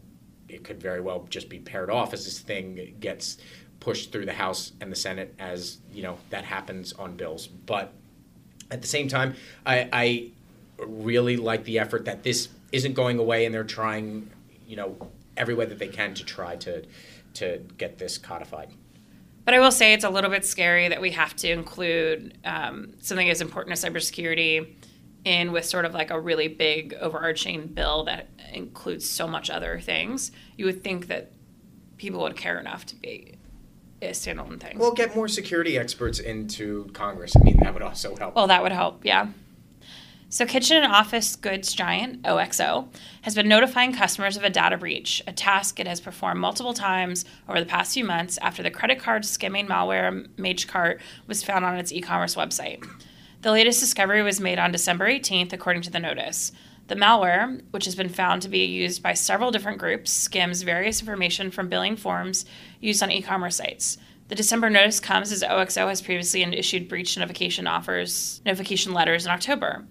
it 0.49 0.63
could 0.63 0.81
very 0.81 0.99
well 0.99 1.27
just 1.29 1.47
be 1.47 1.59
paired 1.59 1.91
off 1.91 2.13
as 2.13 2.25
this 2.25 2.39
thing 2.39 2.95
gets 2.99 3.37
pushed 3.79 4.11
through 4.11 4.25
the 4.25 4.33
House 4.33 4.73
and 4.81 4.91
the 4.91 4.95
Senate 4.95 5.33
as, 5.39 5.77
you 5.93 6.03
know, 6.03 6.17
that 6.29 6.43
happens 6.43 6.93
on 6.93 7.15
bills. 7.15 7.47
But 7.47 7.93
at 8.71 8.81
the 8.81 8.87
same 8.87 9.07
time, 9.07 9.35
I, 9.65 9.89
I 9.91 10.31
really 10.85 11.37
like 11.37 11.63
the 11.63 11.79
effort 11.79 12.05
that 12.05 12.23
this 12.23 12.49
isn't 12.71 12.93
going 12.93 13.19
away 13.19 13.45
and 13.45 13.53
they're 13.53 13.63
trying, 13.63 14.29
you 14.67 14.75
know, 14.75 14.97
every 15.37 15.53
way 15.53 15.65
that 15.65 15.79
they 15.79 15.87
can 15.87 16.13
to 16.13 16.25
try 16.25 16.55
to 16.57 16.83
to 17.35 17.59
get 17.77 17.97
this 17.97 18.17
codified. 18.17 18.69
But 19.45 19.53
I 19.53 19.59
will 19.59 19.71
say 19.71 19.93
it's 19.93 20.03
a 20.03 20.09
little 20.09 20.29
bit 20.29 20.45
scary 20.45 20.89
that 20.89 20.99
we 21.01 21.11
have 21.11 21.35
to 21.37 21.49
include 21.49 22.37
um, 22.43 22.93
something 22.99 23.29
as 23.29 23.41
important 23.41 23.73
as 23.73 23.83
cybersecurity 23.83 24.75
in 25.25 25.51
with 25.51 25.65
sort 25.65 25.85
of 25.85 25.93
like 25.93 26.11
a 26.11 26.19
really 26.19 26.47
big 26.47 26.93
overarching 26.95 27.67
bill 27.67 28.03
that 28.05 28.27
includes 28.53 29.09
so 29.09 29.27
much 29.27 29.49
other 29.49 29.79
things. 29.79 30.31
You 30.57 30.65
would 30.65 30.83
think 30.83 31.07
that 31.07 31.31
people 31.97 32.21
would 32.21 32.35
care 32.35 32.59
enough 32.59 32.85
to 32.87 32.95
be 32.95 33.38
standalone 34.01 34.59
thing. 34.59 34.77
Well, 34.77 34.93
get 34.93 35.15
more 35.15 35.27
security 35.27 35.77
experts 35.77 36.19
into 36.19 36.89
Congress. 36.93 37.35
I 37.35 37.39
mean, 37.39 37.57
that 37.61 37.73
would 37.73 37.83
also 37.83 38.15
help. 38.15 38.35
Well, 38.35 38.47
that 38.47 38.63
would 38.63 38.71
help, 38.71 39.05
yeah. 39.05 39.27
So, 40.31 40.45
kitchen 40.45 40.77
and 40.77 40.93
office 40.93 41.35
goods 41.35 41.73
giant 41.73 42.23
OXO 42.23 42.87
has 43.23 43.33
been 43.33 43.47
notifying 43.47 43.93
customers 43.93 44.37
of 44.37 44.43
a 44.43 44.49
data 44.51 44.77
breach, 44.77 45.23
a 45.25 45.33
task 45.33 45.79
it 45.79 45.87
has 45.87 45.99
performed 45.99 46.39
multiple 46.39 46.75
times 46.75 47.25
over 47.47 47.59
the 47.59 47.65
past 47.65 47.95
few 47.95 48.05
months 48.05 48.37
after 48.39 48.61
the 48.61 48.69
credit 48.69 48.99
card 48.99 49.25
skimming 49.25 49.65
malware 49.65 50.27
MageCart 50.35 50.99
was 51.25 51.43
found 51.43 51.65
on 51.65 51.77
its 51.77 51.91
e 51.91 51.99
commerce 51.99 52.35
website. 52.35 52.87
The 53.41 53.51
latest 53.51 53.79
discovery 53.79 54.21
was 54.21 54.39
made 54.39 54.59
on 54.59 54.71
December 54.71 55.09
18th, 55.09 55.51
according 55.51 55.81
to 55.83 55.89
the 55.89 55.99
notice. 55.99 56.51
The 56.89 56.95
malware, 56.95 57.61
which 57.69 57.85
has 57.85 57.95
been 57.95 58.09
found 58.09 58.41
to 58.41 58.49
be 58.49 58.65
used 58.65 59.03
by 59.03 59.13
several 59.13 59.51
different 59.51 59.77
groups, 59.77 60.11
skims 60.11 60.63
various 60.63 60.99
information 60.99 61.51
from 61.51 61.69
billing 61.69 61.95
forms 61.95 62.45
used 62.81 63.03
on 63.03 63.11
e 63.11 63.21
commerce 63.21 63.57
sites. 63.57 63.99
The 64.27 64.35
December 64.35 64.71
notice 64.71 64.99
comes 64.99 65.31
as 65.31 65.43
OXO 65.43 65.87
has 65.87 66.01
previously 66.01 66.41
issued 66.41 66.89
breach 66.89 67.15
notification 67.15 67.67
offers, 67.67 68.41
notification 68.43 68.93
letters 68.93 69.25
in 69.25 69.31
October. 69.31 69.85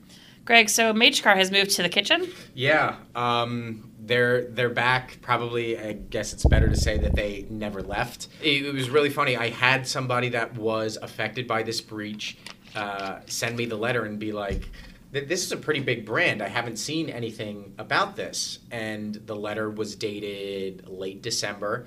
Greg, 0.45 0.69
so 0.69 0.93
MageCart 0.93 1.37
has 1.37 1.53
moved 1.53 1.71
to 1.73 1.83
the 1.83 1.89
kitchen. 1.89 2.27
Yeah, 2.55 2.97
um, 3.15 3.93
they're 4.01 4.47
they're 4.47 4.69
back. 4.69 5.19
Probably, 5.23 5.79
I 5.79 5.93
guess 5.93 6.33
it's 6.33 6.45
better 6.47 6.69
to 6.69 6.77
say 6.77 6.99
that 6.99 7.15
they 7.15 7.47
never 7.49 7.81
left. 7.81 8.27
It, 8.43 8.65
it 8.65 8.75
was 8.75 8.91
really 8.91 9.11
funny. 9.11 9.37
I 9.37 9.51
had 9.51 9.87
somebody 9.87 10.31
that 10.31 10.55
was 10.57 10.99
affected 11.01 11.47
by 11.47 11.63
this 11.63 11.81
breach 11.81 12.39
uh, 12.75 13.21
send 13.27 13.57
me 13.57 13.67
the 13.67 13.77
letter 13.77 14.05
and 14.05 14.19
be 14.19 14.33
like, 14.33 14.61
"Th- 14.61 14.73
"This 15.11 15.45
is 15.45 15.53
a 15.53 15.57
pretty 15.57 15.81
big 15.81 16.05
brand. 16.05 16.43
I 16.43 16.49
haven't 16.49 16.77
seen 16.77 17.09
anything 17.09 17.75
about 17.79 18.17
this." 18.17 18.59
And 18.71 19.15
the 19.15 19.37
letter 19.37 19.71
was 19.71 19.97
dated 19.97 20.89
late 20.89 21.23
December. 21.23 21.87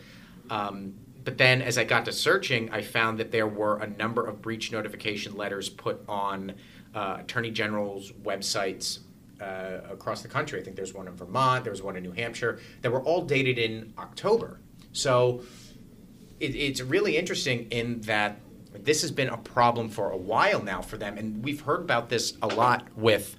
Um, 0.50 0.96
but 1.24 1.38
then, 1.38 1.62
as 1.62 1.78
I 1.78 1.84
got 1.84 2.06
to 2.06 2.12
searching, 2.12 2.72
I 2.72 2.82
found 2.82 3.20
that 3.20 3.32
there 3.32 3.48
were 3.48 3.78
a 3.78 3.88
number 3.88 4.26
of 4.26 4.42
breach 4.42 4.72
notification 4.72 5.36
letters 5.36 5.70
put 5.70 6.02
on 6.08 6.54
uh, 6.96 7.18
attorney 7.20 7.52
general's 7.52 8.12
websites 8.12 9.00
uh, 9.42 9.82
across 9.90 10.22
the 10.22 10.28
country. 10.28 10.60
I 10.60 10.64
think 10.64 10.76
there's 10.76 10.94
one 10.94 11.08
in 11.08 11.16
Vermont, 11.16 11.64
there 11.64 11.72
was 11.72 11.82
one 11.82 11.96
in 11.96 12.04
New 12.04 12.12
Hampshire, 12.12 12.60
that 12.82 12.92
were 12.92 13.02
all 13.02 13.24
dated 13.24 13.58
in 13.58 13.94
October. 13.98 14.60
So 14.94 15.44
it, 16.40 16.56
it's 16.56 16.82
really 16.82 17.18
interesting 17.18 17.68
in 17.72 18.02
that 18.02 18.40
this 18.74 19.02
has 19.02 19.12
been 19.12 19.30
a 19.30 19.38
problem 19.38 19.90
for 19.90 20.12
a 20.12 20.18
while 20.18 20.62
now 20.64 20.82
for 20.82 20.98
them, 20.98 21.18
and 21.18 21.44
we've 21.44 21.62
heard 21.62 21.82
about 21.82 22.10
this 22.10 22.38
a 22.42 22.48
lot 22.48 22.88
with 22.96 23.36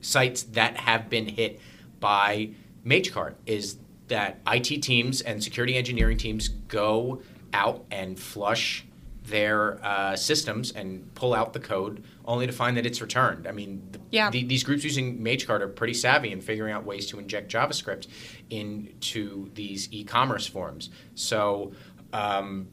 sites 0.00 0.42
that 0.44 0.76
have 0.78 1.08
been 1.10 1.26
hit 1.28 1.60
by 2.00 2.50
MageCart. 2.84 3.34
Is 3.46 3.76
that 4.08 4.40
IT 4.46 4.82
teams 4.82 5.20
and 5.20 5.42
security 5.42 5.76
engineering 5.76 6.16
teams 6.16 6.48
go 6.48 7.22
out 7.52 7.84
and 7.90 8.18
flush 8.18 8.84
their 9.24 9.78
uh, 9.84 10.16
systems 10.16 10.72
and 10.72 11.14
pull 11.14 11.34
out 11.34 11.52
the 11.52 11.60
code 11.60 12.02
only 12.24 12.46
to 12.46 12.52
find 12.52 12.76
that 12.76 12.84
it's 12.86 13.00
returned. 13.00 13.46
I 13.46 13.52
mean, 13.52 13.86
the, 13.92 14.00
Yeah. 14.10 14.30
the- 14.30 14.42
these 14.44 14.64
groups 14.64 14.82
using 14.82 15.20
MageCart 15.20 15.60
are 15.60 15.68
pretty 15.68 15.94
savvy 15.94 16.32
in 16.32 16.40
figuring 16.40 16.72
out 16.72 16.84
ways 16.84 17.06
to 17.08 17.18
inject 17.20 17.52
JavaScript 17.52 18.08
into 18.48 19.50
these 19.54 19.88
e-commerce 19.92 20.46
forms. 20.46 20.90
So, 21.14 21.70
um, 22.12 22.66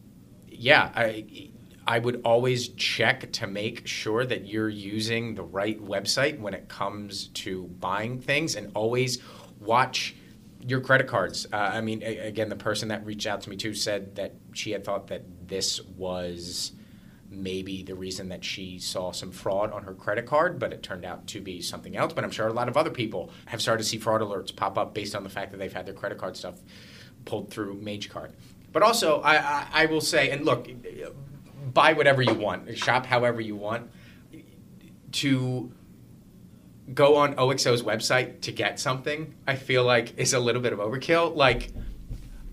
yeah, 0.57 0.91
I 0.95 1.51
I 1.85 1.99
would 1.99 2.21
always 2.25 2.67
check 2.69 3.31
to 3.33 3.47
make 3.47 3.87
sure 3.87 4.25
that 4.25 4.45
you're 4.45 4.67
using 4.69 5.35
the 5.35 5.43
right 5.43 5.81
website 5.81 6.39
when 6.39 6.53
it 6.53 6.67
comes 6.67 7.27
to 7.29 7.63
buying 7.79 8.19
things, 8.19 8.55
and 8.55 8.71
always 8.75 9.19
watch 9.59 10.15
your 10.67 10.81
credit 10.81 11.07
cards. 11.07 11.47
Uh, 11.51 11.55
I 11.57 11.81
mean, 11.81 12.01
a- 12.03 12.27
again, 12.27 12.49
the 12.49 12.57
person 12.57 12.89
that 12.89 13.05
reached 13.05 13.25
out 13.25 13.41
to 13.41 13.49
me 13.49 13.55
too 13.55 13.73
said 13.73 14.15
that 14.15 14.35
she 14.53 14.71
had 14.71 14.83
thought 14.83 15.07
that 15.07 15.23
this 15.47 15.81
was 15.81 16.73
maybe 17.29 17.83
the 17.83 17.95
reason 17.95 18.29
that 18.29 18.43
she 18.43 18.79
saw 18.79 19.11
some 19.11 19.31
fraud 19.31 19.71
on 19.71 19.83
her 19.83 19.93
credit 19.93 20.25
card, 20.25 20.59
but 20.59 20.73
it 20.73 20.81
turned 20.83 21.05
out 21.05 21.27
to 21.27 21.41
be 21.41 21.61
something 21.61 21.95
else. 21.95 22.13
But 22.13 22.23
I'm 22.23 22.31
sure 22.31 22.47
a 22.47 22.53
lot 22.53 22.67
of 22.67 22.77
other 22.77 22.89
people 22.89 23.31
have 23.45 23.61
started 23.61 23.83
to 23.83 23.89
see 23.89 23.97
fraud 23.97 24.21
alerts 24.21 24.55
pop 24.55 24.77
up 24.77 24.93
based 24.93 25.15
on 25.15 25.23
the 25.23 25.29
fact 25.29 25.51
that 25.51 25.57
they've 25.57 25.71
had 25.71 25.85
their 25.85 25.93
credit 25.93 26.17
card 26.17 26.35
stuff 26.35 26.55
pulled 27.25 27.49
through 27.49 27.79
MageCart. 27.81 28.31
But 28.77 28.83
also, 28.83 29.21
I, 29.21 29.37
I, 29.37 29.67
I 29.73 29.85
will 29.87 30.01
say, 30.01 30.29
and 30.29 30.45
look, 30.45 30.67
buy 31.73 31.93
whatever 31.93 32.21
you 32.21 32.35
want, 32.35 32.77
shop 32.77 33.07
however 33.07 33.41
you 33.41 33.55
want. 33.55 33.89
To 35.13 35.71
go 36.93 37.15
on 37.15 37.33
OXO's 37.39 37.81
website 37.81 38.41
to 38.41 38.51
get 38.51 38.79
something, 38.79 39.33
I 39.47 39.55
feel 39.55 39.83
like 39.83 40.15
is 40.19 40.33
a 40.33 40.39
little 40.39 40.61
bit 40.61 40.73
of 40.73 40.77
overkill. 40.79 41.35
Like, 41.35 41.69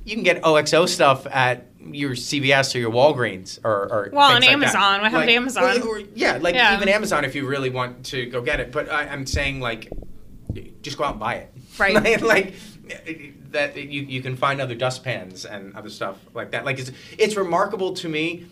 you 0.07 0.15
can 0.15 0.25
get 0.25 0.43
OXO 0.43 0.87
stuff 0.87 1.27
at 1.27 1.67
your 1.79 2.13
CVS 2.13 2.75
or 2.75 2.79
your 2.79 2.91
Walgreens 2.91 3.59
or, 3.63 3.93
or 3.93 4.09
Well, 4.11 4.29
on 4.29 4.37
like 4.37 4.45
that. 4.45 4.51
Amazon. 4.51 5.03
What 5.03 5.11
happened 5.11 5.29
to 5.29 5.35
Amazon? 5.35 5.63
well, 5.63 5.87
or- 5.87 6.01
yeah, 6.15 6.39
like 6.41 6.55
Yeah. 6.55 6.75
even 6.75 6.89
Amazon 6.89 7.27
if 7.27 7.35
you 7.35 7.47
really 7.47 7.69
want 7.69 8.07
to 8.07 8.25
go 8.25 8.41
get 8.41 8.61
it. 8.61 8.73
But 8.73 8.91
I, 8.91 9.09
I'm 9.09 9.27
saying 9.27 9.61
like, 9.61 9.93
just 10.81 10.97
go 10.97 11.05
out 11.05 11.11
and 11.11 11.21
buy 11.21 11.35
it. 11.35 11.53
Right. 11.79 11.93
like, 12.23 12.23
like, 12.23 12.55
that 13.55 13.77
you, 13.77 14.03
you 14.03 14.21
can 14.21 14.37
find 14.37 14.61
other 14.61 14.75
dustpans 14.75 15.47
and 15.47 15.75
other 15.75 15.89
stuff 15.89 16.19
like 16.35 16.51
that. 16.51 16.65
Like 16.65 16.79
it's 16.79 16.93
it's 17.19 17.37
remarkable 17.37 17.95
to 17.95 18.09
me, 18.09 18.47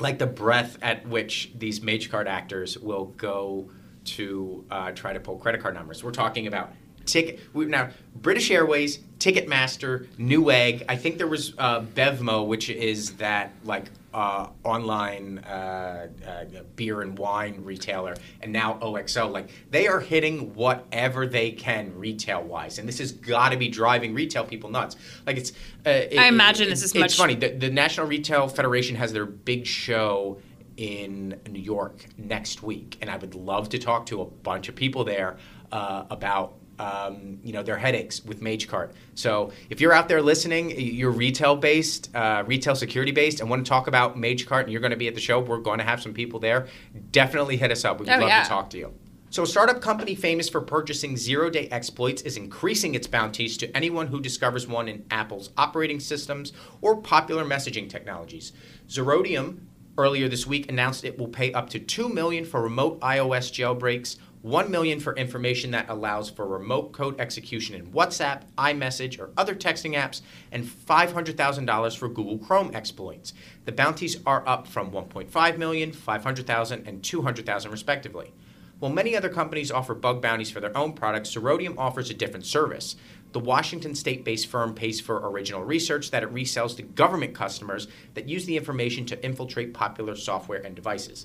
like 0.00 0.18
the 0.18 0.26
breadth 0.26 0.76
at 0.82 1.06
which 1.06 1.52
these 1.56 1.80
MageCart 1.80 2.26
actors 2.26 2.76
will 2.76 3.06
go 3.16 3.70
to 4.04 4.64
uh, 4.70 4.90
try 4.90 5.12
to 5.12 5.20
pull 5.20 5.36
credit 5.36 5.62
card 5.62 5.74
numbers. 5.74 6.02
We're 6.02 6.10
talking 6.10 6.46
about 6.46 6.72
ticket 7.06 7.40
we, 7.52 7.66
now 7.66 7.90
British 8.16 8.50
Airways, 8.50 8.98
Ticketmaster, 9.18 10.06
Newegg. 10.18 10.84
I 10.88 10.96
think 10.96 11.18
there 11.18 11.26
was 11.26 11.54
uh, 11.58 11.80
Bevmo, 11.80 12.46
which 12.46 12.70
is 12.70 13.12
that 13.16 13.52
like 13.64 13.86
uh, 14.12 14.48
online 14.62 15.38
uh, 15.40 16.08
uh, 16.26 16.44
beer 16.76 17.00
and 17.02 17.18
wine 17.18 17.60
retailer, 17.64 18.14
and 18.42 18.52
now 18.52 18.78
OXO. 18.80 19.28
Like 19.28 19.50
they 19.70 19.88
are 19.88 20.00
hitting 20.00 20.54
whatever 20.54 21.26
they 21.26 21.50
can 21.50 21.98
retail 21.98 22.42
wise, 22.42 22.78
and 22.78 22.88
this 22.88 22.98
has 22.98 23.12
got 23.12 23.50
to 23.50 23.56
be 23.56 23.68
driving 23.68 24.14
retail 24.14 24.44
people 24.44 24.70
nuts. 24.70 24.96
Like 25.26 25.36
it's. 25.36 25.52
Uh, 25.86 25.90
it- 26.10 26.18
I 26.18 26.28
imagine 26.28 26.68
it- 26.68 26.70
this 26.70 26.82
is 26.82 26.92
it's 26.92 27.00
much- 27.00 27.16
funny. 27.16 27.34
The, 27.34 27.48
the 27.50 27.70
National 27.70 28.06
Retail 28.06 28.48
Federation 28.48 28.96
has 28.96 29.12
their 29.12 29.26
big 29.26 29.66
show 29.66 30.38
in 30.76 31.40
New 31.48 31.60
York 31.60 32.06
next 32.18 32.62
week, 32.62 32.98
and 33.00 33.10
I 33.10 33.16
would 33.16 33.34
love 33.34 33.68
to 33.70 33.78
talk 33.78 34.06
to 34.06 34.20
a 34.22 34.24
bunch 34.24 34.68
of 34.68 34.74
people 34.74 35.04
there 35.04 35.36
uh, 35.72 36.04
about 36.10 36.54
um, 36.78 37.38
you 37.42 37.52
know 37.52 37.62
their 37.62 37.76
headaches 37.78 38.24
with 38.24 38.40
MageCart. 38.40 38.92
So 39.14 39.52
if 39.70 39.80
you're 39.80 39.92
out 39.92 40.08
there 40.08 40.22
listening, 40.22 40.70
you're 40.78 41.10
retail 41.10 41.56
based, 41.56 42.14
uh, 42.14 42.44
retail 42.46 42.74
security 42.74 43.12
based, 43.12 43.40
and 43.40 43.48
want 43.48 43.64
to 43.64 43.68
talk 43.68 43.86
about 43.86 44.16
MageCart, 44.16 44.64
and 44.64 44.72
you're 44.72 44.80
going 44.80 44.90
to 44.90 44.96
be 44.96 45.08
at 45.08 45.14
the 45.14 45.20
show, 45.20 45.40
we're 45.40 45.58
going 45.58 45.78
to 45.78 45.84
have 45.84 46.02
some 46.02 46.12
people 46.14 46.40
there. 46.40 46.66
Definitely 47.12 47.56
hit 47.56 47.70
us 47.70 47.84
up. 47.84 48.00
We'd 48.00 48.08
Oh, 48.08 48.18
love 48.18 48.28
yeah. 48.28 48.42
to 48.42 48.48
talk 48.48 48.70
to 48.70 48.78
you. 48.78 48.92
So, 49.30 49.42
a 49.42 49.46
startup 49.48 49.80
company 49.80 50.14
famous 50.14 50.48
for 50.48 50.60
purchasing 50.60 51.16
zero 51.16 51.50
day 51.50 51.66
exploits 51.72 52.22
is 52.22 52.36
increasing 52.36 52.94
its 52.94 53.08
bounties 53.08 53.56
to 53.58 53.76
anyone 53.76 54.06
who 54.06 54.20
discovers 54.20 54.68
one 54.68 54.86
in 54.88 55.04
Apple's 55.10 55.50
operating 55.56 55.98
systems 55.98 56.52
or 56.80 56.96
popular 57.00 57.44
messaging 57.44 57.88
technologies. 57.90 58.52
Zerodium 58.88 59.58
earlier 59.98 60.28
this 60.28 60.46
week 60.46 60.68
announced 60.70 61.04
it 61.04 61.18
will 61.18 61.28
pay 61.28 61.52
up 61.52 61.68
to 61.70 61.78
2 61.78 62.08
million 62.08 62.44
for 62.44 62.62
remote 62.62 63.00
iOS 63.00 63.50
jailbreaks, 63.52 64.16
1 64.44 64.70
million 64.70 65.00
for 65.00 65.16
information 65.16 65.70
that 65.70 65.88
allows 65.88 66.28
for 66.28 66.46
remote 66.46 66.92
code 66.92 67.18
execution 67.18 67.74
in 67.74 67.90
WhatsApp, 67.92 68.42
iMessage, 68.58 69.18
or 69.18 69.30
other 69.38 69.54
texting 69.54 69.94
apps, 69.94 70.20
and 70.52 70.66
$500,000 70.66 71.96
for 71.96 72.08
Google 72.10 72.36
Chrome 72.36 72.70
exploits. 72.74 73.32
The 73.64 73.72
bounties 73.72 74.18
are 74.26 74.46
up 74.46 74.66
from 74.66 74.90
1.5 74.90 75.56
million, 75.56 75.92
500,000, 75.92 76.86
and 76.86 77.02
200,000 77.02 77.70
respectively. 77.70 78.34
While 78.80 78.92
many 78.92 79.16
other 79.16 79.30
companies 79.30 79.70
offer 79.70 79.94
bug 79.94 80.20
bounties 80.20 80.50
for 80.50 80.60
their 80.60 80.76
own 80.76 80.92
products, 80.92 81.34
Zerodium 81.34 81.78
offers 81.78 82.10
a 82.10 82.14
different 82.14 82.44
service. 82.44 82.96
The 83.32 83.40
Washington 83.40 83.94
state 83.94 84.26
based 84.26 84.48
firm 84.48 84.74
pays 84.74 85.00
for 85.00 85.26
original 85.26 85.64
research 85.64 86.10
that 86.10 86.22
it 86.22 86.34
resells 86.34 86.76
to 86.76 86.82
government 86.82 87.34
customers 87.34 87.88
that 88.12 88.28
use 88.28 88.44
the 88.44 88.58
information 88.58 89.06
to 89.06 89.24
infiltrate 89.24 89.72
popular 89.72 90.14
software 90.14 90.60
and 90.60 90.76
devices. 90.76 91.24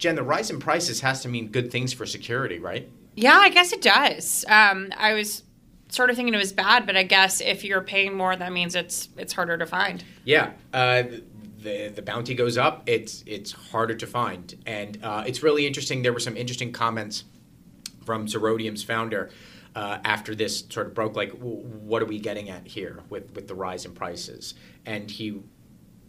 Jen, 0.00 0.14
the 0.14 0.22
rise 0.22 0.50
in 0.50 0.58
prices 0.58 1.02
has 1.02 1.22
to 1.22 1.28
mean 1.28 1.48
good 1.48 1.70
things 1.70 1.92
for 1.92 2.06
security, 2.06 2.58
right? 2.58 2.90
Yeah, 3.14 3.36
I 3.36 3.50
guess 3.50 3.72
it 3.72 3.82
does. 3.82 4.46
Um, 4.48 4.92
I 4.96 5.12
was 5.12 5.42
sort 5.90 6.08
of 6.08 6.16
thinking 6.16 6.32
it 6.32 6.38
was 6.38 6.52
bad, 6.52 6.86
but 6.86 6.96
I 6.96 7.02
guess 7.02 7.42
if 7.42 7.64
you're 7.64 7.82
paying 7.82 8.16
more, 8.16 8.34
that 8.34 8.50
means 8.50 8.74
it's 8.74 9.10
it's 9.18 9.34
harder 9.34 9.58
to 9.58 9.66
find. 9.66 10.02
Yeah, 10.24 10.52
uh, 10.72 11.02
the 11.58 11.88
the 11.88 12.00
bounty 12.00 12.34
goes 12.34 12.56
up. 12.56 12.82
It's 12.86 13.22
it's 13.26 13.52
harder 13.52 13.94
to 13.94 14.06
find, 14.06 14.54
and 14.64 14.98
uh, 15.02 15.24
it's 15.26 15.42
really 15.42 15.66
interesting. 15.66 16.00
There 16.00 16.14
were 16.14 16.20
some 16.20 16.36
interesting 16.36 16.72
comments 16.72 17.24
from 18.06 18.26
Zerodium's 18.26 18.82
founder 18.82 19.30
uh, 19.76 19.98
after 20.02 20.34
this 20.34 20.64
sort 20.70 20.86
of 20.86 20.94
broke. 20.94 21.14
Like, 21.14 21.32
w- 21.32 21.58
what 21.58 22.02
are 22.02 22.06
we 22.06 22.18
getting 22.18 22.48
at 22.48 22.66
here 22.66 23.00
with 23.10 23.34
with 23.34 23.48
the 23.48 23.54
rise 23.54 23.84
in 23.84 23.92
prices? 23.92 24.54
And 24.86 25.10
he 25.10 25.42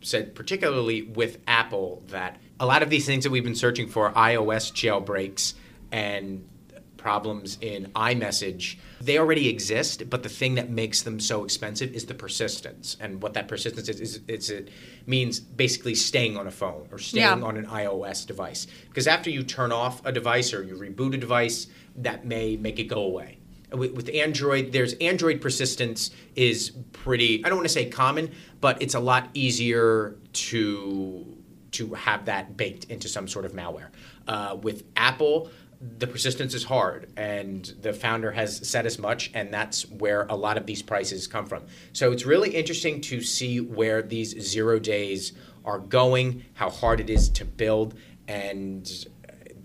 said, 0.02 0.34
particularly 0.34 1.04
with 1.04 1.40
Apple, 1.48 2.04
that 2.08 2.40
a 2.62 2.66
lot 2.66 2.84
of 2.84 2.92
these 2.92 3.08
things 3.08 3.24
that 3.24 3.32
we've 3.32 3.44
been 3.44 3.56
searching 3.56 3.88
for, 3.88 4.12
iOS 4.12 4.72
jailbreaks 4.72 5.56
and 5.92 6.48
problems 6.96 7.58
in 7.60 7.88
iMessage, 7.96 8.78
they 9.02 9.18
already 9.18 9.50
exist, 9.50 10.08
but 10.12 10.22
the 10.22 10.30
thing 10.30 10.54
that 10.54 10.70
makes 10.70 11.02
them 11.02 11.20
so 11.20 11.44
expensive 11.44 11.92
is 11.96 12.06
the 12.06 12.14
persistence. 12.14 12.96
And 13.00 13.20
what 13.20 13.34
that 13.34 13.48
persistence 13.48 13.90
is, 13.90 14.00
is, 14.00 14.22
is 14.28 14.52
it 14.52 14.70
means 15.08 15.40
basically 15.40 15.96
staying 15.96 16.38
on 16.38 16.46
a 16.46 16.52
phone 16.52 16.88
or 16.92 17.00
staying 17.00 17.40
Yeah. 17.40 17.44
on 17.44 17.58
an 17.58 17.66
iOS 17.66 18.28
device. 18.28 18.68
Because 18.88 19.08
after 19.08 19.32
you 19.32 19.42
turn 19.42 19.72
off 19.72 20.06
a 20.06 20.12
device 20.12 20.54
or 20.54 20.62
you 20.62 20.76
reboot 20.76 21.16
a 21.16 21.18
device, 21.18 21.66
that 21.96 22.26
may 22.26 22.58
make 22.58 22.78
it 22.78 22.84
go 22.84 23.02
away. 23.02 23.40
With, 23.72 23.94
with 23.94 24.10
Android, 24.14 24.72
there's 24.72 24.94
Android 25.02 25.42
persistence 25.42 26.12
is 26.36 26.70
pretty. 26.92 27.44
I 27.44 27.50
don't 27.50 27.58
want 27.58 27.68
to 27.70 27.74
say 27.74 27.86
common, 27.90 28.30
but 28.60 28.80
it's 28.84 28.94
a 28.94 29.00
lot 29.00 29.30
easier 29.34 30.16
to 30.34 31.41
to 31.72 31.94
have 31.94 32.26
that 32.26 32.58
baked 32.58 32.86
into 32.86 33.08
some 33.08 33.28
sort 33.28 33.46
of 33.46 33.54
malware. 33.54 33.90
Uh, 34.28 34.58
with 34.62 34.84
Apple, 34.96 35.50
the 35.98 36.06
persistence 36.06 36.54
is 36.54 36.64
hard, 36.64 37.12
and 37.18 37.74
the 37.82 37.92
founder 37.92 38.32
has 38.32 38.68
said 38.68 38.86
as 38.86 39.00
much, 39.00 39.32
and 39.34 39.52
that's 39.52 39.90
where 39.90 40.28
a 40.30 40.36
lot 40.36 40.58
of 40.58 40.66
these 40.68 40.82
prices 40.82 41.26
come 41.26 41.48
from. 41.48 41.64
So 41.92 42.12
it's 42.12 42.26
really 42.26 42.52
interesting 42.52 43.02
to 43.02 43.22
see 43.22 43.60
where 43.60 44.04
these 44.04 44.40
zero 44.40 44.78
days 44.78 45.34
are 45.66 45.80
going, 45.80 46.46
how 46.54 46.70
hard 46.70 47.00
it 47.00 47.10
is 47.10 47.30
to 47.30 47.46
build, 47.46 47.96
and 48.28 49.08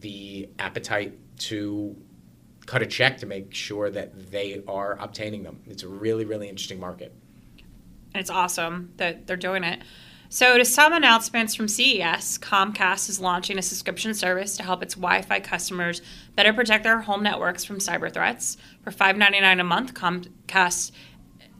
the 0.01 0.49
appetite 0.59 1.19
to 1.39 1.95
cut 2.65 2.83
a 2.83 2.87
check 2.87 3.19
to 3.19 3.27
make 3.27 3.55
sure 3.55 3.91
that 3.91 4.31
they 4.31 4.63
are 4.67 4.97
obtaining 4.99 5.43
them. 5.43 5.61
It's 5.67 5.83
a 5.83 5.89
really, 5.89 6.25
really 6.25 6.49
interesting 6.49 6.81
market. 6.81 7.13
And 8.15 8.21
it's 8.21 8.31
awesome 8.31 8.93
that 8.97 9.27
they're 9.27 9.37
doing 9.37 9.65
it. 9.65 9.81
So, 10.29 10.59
to 10.59 10.65
some 10.65 10.93
announcements 10.93 11.55
from 11.55 11.69
CES, 11.69 12.39
Comcast 12.39 13.09
is 13.09 13.21
launching 13.21 13.59
a 13.59 13.63
subscription 13.63 14.13
service 14.13 14.57
to 14.57 14.65
help 14.65 14.83
its 14.83 14.95
Wi 14.95 15.23
Fi 15.23 15.39
customers 15.39 16.03
better 16.35 16.53
protect 16.53 16.83
their 16.83 17.01
home 17.01 17.23
networks 17.23 17.65
from 17.65 17.79
cyber 17.79 18.13
threats. 18.13 18.57
For 18.83 18.91
$5.99 18.91 19.61
a 19.61 19.65
month, 19.65 19.95
Comcast 19.95 20.91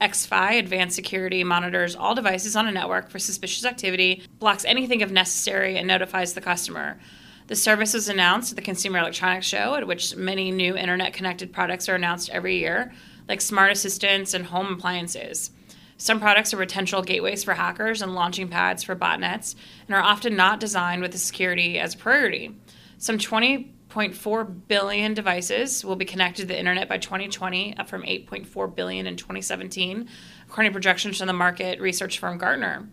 XFi 0.01 0.59
Advanced 0.59 0.97
Security 0.97 1.45
monitors 1.45 1.95
all 1.95 2.17
devices 2.17 2.57
on 2.57 2.67
a 2.67 2.73
network 2.73 3.09
for 3.09 3.21
suspicious 3.21 3.65
activity, 3.65 4.23
blocks 4.41 4.65
anything 4.65 5.01
if 5.01 5.13
necessary, 5.13 5.77
and 5.77 5.87
notifies 5.87 6.35
the 6.35 6.41
customer. 6.41 6.99
The 7.47 7.57
service 7.57 7.95
was 7.95 8.09
announced 8.09 8.51
at 8.51 8.57
the 8.57 8.63
Consumer 8.63 8.99
Electronics 8.99 9.47
Show, 9.47 9.77
at 9.77 9.87
which 9.87 10.17
many 10.17 10.51
new 10.51 10.77
internet 10.77 11.13
connected 11.13 11.53
products 11.53 11.89
are 11.89 11.95
announced 11.95 12.31
every 12.31 12.59
year, 12.59 12.93
like 13.29 13.41
smart 13.41 13.71
assistants 13.71 14.35
and 14.35 14.47
home 14.47 14.73
appliances. 14.73 15.53
Some 15.99 16.21
products 16.21 16.53
are 16.53 16.59
potential 16.59 17.03
gateways 17.03 17.43
for 17.43 17.55
hackers 17.55 18.03
and 18.03 18.15
launching 18.15 18.49
pads 18.49 18.83
for 18.83 18.95
botnets 18.95 19.55
and 19.87 19.95
are 19.95 20.03
often 20.03 20.37
not 20.37 20.61
designed 20.61 21.03
with 21.03 21.13
the 21.13 21.19
security 21.19 21.79
as 21.79 21.95
a 21.95 21.99
priority. 21.99 22.55
Some 22.99 23.19
20.4 23.19 24.69
billion 24.69 25.15
devices 25.15 25.85
will 25.85 25.97
be 25.97 26.05
connected 26.05 26.43
to 26.43 26.49
the 26.49 26.59
internet 26.59 26.89
by 26.89 26.99
2020, 26.99 27.77
up 27.79 27.89
from 27.89 28.03
8.4 28.03 28.75
billion 28.75 29.07
in 29.07 29.17
2017, 29.17 30.09
according 30.47 30.71
to 30.71 30.75
projections 30.75 31.19
from 31.19 31.29
the 31.29 31.33
market 31.33 31.81
research 31.81 32.19
firm 32.19 32.37
Gartner. 32.37 32.89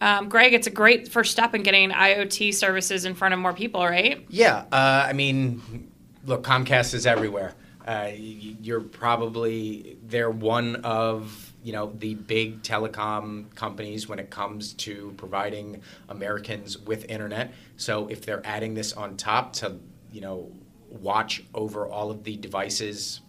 Um, 0.00 0.28
Greg, 0.28 0.54
it's 0.54 0.66
a 0.66 0.70
great 0.70 1.08
first 1.08 1.32
step 1.32 1.54
in 1.54 1.62
getting 1.62 1.90
IoT 1.90 2.54
services 2.54 3.04
in 3.04 3.14
front 3.14 3.34
of 3.34 3.40
more 3.40 3.52
people, 3.52 3.84
right? 3.84 4.24
Yeah, 4.30 4.64
uh, 4.72 5.06
I 5.06 5.12
mean, 5.12 5.90
look, 6.24 6.42
Comcast 6.42 6.94
is 6.94 7.06
everywhere. 7.06 7.54
Uh, 7.86 8.10
you're 8.14 8.80
probably 8.80 9.98
they're 10.06 10.30
one 10.30 10.76
of 10.76 11.49
you 11.62 11.72
know 11.72 11.92
the 11.98 12.14
big 12.14 12.62
telecom 12.62 13.54
companies 13.54 14.08
when 14.08 14.18
it 14.18 14.30
comes 14.30 14.72
to 14.74 15.12
providing 15.16 15.82
Americans 16.08 16.78
with 16.78 17.04
internet. 17.10 17.52
So 17.76 18.08
if 18.08 18.24
they're 18.24 18.44
adding 18.44 18.74
this 18.74 18.92
on 18.92 19.16
top 19.16 19.52
to 19.54 19.76
you 20.12 20.20
know 20.20 20.50
watch 20.88 21.44
over 21.54 21.86
all 21.86 22.10
of 22.10 22.24
the 22.24 22.36
devices, 22.36 23.20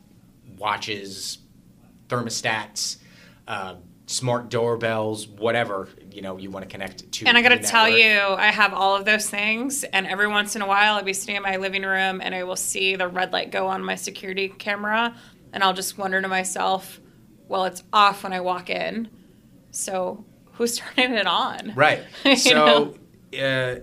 watches, 0.57 1.39
thermostats. 2.07 2.97
Uh, 3.47 3.75
smart 4.11 4.49
doorbells, 4.49 5.27
whatever 5.27 5.87
you 6.11 6.21
know 6.21 6.37
you 6.37 6.51
want 6.51 6.63
to 6.63 6.69
connect 6.69 7.11
to. 7.11 7.25
And 7.25 7.37
I 7.37 7.41
got 7.41 7.49
to 7.49 7.59
tell 7.59 7.85
network. 7.85 8.01
you, 8.01 8.35
I 8.35 8.47
have 8.47 8.73
all 8.73 8.95
of 8.95 9.05
those 9.05 9.29
things, 9.29 9.83
and 9.85 10.05
every 10.05 10.27
once 10.27 10.55
in 10.55 10.61
a 10.61 10.67
while, 10.67 10.95
I'll 10.95 11.03
be 11.03 11.13
sitting 11.13 11.37
in 11.37 11.43
my 11.43 11.57
living 11.57 11.83
room 11.83 12.21
and 12.21 12.35
I 12.35 12.43
will 12.43 12.55
see 12.55 12.95
the 12.95 13.07
red 13.07 13.31
light 13.31 13.51
go 13.51 13.67
on 13.67 13.83
my 13.83 13.95
security 13.95 14.49
camera, 14.49 15.15
and 15.53 15.63
I'll 15.63 15.73
just 15.73 15.97
wonder 15.97 16.21
to 16.21 16.27
myself, 16.27 16.99
well, 17.51 17.65
it's 17.65 17.83
off 17.91 18.23
when 18.23 18.31
I 18.31 18.39
walk 18.39 18.69
in, 18.69 19.09
so 19.71 20.23
who's 20.53 20.77
turning 20.95 21.17
it 21.17 21.27
on? 21.27 21.73
Right. 21.75 22.03
So, 22.37 22.95
uh, 23.37 23.75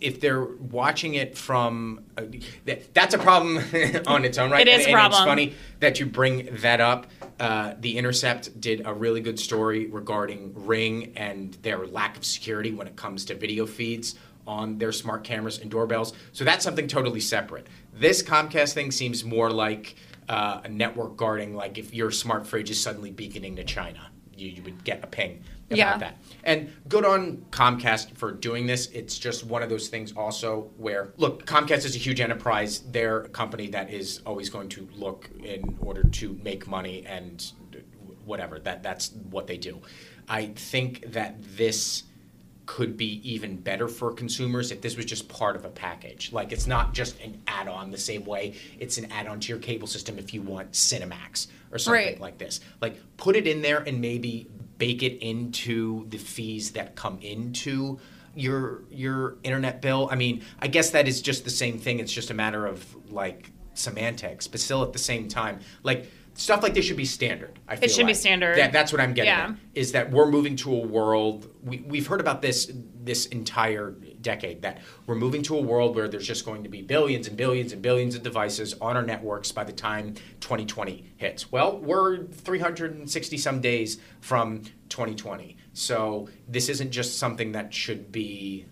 if 0.00 0.20
they're 0.20 0.44
watching 0.44 1.14
it 1.14 1.38
from, 1.38 2.04
uh, 2.18 2.24
that, 2.66 2.92
that's 2.92 3.14
a 3.14 3.18
problem 3.18 3.58
on 4.06 4.24
its 4.24 4.36
own, 4.36 4.50
right? 4.50 4.66
It 4.66 4.80
is 4.80 4.86
and, 4.86 4.94
a 4.94 4.98
and 4.98 5.06
it's 5.06 5.16
problem. 5.16 5.28
funny 5.28 5.54
that 5.80 6.00
you 6.00 6.06
bring 6.06 6.48
that 6.56 6.80
up. 6.80 7.06
Uh, 7.38 7.74
the 7.80 7.96
Intercept 7.96 8.60
did 8.60 8.82
a 8.84 8.92
really 8.92 9.20
good 9.20 9.38
story 9.38 9.86
regarding 9.86 10.52
Ring 10.66 11.12
and 11.16 11.54
their 11.62 11.86
lack 11.86 12.16
of 12.16 12.24
security 12.24 12.72
when 12.72 12.86
it 12.86 12.96
comes 12.96 13.24
to 13.26 13.34
video 13.34 13.64
feeds 13.64 14.16
on 14.46 14.76
their 14.78 14.92
smart 14.92 15.24
cameras 15.24 15.58
and 15.58 15.70
doorbells. 15.70 16.12
So 16.32 16.44
that's 16.44 16.64
something 16.64 16.86
totally 16.88 17.20
separate. 17.20 17.68
This 17.94 18.22
Comcast 18.22 18.74
thing 18.74 18.90
seems 18.90 19.24
more 19.24 19.50
like 19.50 19.94
uh, 20.28 20.60
a 20.64 20.68
network 20.68 21.16
guarding, 21.16 21.54
like 21.54 21.78
if 21.78 21.94
your 21.94 22.10
smart 22.10 22.46
fridge 22.46 22.70
is 22.70 22.80
suddenly 22.80 23.10
beaconing 23.10 23.56
to 23.56 23.64
China, 23.64 24.10
you, 24.36 24.48
you 24.48 24.62
would 24.62 24.84
get 24.84 25.02
a 25.04 25.06
ping 25.06 25.42
about 25.66 25.78
Yeah. 25.78 25.96
that. 25.98 26.16
And 26.42 26.72
good 26.88 27.04
on 27.04 27.44
Comcast 27.50 28.16
for 28.16 28.32
doing 28.32 28.66
this. 28.66 28.88
It's 28.88 29.18
just 29.18 29.44
one 29.44 29.62
of 29.62 29.68
those 29.68 29.88
things 29.88 30.12
also 30.16 30.70
where, 30.76 31.12
look, 31.16 31.46
Comcast 31.46 31.84
is 31.84 31.94
a 31.94 31.98
huge 31.98 32.20
enterprise. 32.20 32.80
They're 32.90 33.22
a 33.22 33.28
company 33.28 33.68
that 33.68 33.90
is 33.90 34.20
always 34.26 34.50
going 34.50 34.68
to 34.70 34.88
look 34.96 35.30
in 35.42 35.76
order 35.80 36.02
to 36.02 36.38
make 36.42 36.66
money 36.66 37.04
and 37.06 37.44
whatever. 38.24 38.58
That 38.58 38.82
that's 38.82 39.12
what 39.30 39.46
they 39.46 39.56
do. 39.56 39.80
I 40.28 40.46
think 40.46 41.12
that 41.12 41.36
this 41.56 42.04
could 42.66 42.96
be 42.96 43.20
even 43.28 43.56
better 43.56 43.88
for 43.88 44.12
consumers 44.12 44.70
if 44.70 44.80
this 44.80 44.96
was 44.96 45.04
just 45.04 45.28
part 45.28 45.54
of 45.56 45.64
a 45.64 45.68
package. 45.68 46.32
Like 46.32 46.52
it's 46.52 46.66
not 46.66 46.94
just 46.94 47.20
an 47.20 47.40
add-on 47.46 47.90
the 47.90 47.98
same 47.98 48.24
way 48.24 48.54
it's 48.78 48.98
an 48.98 49.10
add-on 49.12 49.40
to 49.40 49.48
your 49.48 49.58
cable 49.58 49.86
system 49.86 50.18
if 50.18 50.32
you 50.32 50.42
want 50.42 50.72
Cinemax 50.72 51.48
or 51.70 51.78
something 51.78 52.04
Right. 52.04 52.20
like 52.20 52.38
this. 52.38 52.60
Like 52.80 52.98
put 53.16 53.36
it 53.36 53.46
in 53.46 53.60
there 53.62 53.78
and 53.80 54.00
maybe 54.00 54.48
bake 54.78 55.02
it 55.02 55.18
into 55.24 56.08
the 56.08 56.18
fees 56.18 56.72
that 56.72 56.96
come 56.96 57.18
into 57.20 57.98
your 58.34 58.82
your 58.90 59.36
internet 59.44 59.80
bill. 59.80 60.08
I 60.10 60.16
mean, 60.16 60.42
I 60.58 60.66
guess 60.68 60.90
that 60.90 61.06
is 61.06 61.20
just 61.22 61.44
the 61.44 61.50
same 61.50 61.78
thing. 61.78 62.00
It's 62.00 62.12
just 62.12 62.30
a 62.30 62.34
matter 62.34 62.66
of 62.66 62.84
like 63.10 63.50
semantics, 63.74 64.46
but 64.48 64.60
still 64.60 64.82
at 64.82 64.92
the 64.92 64.98
same 64.98 65.28
time, 65.28 65.60
like 65.82 66.06
stuff 66.34 66.62
like 66.62 66.74
this 66.74 66.84
should 66.84 66.96
be 66.96 67.04
standard. 67.04 67.58
I 67.68 67.76
feel 67.76 67.88
should 67.88 68.06
be 68.06 68.14
standard. 68.14 68.58
That, 68.58 68.72
that's 68.72 68.92
what 68.92 69.00
I'm 69.00 69.14
getting 69.14 69.28
Yeah. 69.30 69.50
at 69.50 69.56
is 69.74 69.92
that 69.92 70.10
we're 70.10 70.30
moving 70.30 70.56
to 70.56 70.74
a 70.74 70.78
world 70.86 71.48
we, 71.62 71.78
we've 71.86 72.06
heard 72.06 72.20
about 72.20 72.42
this 72.42 72.70
this 73.02 73.26
entire 73.26 73.90
decade 74.20 74.62
that 74.62 74.80
we're 75.06 75.14
moving 75.14 75.42
to 75.42 75.56
a 75.56 75.60
world 75.60 75.94
where 75.94 76.08
there's 76.08 76.26
just 76.26 76.44
going 76.44 76.62
to 76.62 76.68
be 76.68 76.80
billions 76.82 77.28
and 77.28 77.36
billions 77.36 77.72
and 77.72 77.82
billions 77.82 78.14
of 78.14 78.22
devices 78.22 78.74
on 78.80 78.96
our 78.96 79.02
networks 79.02 79.52
by 79.52 79.62
the 79.64 79.72
time 79.72 80.14
2020 80.40 81.12
hits 81.16 81.52
well 81.52 81.78
we're 81.78 82.24
360 82.26 83.36
some 83.38 83.60
days 83.60 83.98
from 84.20 84.62
2020 84.88 85.56
so 85.72 86.28
this 86.48 86.68
isn't 86.68 86.90
just 86.90 87.18
something 87.18 87.52
that 87.52 87.72
should 87.74 88.10
be 88.12 88.66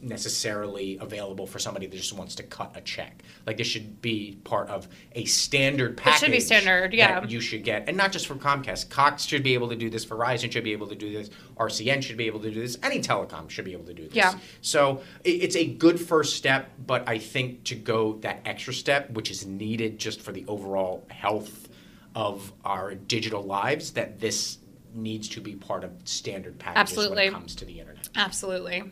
necessarily 0.00 0.98
available 1.00 1.46
for 1.46 1.58
somebody 1.58 1.86
that 1.86 1.96
just 1.96 2.12
wants 2.12 2.34
to 2.36 2.42
cut 2.42 2.72
a 2.76 2.80
check. 2.80 3.22
Like 3.46 3.56
this 3.56 3.66
should 3.66 4.00
be 4.00 4.38
part 4.44 4.68
of 4.68 4.88
a 5.12 5.24
standard 5.24 5.96
package. 5.96 6.14
It 6.14 6.24
should 6.26 6.32
be 6.32 6.40
standard, 6.40 6.94
yeah. 6.94 7.24
you 7.26 7.40
should 7.40 7.64
get, 7.64 7.88
and 7.88 7.96
not 7.96 8.12
just 8.12 8.26
from 8.26 8.38
Comcast. 8.38 8.90
Cox 8.90 9.24
should 9.24 9.42
be 9.42 9.54
able 9.54 9.68
to 9.68 9.76
do 9.76 9.90
this. 9.90 10.06
Verizon 10.06 10.52
should 10.52 10.64
be 10.64 10.72
able 10.72 10.86
to 10.88 10.94
do 10.94 11.12
this. 11.12 11.30
RCN 11.56 12.02
should 12.02 12.16
be 12.16 12.26
able 12.26 12.40
to 12.40 12.50
do 12.50 12.60
this. 12.60 12.78
Any 12.82 13.00
telecom 13.00 13.50
should 13.50 13.64
be 13.64 13.72
able 13.72 13.84
to 13.84 13.94
do 13.94 14.04
this. 14.04 14.14
Yeah. 14.14 14.34
So 14.60 15.02
it's 15.24 15.56
a 15.56 15.66
good 15.66 16.00
first 16.00 16.36
step, 16.36 16.70
but 16.86 17.08
I 17.08 17.18
think 17.18 17.64
to 17.64 17.74
go 17.74 18.14
that 18.18 18.40
extra 18.44 18.72
step, 18.72 19.10
which 19.10 19.30
is 19.30 19.46
needed 19.46 19.98
just 19.98 20.20
for 20.20 20.32
the 20.32 20.44
overall 20.46 21.06
health 21.10 21.68
of 22.14 22.52
our 22.64 22.94
digital 22.94 23.42
lives, 23.42 23.92
that 23.92 24.20
this 24.20 24.58
needs 24.94 25.28
to 25.28 25.40
be 25.40 25.54
part 25.54 25.84
of 25.84 25.92
standard 26.04 26.58
packages 26.58 26.96
when 26.96 27.06
Absolutely. 27.06 27.26
it 27.26 27.32
comes 27.32 27.54
to 27.56 27.64
the 27.64 27.78
internet. 27.78 28.08
Absolutely. 28.16 28.90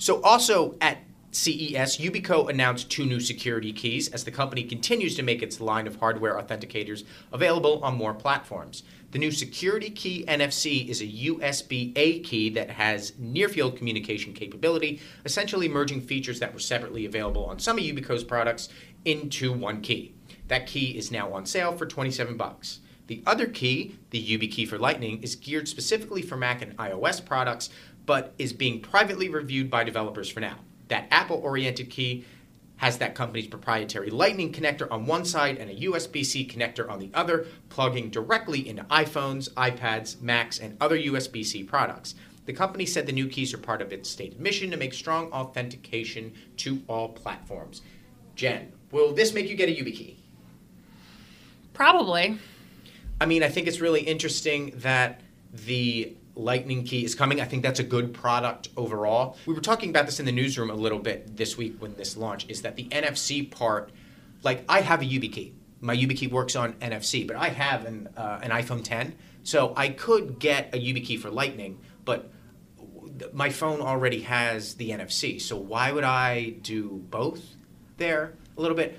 So, 0.00 0.22
also 0.22 0.76
at 0.80 1.02
CES, 1.30 1.98
Yubico 1.98 2.48
announced 2.48 2.90
two 2.90 3.04
new 3.04 3.20
security 3.20 3.70
keys 3.70 4.08
as 4.08 4.24
the 4.24 4.30
company 4.30 4.64
continues 4.64 5.14
to 5.16 5.22
make 5.22 5.42
its 5.42 5.60
line 5.60 5.86
of 5.86 5.96
hardware 5.96 6.40
authenticators 6.40 7.04
available 7.34 7.84
on 7.84 7.98
more 7.98 8.14
platforms. 8.14 8.82
The 9.10 9.18
new 9.18 9.30
security 9.30 9.90
key 9.90 10.24
NFC 10.26 10.88
is 10.88 11.02
a 11.02 11.06
USB 11.06 11.92
A 11.96 12.20
key 12.20 12.48
that 12.48 12.70
has 12.70 13.12
near 13.18 13.50
field 13.50 13.76
communication 13.76 14.32
capability, 14.32 15.02
essentially 15.26 15.68
merging 15.68 16.00
features 16.00 16.40
that 16.40 16.54
were 16.54 16.60
separately 16.60 17.04
available 17.04 17.44
on 17.44 17.58
some 17.58 17.76
of 17.76 17.84
Yubico's 17.84 18.24
products 18.24 18.70
into 19.04 19.52
one 19.52 19.82
key. 19.82 20.14
That 20.48 20.66
key 20.66 20.96
is 20.96 21.10
now 21.10 21.34
on 21.34 21.44
sale 21.44 21.76
for 21.76 21.84
27 21.84 22.38
bucks. 22.38 22.80
The 23.10 23.24
other 23.26 23.48
key, 23.48 23.96
the 24.10 24.24
YubiKey 24.24 24.68
for 24.68 24.78
Lightning, 24.78 25.20
is 25.20 25.34
geared 25.34 25.66
specifically 25.66 26.22
for 26.22 26.36
Mac 26.36 26.62
and 26.62 26.76
iOS 26.76 27.26
products, 27.26 27.68
but 28.06 28.34
is 28.38 28.52
being 28.52 28.80
privately 28.80 29.28
reviewed 29.28 29.70
by 29.70 29.84
developers 29.84 30.28
for 30.28 30.40
now. 30.40 30.56
That 30.88 31.06
Apple 31.10 31.36
oriented 31.36 31.90
key 31.90 32.24
has 32.80 32.96
that 32.98 33.14
company's 33.14 33.46
proprietary 33.46 34.08
Lightning 34.08 34.52
connector 34.52 34.90
on 34.90 35.04
one 35.04 35.24
side 35.24 35.58
and 35.58 35.70
a 35.70 35.74
USB 35.74 36.24
C 36.24 36.46
connector 36.46 36.88
on 36.88 36.98
the 36.98 37.10
other, 37.12 37.46
plugging 37.68 38.08
directly 38.08 38.66
into 38.66 38.82
iPhones, 38.84 39.50
iPads, 39.50 40.20
Macs, 40.22 40.58
and 40.58 40.76
other 40.80 40.98
USB 40.98 41.44
C 41.44 41.62
products. 41.62 42.14
The 42.46 42.54
company 42.54 42.86
said 42.86 43.06
the 43.06 43.12
new 43.12 43.28
keys 43.28 43.52
are 43.52 43.58
part 43.58 43.82
of 43.82 43.92
its 43.92 44.08
stated 44.08 44.40
mission 44.40 44.70
to 44.70 44.78
make 44.78 44.94
strong 44.94 45.30
authentication 45.30 46.32
to 46.56 46.82
all 46.88 47.10
platforms. 47.10 47.82
Jen, 48.34 48.72
will 48.90 49.12
this 49.12 49.34
make 49.34 49.48
you 49.48 49.56
get 49.56 49.68
a 49.68 49.72
YubiKey? 49.72 50.16
Probably. 51.74 52.38
I 53.20 53.26
mean, 53.26 53.42
I 53.42 53.50
think 53.50 53.68
it's 53.68 53.80
really 53.80 54.00
interesting 54.00 54.72
that 54.76 55.20
the 55.52 56.16
Lightning 56.40 56.84
key 56.84 57.04
is 57.04 57.14
coming. 57.14 57.40
I 57.40 57.44
think 57.44 57.62
that's 57.62 57.80
a 57.80 57.84
good 57.84 58.14
product 58.14 58.68
overall. 58.76 59.36
We 59.46 59.54
were 59.54 59.60
talking 59.60 59.90
about 59.90 60.06
this 60.06 60.18
in 60.18 60.26
the 60.26 60.32
newsroom 60.32 60.70
a 60.70 60.74
little 60.74 60.98
bit 60.98 61.36
this 61.36 61.56
week 61.56 61.76
when 61.78 61.94
this 61.96 62.16
launched. 62.16 62.50
Is 62.50 62.62
that 62.62 62.76
the 62.76 62.84
NFC 62.88 63.50
part? 63.50 63.90
Like, 64.42 64.64
I 64.68 64.80
have 64.80 65.02
a 65.02 65.04
YubiKey. 65.04 65.52
My 65.80 65.96
YubiKey 65.96 66.30
works 66.30 66.56
on 66.56 66.74
NFC, 66.74 67.26
but 67.26 67.36
I 67.36 67.48
have 67.48 67.84
an 67.84 68.08
uh, 68.16 68.40
an 68.42 68.50
iPhone 68.50 68.84
10, 68.84 69.14
so 69.42 69.72
I 69.76 69.88
could 69.88 70.38
get 70.38 70.74
a 70.74 70.78
YubiKey 70.78 71.18
for 71.18 71.30
Lightning, 71.30 71.80
but 72.04 72.30
my 73.32 73.50
phone 73.50 73.80
already 73.80 74.22
has 74.22 74.74
the 74.74 74.90
NFC. 74.90 75.40
So 75.40 75.56
why 75.56 75.92
would 75.92 76.04
I 76.04 76.50
do 76.62 77.04
both 77.10 77.56
there 77.96 78.34
a 78.56 78.60
little 78.60 78.76
bit? 78.76 78.98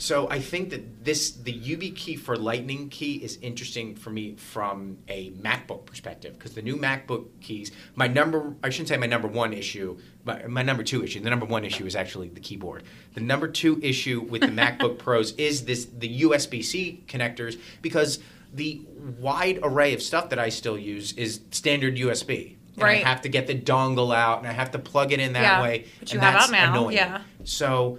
So 0.00 0.30
I 0.30 0.38
think 0.40 0.70
that 0.70 1.04
this 1.04 1.30
the 1.32 1.52
key 1.90 2.16
for 2.16 2.34
Lightning 2.34 2.88
key 2.88 3.16
is 3.16 3.36
interesting 3.42 3.94
for 3.94 4.08
me 4.08 4.34
from 4.36 4.96
a 5.08 5.30
MacBook 5.32 5.84
perspective 5.84 6.38
because 6.38 6.54
the 6.54 6.62
new 6.62 6.78
MacBook 6.78 7.26
keys, 7.42 7.70
my 7.96 8.06
number 8.06 8.54
I 8.64 8.70
shouldn't 8.70 8.88
say 8.88 8.96
my 8.96 9.06
number 9.06 9.28
one 9.28 9.52
issue, 9.52 9.98
but 10.24 10.48
my 10.48 10.62
number 10.62 10.82
two 10.82 11.04
issue. 11.04 11.20
The 11.20 11.28
number 11.28 11.44
one 11.44 11.66
issue 11.66 11.84
is 11.84 11.94
actually 11.94 12.30
the 12.30 12.40
keyboard. 12.40 12.84
The 13.12 13.20
number 13.20 13.46
two 13.46 13.78
issue 13.82 14.22
with 14.22 14.40
the 14.40 14.46
MacBook 14.62 14.96
Pros 14.98 15.32
is 15.32 15.66
this 15.66 15.84
the 15.84 16.22
USB-C 16.22 17.04
connectors 17.06 17.60
because 17.82 18.20
the 18.54 18.80
wide 19.18 19.58
array 19.62 19.92
of 19.92 20.00
stuff 20.00 20.30
that 20.30 20.38
I 20.38 20.48
still 20.48 20.78
use 20.78 21.12
is 21.12 21.42
standard 21.50 21.96
USB. 21.98 22.56
And 22.76 22.82
Right. 22.84 23.04
I 23.04 23.08
have 23.08 23.20
to 23.22 23.28
get 23.28 23.46
the 23.46 23.54
dongle 23.54 24.14
out 24.16 24.38
and 24.38 24.48
I 24.48 24.52
have 24.52 24.70
to 24.70 24.78
plug 24.78 25.12
it 25.12 25.20
in 25.20 25.34
that 25.34 25.42
Yeah, 25.42 25.62
way. 25.62 25.84
which 26.00 26.14
you 26.14 26.20
and 26.20 26.24
have 26.24 26.34
that's 26.34 26.46
out 26.46 26.52
now, 26.52 26.80
annoying. 26.80 26.96
yeah. 26.96 27.20
So 27.44 27.98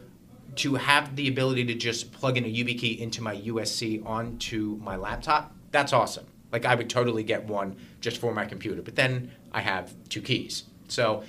to 0.56 0.76
have 0.76 1.16
the 1.16 1.28
ability 1.28 1.66
to 1.66 1.76
just 1.76 2.12
plug 2.12 2.38
in 2.38 2.46
a 2.46 2.48
YubiKey 2.48 3.00
into 3.00 3.22
my 3.22 3.36
USC 3.36 4.06
onto 4.06 4.78
my 4.78 4.96
laptop, 4.96 5.56
that's 5.72 5.94
awesome. 5.94 6.26
Like 6.52 6.66
I 6.66 6.76
would 6.76 6.90
totally 6.90 7.24
get 7.24 7.46
one 7.46 7.78
just 8.02 8.18
for 8.18 8.34
my 8.34 8.46
computer. 8.46 8.82
But 8.82 8.96
then 8.96 9.32
I 9.54 9.62
have 9.62 9.94
two 10.10 10.22
keys. 10.22 10.64
So 10.88 11.24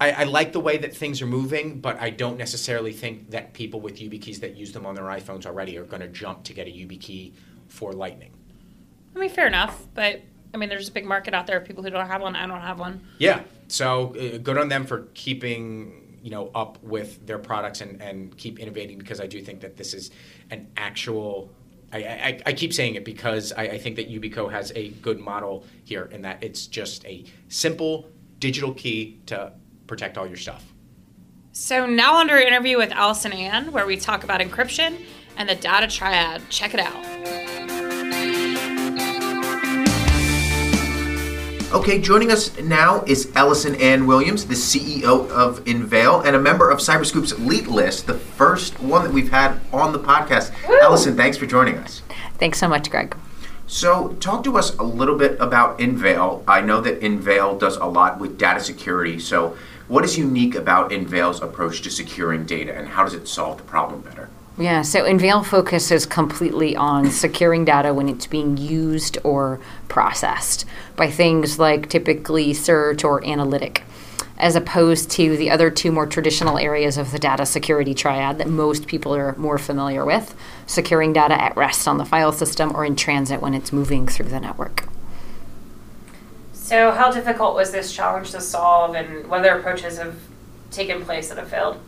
I, 0.00 0.10
I 0.12 0.24
like 0.24 0.52
the 0.52 0.60
way 0.60 0.78
that 0.78 0.94
things 0.94 1.20
are 1.22 1.26
moving, 1.26 1.80
but 1.80 2.00
I 2.00 2.10
don't 2.10 2.38
necessarily 2.38 2.92
think 2.92 3.30
that 3.30 3.52
people 3.52 3.80
with 3.80 3.98
YubiKeys 3.98 4.40
that 4.40 4.56
use 4.56 4.72
them 4.72 4.86
on 4.86 4.94
their 4.94 5.04
iPhones 5.04 5.46
already 5.46 5.76
are 5.78 5.84
going 5.84 6.02
to 6.02 6.08
jump 6.08 6.44
to 6.44 6.52
get 6.52 6.66
a 6.66 6.70
YubiKey 6.70 7.32
for 7.68 7.92
Lightning. 7.92 8.32
I 9.16 9.18
mean, 9.18 9.30
fair 9.30 9.46
enough, 9.46 9.86
but 9.94 10.22
I 10.52 10.56
mean, 10.56 10.68
there's 10.68 10.88
a 10.88 10.92
big 10.92 11.04
market 11.04 11.34
out 11.34 11.46
there 11.46 11.58
of 11.58 11.64
people 11.64 11.82
who 11.82 11.90
don't 11.90 12.06
have 12.06 12.22
one. 12.22 12.36
I 12.36 12.46
don't 12.46 12.60
have 12.60 12.78
one. 12.78 13.06
Yeah. 13.18 13.42
So 13.68 14.14
uh, 14.14 14.38
good 14.38 14.58
on 14.58 14.68
them 14.68 14.86
for 14.86 15.08
keeping 15.14 16.03
you 16.24 16.30
know 16.30 16.50
up 16.54 16.82
with 16.82 17.24
their 17.26 17.38
products 17.38 17.82
and, 17.82 18.00
and 18.00 18.34
keep 18.38 18.58
innovating 18.58 18.96
because 18.98 19.20
I 19.20 19.26
do 19.26 19.42
think 19.42 19.60
that 19.60 19.76
this 19.76 19.92
is 19.92 20.10
an 20.50 20.66
actual. 20.76 21.50
I, 21.92 21.98
I, 21.98 22.42
I 22.46 22.52
keep 22.54 22.72
saying 22.72 22.94
it 22.94 23.04
because 23.04 23.52
I, 23.52 23.64
I 23.64 23.78
think 23.78 23.96
that 23.96 24.10
Yubico 24.10 24.50
has 24.50 24.72
a 24.74 24.88
good 24.88 25.20
model 25.20 25.64
here 25.84 26.06
in 26.06 26.22
that 26.22 26.42
it's 26.42 26.66
just 26.66 27.04
a 27.04 27.24
simple 27.48 28.10
digital 28.40 28.72
key 28.72 29.20
to 29.26 29.52
protect 29.86 30.16
all 30.16 30.26
your 30.26 30.38
stuff. 30.38 30.64
So 31.52 31.86
now 31.86 32.16
under 32.16 32.36
interview 32.36 32.78
with 32.78 32.90
Ellison 32.90 33.32
Anne, 33.32 33.70
where 33.70 33.86
we 33.86 33.96
talk 33.96 34.24
about 34.24 34.40
encryption 34.40 35.04
and 35.36 35.48
the 35.48 35.54
data 35.54 35.86
triad. 35.86 36.42
Check 36.48 36.74
it 36.74 36.80
out. 36.80 37.43
Okay, 41.74 42.00
joining 42.00 42.30
us 42.30 42.56
now 42.60 43.02
is 43.02 43.32
Ellison 43.34 43.74
Anne 43.74 44.06
Williams, 44.06 44.46
the 44.46 44.54
CEO 44.54 45.28
of 45.28 45.60
Enveil 45.66 46.20
and 46.20 46.36
a 46.36 46.40
member 46.40 46.70
of 46.70 46.78
Cyberscoop's 46.78 47.32
Elite 47.32 47.66
List, 47.66 48.06
the 48.06 48.14
first 48.14 48.78
one 48.78 49.02
that 49.02 49.12
we've 49.12 49.32
had 49.32 49.60
on 49.72 49.92
the 49.92 49.98
podcast. 49.98 50.52
Woo! 50.68 50.78
Ellison, 50.80 51.16
thanks 51.16 51.36
for 51.36 51.46
joining 51.46 51.76
us. 51.78 52.02
Thanks 52.38 52.58
so 52.58 52.68
much, 52.68 52.92
Greg. 52.92 53.16
So, 53.66 54.10
talk 54.20 54.44
to 54.44 54.56
us 54.56 54.76
a 54.76 54.84
little 54.84 55.18
bit 55.18 55.36
about 55.40 55.80
Enveil. 55.80 56.44
I 56.46 56.60
know 56.60 56.80
that 56.80 57.02
Enveil 57.02 57.58
does 57.58 57.76
a 57.78 57.86
lot 57.86 58.20
with 58.20 58.38
data 58.38 58.60
security. 58.60 59.18
So, 59.18 59.56
what 59.88 60.04
is 60.04 60.16
unique 60.16 60.54
about 60.54 60.92
Enveil's 60.92 61.42
approach 61.42 61.82
to 61.82 61.90
securing 61.90 62.46
data, 62.46 62.72
and 62.72 62.86
how 62.86 63.02
does 63.02 63.14
it 63.14 63.26
solve 63.26 63.56
the 63.56 63.64
problem 63.64 64.00
better? 64.02 64.30
Yeah, 64.56 64.82
so 64.82 65.02
Enveil 65.04 65.42
focuses 65.42 66.06
completely 66.06 66.76
on 66.76 67.10
securing 67.10 67.64
data 67.64 67.92
when 67.92 68.08
it's 68.08 68.28
being 68.28 68.56
used 68.56 69.18
or 69.24 69.60
processed 69.88 70.64
by 70.94 71.10
things 71.10 71.58
like 71.58 71.88
typically 71.88 72.54
search 72.54 73.02
or 73.02 73.24
analytic, 73.26 73.82
as 74.38 74.54
opposed 74.54 75.10
to 75.12 75.36
the 75.36 75.50
other 75.50 75.72
two 75.72 75.90
more 75.90 76.06
traditional 76.06 76.56
areas 76.56 76.96
of 76.96 77.10
the 77.10 77.18
data 77.18 77.44
security 77.44 77.94
triad 77.94 78.38
that 78.38 78.48
most 78.48 78.86
people 78.86 79.12
are 79.12 79.34
more 79.34 79.58
familiar 79.58 80.04
with 80.04 80.36
securing 80.66 81.12
data 81.12 81.34
at 81.34 81.56
rest 81.56 81.88
on 81.88 81.98
the 81.98 82.04
file 82.04 82.32
system 82.32 82.76
or 82.76 82.84
in 82.84 82.94
transit 82.94 83.42
when 83.42 83.54
it's 83.54 83.72
moving 83.72 84.06
through 84.06 84.28
the 84.28 84.38
network. 84.38 84.84
So, 86.52 86.92
how 86.92 87.10
difficult 87.10 87.56
was 87.56 87.72
this 87.72 87.92
challenge 87.92 88.30
to 88.30 88.40
solve, 88.40 88.94
and 88.94 89.28
what 89.28 89.40
other 89.40 89.58
approaches 89.58 89.98
have 89.98 90.14
taken 90.70 91.04
place 91.04 91.28
that 91.28 91.38
have 91.38 91.48
failed? 91.48 91.78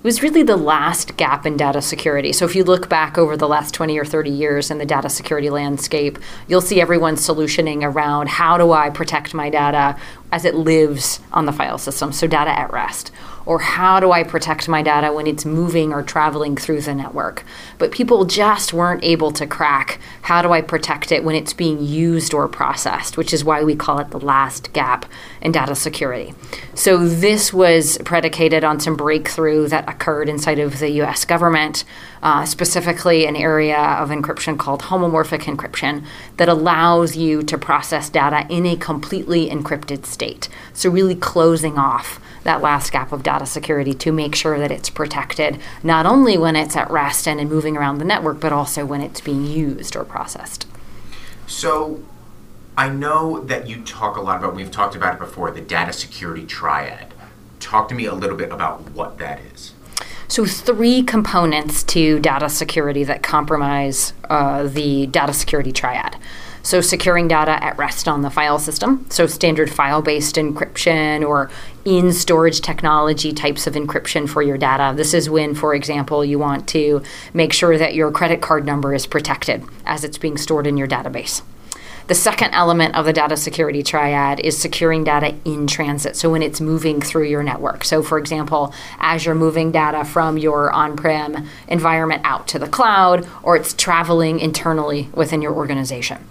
It 0.00 0.04
was 0.04 0.22
really 0.22 0.42
the 0.42 0.56
last 0.56 1.18
gap 1.18 1.44
in 1.44 1.58
data 1.58 1.82
security. 1.82 2.32
So 2.32 2.46
if 2.46 2.56
you 2.56 2.64
look 2.64 2.88
back 2.88 3.18
over 3.18 3.36
the 3.36 3.46
last 3.46 3.74
20 3.74 3.98
or 3.98 4.04
30 4.06 4.30
years 4.30 4.70
in 4.70 4.78
the 4.78 4.86
data 4.86 5.10
security 5.10 5.50
landscape, 5.50 6.18
you'll 6.48 6.62
see 6.62 6.80
everyone 6.80 7.16
solutioning 7.16 7.82
around 7.82 8.30
how 8.30 8.56
do 8.56 8.72
I 8.72 8.88
protect 8.88 9.34
my 9.34 9.50
data 9.50 10.00
as 10.32 10.46
it 10.46 10.54
lives 10.54 11.20
on 11.32 11.44
the 11.44 11.52
file 11.52 11.76
system, 11.76 12.12
so 12.12 12.26
data 12.26 12.50
at 12.50 12.72
rest 12.72 13.12
or 13.46 13.58
how 13.58 14.00
do 14.00 14.12
I 14.12 14.22
protect 14.22 14.68
my 14.68 14.82
data 14.82 15.12
when 15.12 15.26
it's 15.26 15.44
moving 15.44 15.92
or 15.92 16.02
traveling 16.02 16.56
through 16.56 16.82
the 16.82 16.94
network. 16.94 17.44
But 17.78 17.92
people 17.92 18.24
just 18.24 18.72
weren't 18.72 19.04
able 19.04 19.32
to 19.32 19.46
crack 19.46 20.00
how 20.22 20.42
do 20.42 20.52
I 20.52 20.60
protect 20.60 21.10
it 21.12 21.24
when 21.24 21.34
it's 21.34 21.52
being 21.52 21.82
used 21.82 22.34
or 22.34 22.48
processed, 22.48 23.16
which 23.16 23.32
is 23.32 23.44
why 23.44 23.64
we 23.64 23.74
call 23.74 23.98
it 23.98 24.10
the 24.10 24.20
last 24.20 24.72
gap 24.72 25.06
in 25.40 25.52
data 25.52 25.74
security. 25.74 26.34
So 26.74 27.06
this 27.08 27.52
was 27.52 27.98
predicated 28.04 28.64
on 28.64 28.80
some 28.80 28.96
breakthrough 28.96 29.68
that 29.68 29.88
occurred 29.88 30.28
inside 30.28 30.58
of 30.58 30.78
the 30.78 30.90
US 31.02 31.24
government, 31.24 31.84
uh, 32.22 32.44
specifically 32.44 33.26
an 33.26 33.36
area 33.36 33.78
of 33.78 34.10
encryption 34.10 34.58
called 34.58 34.82
homomorphic 34.82 35.42
encryption 35.42 36.04
that 36.36 36.48
allows 36.48 37.16
you 37.16 37.42
to 37.42 37.58
process 37.58 38.08
data 38.10 38.46
in 38.48 38.66
a 38.66 38.76
completely 38.76 39.48
encrypted 39.48 40.04
state. 40.04 40.48
So 40.72 40.90
really 40.90 41.14
closing 41.14 41.78
off 41.78 42.20
that 42.44 42.62
last 42.62 42.92
gap 42.92 43.12
of 43.12 43.22
data 43.22 43.46
security 43.46 43.94
to 43.94 44.12
make 44.12 44.34
sure 44.34 44.58
that 44.58 44.70
it's 44.70 44.90
protected, 44.90 45.58
not 45.82 46.06
only 46.06 46.38
when 46.38 46.56
it's 46.56 46.76
at 46.76 46.90
rest 46.90 47.28
and 47.28 47.40
in 47.40 47.48
moving 47.48 47.76
around 47.76 47.98
the 47.98 48.04
network, 48.04 48.40
but 48.40 48.52
also 48.52 48.84
when 48.84 49.00
it's 49.00 49.20
being 49.20 49.46
used 49.46 49.96
or 49.96 50.04
processed. 50.04 50.66
So, 51.46 52.02
I 52.76 52.88
know 52.88 53.40
that 53.40 53.68
you 53.68 53.82
talk 53.82 54.16
a 54.16 54.20
lot 54.20 54.38
about, 54.38 54.54
we've 54.54 54.70
talked 54.70 54.94
about 54.94 55.14
it 55.14 55.18
before, 55.18 55.50
the 55.50 55.60
data 55.60 55.92
security 55.92 56.46
triad. 56.46 57.12
Talk 57.58 57.88
to 57.88 57.94
me 57.94 58.06
a 58.06 58.14
little 58.14 58.36
bit 58.36 58.50
about 58.52 58.90
what 58.92 59.18
that 59.18 59.40
is. 59.52 59.74
So, 60.28 60.46
three 60.46 61.02
components 61.02 61.82
to 61.84 62.20
data 62.20 62.48
security 62.48 63.04
that 63.04 63.22
compromise 63.22 64.12
uh, 64.30 64.62
the 64.62 65.08
data 65.08 65.34
security 65.34 65.72
triad. 65.72 66.16
So, 66.62 66.80
securing 66.80 67.28
data 67.28 67.62
at 67.62 67.78
rest 67.78 68.06
on 68.06 68.22
the 68.22 68.30
file 68.30 68.58
system, 68.58 69.06
so 69.08 69.26
standard 69.26 69.70
file 69.70 70.02
based 70.02 70.36
encryption 70.36 71.26
or 71.26 71.50
in 71.84 72.12
storage 72.12 72.60
technology 72.60 73.32
types 73.32 73.66
of 73.66 73.74
encryption 73.74 74.28
for 74.28 74.42
your 74.42 74.58
data. 74.58 74.94
This 74.96 75.14
is 75.14 75.30
when, 75.30 75.54
for 75.54 75.74
example, 75.74 76.24
you 76.24 76.38
want 76.38 76.68
to 76.68 77.02
make 77.32 77.52
sure 77.52 77.78
that 77.78 77.94
your 77.94 78.10
credit 78.10 78.42
card 78.42 78.66
number 78.66 78.94
is 78.94 79.06
protected 79.06 79.64
as 79.86 80.04
it's 80.04 80.18
being 80.18 80.36
stored 80.36 80.66
in 80.66 80.76
your 80.76 80.88
database. 80.88 81.42
The 82.06 82.14
second 82.14 82.52
element 82.54 82.94
of 82.96 83.04
the 83.04 83.12
data 83.12 83.36
security 83.36 83.82
triad 83.82 84.40
is 84.40 84.56
securing 84.58 85.04
data 85.04 85.34
in 85.44 85.66
transit. 85.66 86.16
So 86.16 86.30
when 86.30 86.42
it's 86.42 86.60
moving 86.60 87.00
through 87.00 87.24
your 87.24 87.42
network. 87.42 87.84
So, 87.84 88.02
for 88.02 88.18
example, 88.18 88.74
as 88.98 89.24
you're 89.24 89.34
moving 89.34 89.70
data 89.72 90.04
from 90.04 90.36
your 90.38 90.70
on 90.72 90.96
prem 90.96 91.46
environment 91.68 92.22
out 92.24 92.48
to 92.48 92.58
the 92.58 92.68
cloud, 92.68 93.28
or 93.42 93.56
it's 93.56 93.74
traveling 93.74 94.40
internally 94.40 95.08
within 95.14 95.42
your 95.42 95.54
organization. 95.54 96.26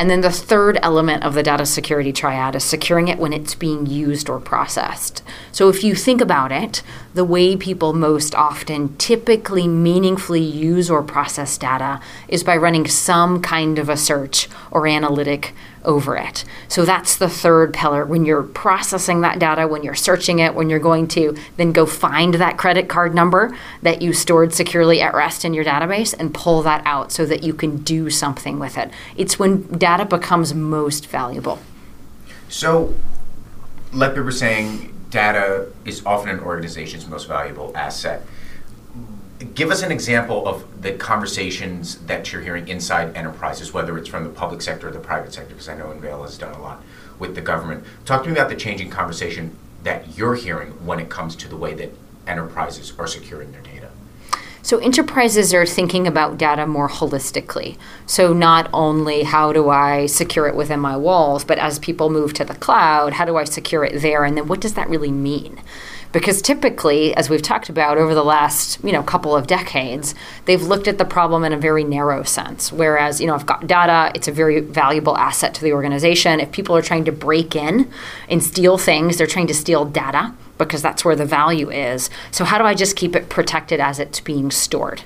And 0.00 0.08
then 0.08 0.22
the 0.22 0.32
third 0.32 0.78
element 0.80 1.24
of 1.24 1.34
the 1.34 1.42
data 1.42 1.66
security 1.66 2.10
triad 2.10 2.56
is 2.56 2.64
securing 2.64 3.08
it 3.08 3.18
when 3.18 3.34
it's 3.34 3.54
being 3.54 3.84
used 3.84 4.30
or 4.30 4.40
processed. 4.40 5.22
So 5.52 5.68
if 5.68 5.84
you 5.84 5.94
think 5.94 6.22
about 6.22 6.50
it, 6.50 6.82
the 7.12 7.22
way 7.22 7.54
people 7.54 7.92
most 7.92 8.34
often 8.34 8.96
typically 8.96 9.68
meaningfully 9.68 10.40
use 10.40 10.88
or 10.88 11.02
process 11.02 11.58
data 11.58 12.00
is 12.28 12.42
by 12.42 12.56
running 12.56 12.86
some 12.86 13.42
kind 13.42 13.78
of 13.78 13.90
a 13.90 13.96
search 13.98 14.48
or 14.70 14.86
analytic 14.86 15.52
over 15.84 16.16
it. 16.16 16.44
So 16.68 16.84
that's 16.84 17.16
the 17.16 17.28
third 17.28 17.72
pillar. 17.72 18.04
When 18.04 18.24
you're 18.24 18.42
processing 18.42 19.22
that 19.22 19.38
data, 19.38 19.66
when 19.66 19.82
you're 19.82 19.94
searching 19.94 20.38
it, 20.38 20.54
when 20.54 20.70
you're 20.70 20.78
going 20.78 21.08
to 21.08 21.36
then 21.56 21.72
go 21.72 21.86
find 21.86 22.34
that 22.34 22.58
credit 22.58 22.88
card 22.88 23.14
number 23.14 23.56
that 23.82 24.02
you 24.02 24.12
stored 24.12 24.54
securely 24.54 25.00
at 25.00 25.14
rest 25.14 25.44
in 25.44 25.54
your 25.54 25.64
database 25.64 26.14
and 26.18 26.34
pull 26.34 26.62
that 26.62 26.82
out 26.84 27.12
so 27.12 27.24
that 27.26 27.42
you 27.42 27.54
can 27.54 27.78
do 27.78 28.10
something 28.10 28.58
with 28.58 28.76
it. 28.76 28.90
It's 29.16 29.38
when 29.38 29.62
data 29.78 30.04
becomes 30.04 30.54
most 30.54 31.06
valuable. 31.06 31.58
So, 32.48 32.94
we 33.92 33.98
were 34.08 34.32
saying, 34.32 34.94
data 35.10 35.68
is 35.84 36.04
often 36.06 36.30
an 36.30 36.40
organization's 36.40 37.06
most 37.06 37.26
valuable 37.26 37.72
asset 37.76 38.22
give 39.54 39.70
us 39.70 39.82
an 39.82 39.90
example 39.90 40.46
of 40.46 40.82
the 40.82 40.92
conversations 40.92 41.96
that 42.06 42.32
you're 42.32 42.42
hearing 42.42 42.68
inside 42.68 43.16
enterprises, 43.16 43.72
whether 43.72 43.96
it's 43.96 44.08
from 44.08 44.24
the 44.24 44.30
public 44.30 44.60
sector 44.62 44.88
or 44.88 44.90
the 44.90 44.98
private 44.98 45.32
sector, 45.32 45.50
because 45.50 45.68
I 45.68 45.76
know 45.76 45.90
Enveil 45.90 46.22
has 46.22 46.36
done 46.36 46.54
a 46.54 46.60
lot 46.60 46.82
with 47.18 47.34
the 47.34 47.40
government. 47.40 47.84
Talk 48.04 48.22
to 48.24 48.28
me 48.28 48.36
about 48.36 48.50
the 48.50 48.56
changing 48.56 48.90
conversation 48.90 49.56
that 49.82 50.16
you're 50.16 50.34
hearing 50.34 50.84
when 50.84 51.00
it 51.00 51.08
comes 51.08 51.34
to 51.36 51.48
the 51.48 51.56
way 51.56 51.74
that 51.74 51.90
enterprises 52.26 52.92
are 52.98 53.06
securing 53.06 53.52
their 53.52 53.62
data. 53.62 53.90
So, 54.62 54.76
enterprises 54.78 55.54
are 55.54 55.64
thinking 55.64 56.06
about 56.06 56.36
data 56.36 56.66
more 56.66 56.88
holistically. 56.88 57.78
So, 58.04 58.34
not 58.34 58.68
only 58.74 59.22
how 59.22 59.54
do 59.54 59.70
I 59.70 60.04
secure 60.04 60.46
it 60.48 60.54
within 60.54 60.80
my 60.80 60.98
walls, 60.98 61.44
but 61.44 61.58
as 61.58 61.78
people 61.78 62.10
move 62.10 62.34
to 62.34 62.44
the 62.44 62.54
cloud, 62.54 63.14
how 63.14 63.24
do 63.24 63.38
I 63.38 63.44
secure 63.44 63.84
it 63.84 64.02
there? 64.02 64.22
And 64.22 64.36
then 64.36 64.48
what 64.48 64.60
does 64.60 64.74
that 64.74 64.90
really 64.90 65.10
mean? 65.10 65.62
Because 66.12 66.42
typically 66.42 67.14
as 67.14 67.30
we've 67.30 67.42
talked 67.42 67.68
about 67.68 67.98
over 67.98 68.14
the 68.14 68.24
last 68.24 68.82
you 68.84 68.92
know 68.92 69.02
couple 69.02 69.34
of 69.34 69.46
decades 69.46 70.14
they've 70.44 70.62
looked 70.62 70.88
at 70.88 70.98
the 70.98 71.04
problem 71.04 71.44
in 71.44 71.52
a 71.52 71.58
very 71.58 71.84
narrow 71.84 72.22
sense. 72.22 72.72
Whereas 72.72 73.20
you 73.20 73.26
know 73.26 73.34
i've 73.34 73.46
got 73.46 73.66
data 73.66 74.12
it's 74.14 74.28
a 74.28 74.32
very 74.32 74.60
valuable 74.60 75.16
asset 75.16 75.54
to 75.54 75.62
the 75.62 75.72
organization. 75.72 76.40
If 76.40 76.52
people 76.52 76.76
are 76.76 76.82
trying 76.82 77.04
to 77.04 77.12
break 77.12 77.54
in 77.54 77.90
and 78.28 78.42
steal 78.42 78.78
things 78.78 79.16
they're 79.16 79.26
trying 79.26 79.48
to 79.48 79.54
steal 79.54 79.84
data 79.84 80.34
because 80.58 80.82
that's 80.82 81.04
where 81.06 81.16
the 81.16 81.24
value 81.24 81.70
is. 81.70 82.10
So 82.30 82.44
how 82.44 82.58
do 82.58 82.64
i 82.64 82.74
just 82.74 82.96
keep 82.96 83.16
it 83.16 83.28
protected 83.28 83.80
as 83.80 83.98
it's 83.98 84.20
being 84.20 84.50
stored 84.50 85.02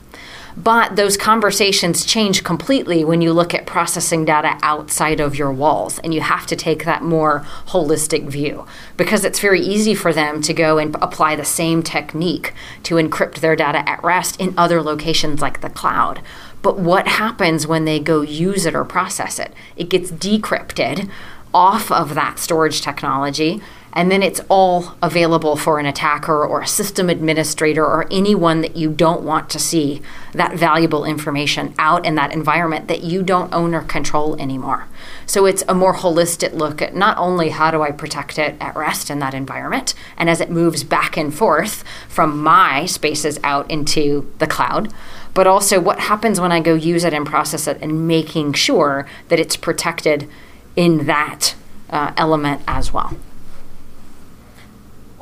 but 0.56 0.94
those 0.94 1.16
conversations 1.16 2.04
change 2.04 2.44
completely 2.44 3.04
when 3.04 3.20
you 3.20 3.32
look 3.32 3.54
at 3.54 3.66
processing 3.66 4.24
data 4.24 4.56
outside 4.62 5.20
of 5.20 5.36
your 5.36 5.52
walls. 5.52 5.98
And 6.00 6.14
you 6.14 6.20
have 6.20 6.46
to 6.46 6.56
take 6.56 6.84
that 6.84 7.02
more 7.02 7.40
holistic 7.68 8.28
view 8.28 8.66
because 8.96 9.24
it's 9.24 9.40
very 9.40 9.60
easy 9.60 9.94
for 9.94 10.12
them 10.12 10.40
to 10.42 10.54
go 10.54 10.78
and 10.78 10.94
apply 11.02 11.36
the 11.36 11.44
same 11.44 11.82
technique 11.82 12.54
to 12.84 12.94
encrypt 12.96 13.40
their 13.40 13.56
data 13.56 13.88
at 13.88 14.02
rest 14.04 14.40
in 14.40 14.54
other 14.56 14.80
locations 14.80 15.40
like 15.40 15.60
the 15.60 15.70
cloud. 15.70 16.20
But 16.62 16.78
what 16.78 17.08
happens 17.08 17.66
when 17.66 17.84
they 17.84 18.00
go 18.00 18.22
use 18.22 18.64
it 18.64 18.74
or 18.74 18.84
process 18.84 19.38
it? 19.38 19.52
It 19.76 19.90
gets 19.90 20.10
decrypted 20.10 21.10
off 21.52 21.90
of 21.90 22.14
that 22.14 22.38
storage 22.38 22.80
technology 22.80 23.62
and 23.94 24.10
then 24.10 24.22
it's 24.22 24.40
all 24.48 24.96
available 25.00 25.56
for 25.56 25.78
an 25.78 25.86
attacker 25.86 26.44
or 26.44 26.60
a 26.60 26.66
system 26.66 27.08
administrator 27.08 27.84
or 27.84 28.06
anyone 28.10 28.60
that 28.60 28.76
you 28.76 28.90
don't 28.90 29.22
want 29.22 29.48
to 29.50 29.58
see 29.58 30.02
that 30.32 30.54
valuable 30.54 31.04
information 31.04 31.72
out 31.78 32.04
in 32.04 32.16
that 32.16 32.32
environment 32.32 32.88
that 32.88 33.04
you 33.04 33.22
don't 33.22 33.54
own 33.54 33.72
or 33.72 33.82
control 33.82 34.38
anymore. 34.40 34.88
So 35.26 35.46
it's 35.46 35.62
a 35.68 35.74
more 35.74 35.94
holistic 35.94 36.52
look 36.52 36.82
at 36.82 36.94
not 36.94 37.16
only 37.18 37.50
how 37.50 37.70
do 37.70 37.82
I 37.82 37.92
protect 37.92 38.36
it 38.36 38.56
at 38.60 38.74
rest 38.74 39.10
in 39.10 39.20
that 39.20 39.32
environment 39.32 39.94
and 40.16 40.28
as 40.28 40.40
it 40.40 40.50
moves 40.50 40.82
back 40.82 41.16
and 41.16 41.32
forth 41.32 41.84
from 42.08 42.42
my 42.42 42.86
spaces 42.86 43.38
out 43.44 43.70
into 43.70 44.30
the 44.38 44.48
cloud, 44.48 44.92
but 45.34 45.46
also 45.46 45.80
what 45.80 46.00
happens 46.00 46.40
when 46.40 46.50
I 46.52 46.58
go 46.60 46.74
use 46.74 47.04
it 47.04 47.14
and 47.14 47.24
process 47.24 47.68
it 47.68 47.78
and 47.80 48.08
making 48.08 48.54
sure 48.54 49.06
that 49.28 49.38
it's 49.38 49.56
protected 49.56 50.28
in 50.74 51.06
that 51.06 51.54
uh, 51.90 52.12
element 52.16 52.60
as 52.66 52.92
well. 52.92 53.16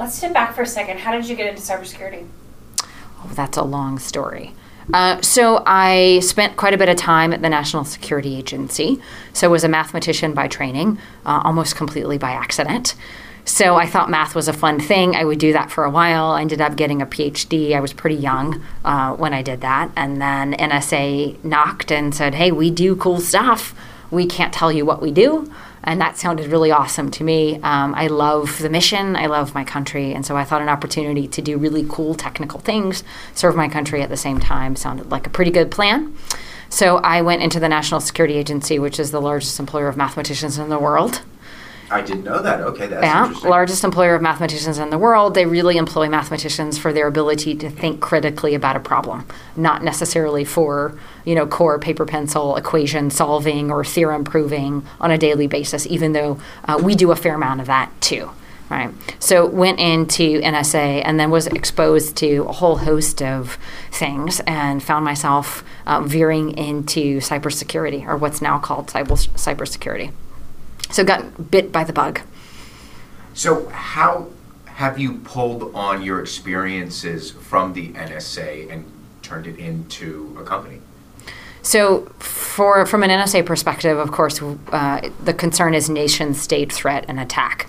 Let's 0.03 0.17
step 0.17 0.33
back 0.33 0.57
for 0.57 0.63
a 0.63 0.67
second. 0.67 0.99
How 0.99 1.13
did 1.13 1.29
you 1.29 1.37
get 1.37 1.47
into 1.47 1.63
cybersecurity? 1.63 2.27
Oh, 2.83 3.31
that's 3.35 3.57
a 3.57 3.63
long 3.63 4.01
story. 4.01 4.53
Uh, 4.93 5.23
so 5.23 5.63
I 5.65 6.19
spent 6.25 6.57
quite 6.57 6.75
a 6.75 6.77
bit 6.77 6.89
of 6.89 6.97
time 6.97 7.33
at 7.33 7.41
the 7.41 7.49
National 7.49 7.85
Security 7.85 8.37
Agency. 8.37 9.01
So 9.33 9.47
I 9.47 9.51
was 9.53 9.63
a 9.63 9.69
mathematician 9.69 10.35
by 10.35 10.49
training, 10.49 10.99
uh, 11.25 11.43
almost 11.45 11.77
completely 11.77 12.19
by 12.19 12.33
accident. 12.33 12.97
So 13.45 13.77
I 13.77 13.87
thought 13.87 14.11
math 14.11 14.35
was 14.35 14.49
a 14.49 14.53
fun 14.53 14.81
thing. 14.81 15.15
I 15.15 15.25
would 15.25 15.39
do 15.39 15.53
that 15.53 15.71
for 15.71 15.85
a 15.85 15.91
while. 15.91 16.33
I 16.33 16.41
ended 16.41 16.61
up 16.61 16.75
getting 16.75 17.01
a 17.01 17.07
PhD. 17.07 17.77
I 17.77 17.79
was 17.79 17.93
pretty 17.93 18.17
young 18.17 18.61
uh, 18.85 19.15
when 19.15 19.33
I 19.33 19.43
did 19.43 19.61
that. 19.61 19.93
And 19.95 20.21
then 20.21 20.55
NSA 20.55 21.45
knocked 21.45 21.93
and 21.93 22.13
said, 22.13 22.35
hey, 22.35 22.51
we 22.51 22.73
do 22.73 22.97
cool 22.97 23.21
stuff. 23.21 23.73
We 24.11 24.27
can't 24.27 24.53
tell 24.53 24.73
you 24.73 24.85
what 24.85 25.01
we 25.01 25.13
do. 25.13 25.49
And 25.85 26.01
that 26.01 26.17
sounded 26.17 26.47
really 26.47 26.71
awesome 26.71 27.11
to 27.13 27.25
me. 27.25 27.57
Um, 27.63 27.95
I 27.95 28.07
love 28.07 28.59
the 28.59 28.71
mission, 28.71 29.17
I 29.17 29.27
love 29.27 29.55
my 29.55 29.65
country. 29.65 30.13
And 30.13 30.25
so 30.25 30.37
I 30.37 30.45
thought 30.45 30.63
an 30.63 30.69
opportunity 30.69 31.27
to 31.29 31.43
do 31.43 31.59
really 31.59 31.85
cool 31.89 32.15
technical 32.15 32.61
things, 32.61 33.03
serve 33.35 33.57
my 33.57 33.69
country 33.69 34.03
at 34.03 34.09
the 34.09 34.17
same 34.17 34.39
time, 34.39 34.77
sounded 34.77 35.11
like 35.11 35.27
a 35.27 35.31
pretty 35.31 35.51
good 35.51 35.71
plan. 35.71 36.17
So 36.69 36.97
I 36.99 37.21
went 37.21 37.43
into 37.43 37.61
the 37.61 37.69
National 37.69 38.01
Security 38.01 38.35
Agency, 38.39 38.79
which 38.79 38.99
is 38.99 39.11
the 39.11 39.21
largest 39.21 39.61
employer 39.61 39.89
of 39.89 39.97
mathematicians 39.97 40.57
in 40.57 40.71
the 40.71 40.79
world. 40.79 41.23
I 41.93 42.01
didn't 42.01 42.25
know 42.25 42.41
that. 42.41 42.61
Okay, 42.61 42.87
that's 42.87 43.05
yeah, 43.05 43.25
interesting. 43.25 43.51
largest 43.51 43.85
employer 43.85 44.15
of 44.15 44.23
mathematicians 44.23 44.79
in 44.79 44.89
the 44.89 44.99
world. 44.99 45.35
They 45.35 45.45
really 45.45 45.77
employ 45.77 46.09
mathematicians 46.09 46.79
for 46.79 46.93
their 46.93 47.07
ability 47.07 47.55
to 47.57 47.69
think 47.69 48.01
critically 48.01 48.55
about 48.55 48.77
a 48.77 48.81
problem, 48.81 49.27
not 49.57 49.85
necessarily 49.85 50.45
for 50.45 50.99
you 51.25 51.35
know 51.35 51.47
core 51.47 51.79
paper 51.79 52.07
pencil 52.07 52.57
equation 52.57 53.11
solving 53.11 53.71
or 53.71 53.85
theorem 53.85 54.25
proving 54.25 54.87
on 55.01 55.11
a 55.11 55.19
daily 55.19 55.47
basis. 55.47 55.87
Even 55.87 56.13
though 56.13 56.39
uh, 56.65 56.81
we 56.83 56.95
do 56.95 57.11
a 57.11 57.17
fair 57.17 57.35
amount 57.35 57.61
of 57.61 57.67
that 57.67 57.91
too. 58.01 58.31
Right. 58.71 58.91
So 59.19 59.45
went 59.45 59.81
into 59.81 60.41
NSA 60.41 61.03
and 61.05 61.21
then 61.21 61.31
was 61.31 61.47
exposed 61.47 62.17
to 62.19 62.45
a 62.49 62.53
whole 62.53 62.77
host 62.77 63.21
of 63.21 63.59
things 63.91 64.41
and 64.47 64.83
found 64.83 65.05
myself 65.05 65.63
uh, 65.87 66.01
veering 66.01 66.57
into 66.57 67.19
cybersecurity 67.19 68.07
or 68.07 68.17
what's 68.17 68.41
now 68.41 68.59
called 68.59 68.87
cyber 68.87 69.29
cybersecurity. 69.35 70.13
So 70.91 71.05
got 71.05 71.51
bit 71.51 71.71
by 71.71 71.85
the 71.85 71.93
bug. 71.93 72.23
So 73.35 73.69
how 73.69 74.29
have 74.67 74.99
you 74.99 75.19
pulled 75.19 75.75
on 75.75 76.03
your 76.03 76.21
experiences 76.21 77.31
from 77.31 77.75
the 77.75 77.91
NSA 77.93 78.71
and 78.73 78.91
turned 79.23 79.47
it 79.47 79.59
into 79.59 80.37
a 80.39 80.45
company? 80.45 80.81
So, 81.63 82.07
for 82.19 82.85
from 82.87 83.05
an 83.05 83.11
NSA 83.11 83.47
perspective, 83.47 83.97
of 83.97 84.11
course, 84.11 84.43
uh, 84.43 85.09
the 85.23 85.33
concern 85.33 85.75
is 85.75 85.89
nation-state 85.89 86.73
threat 86.73 87.05
and 87.07 87.21
attack. 87.21 87.69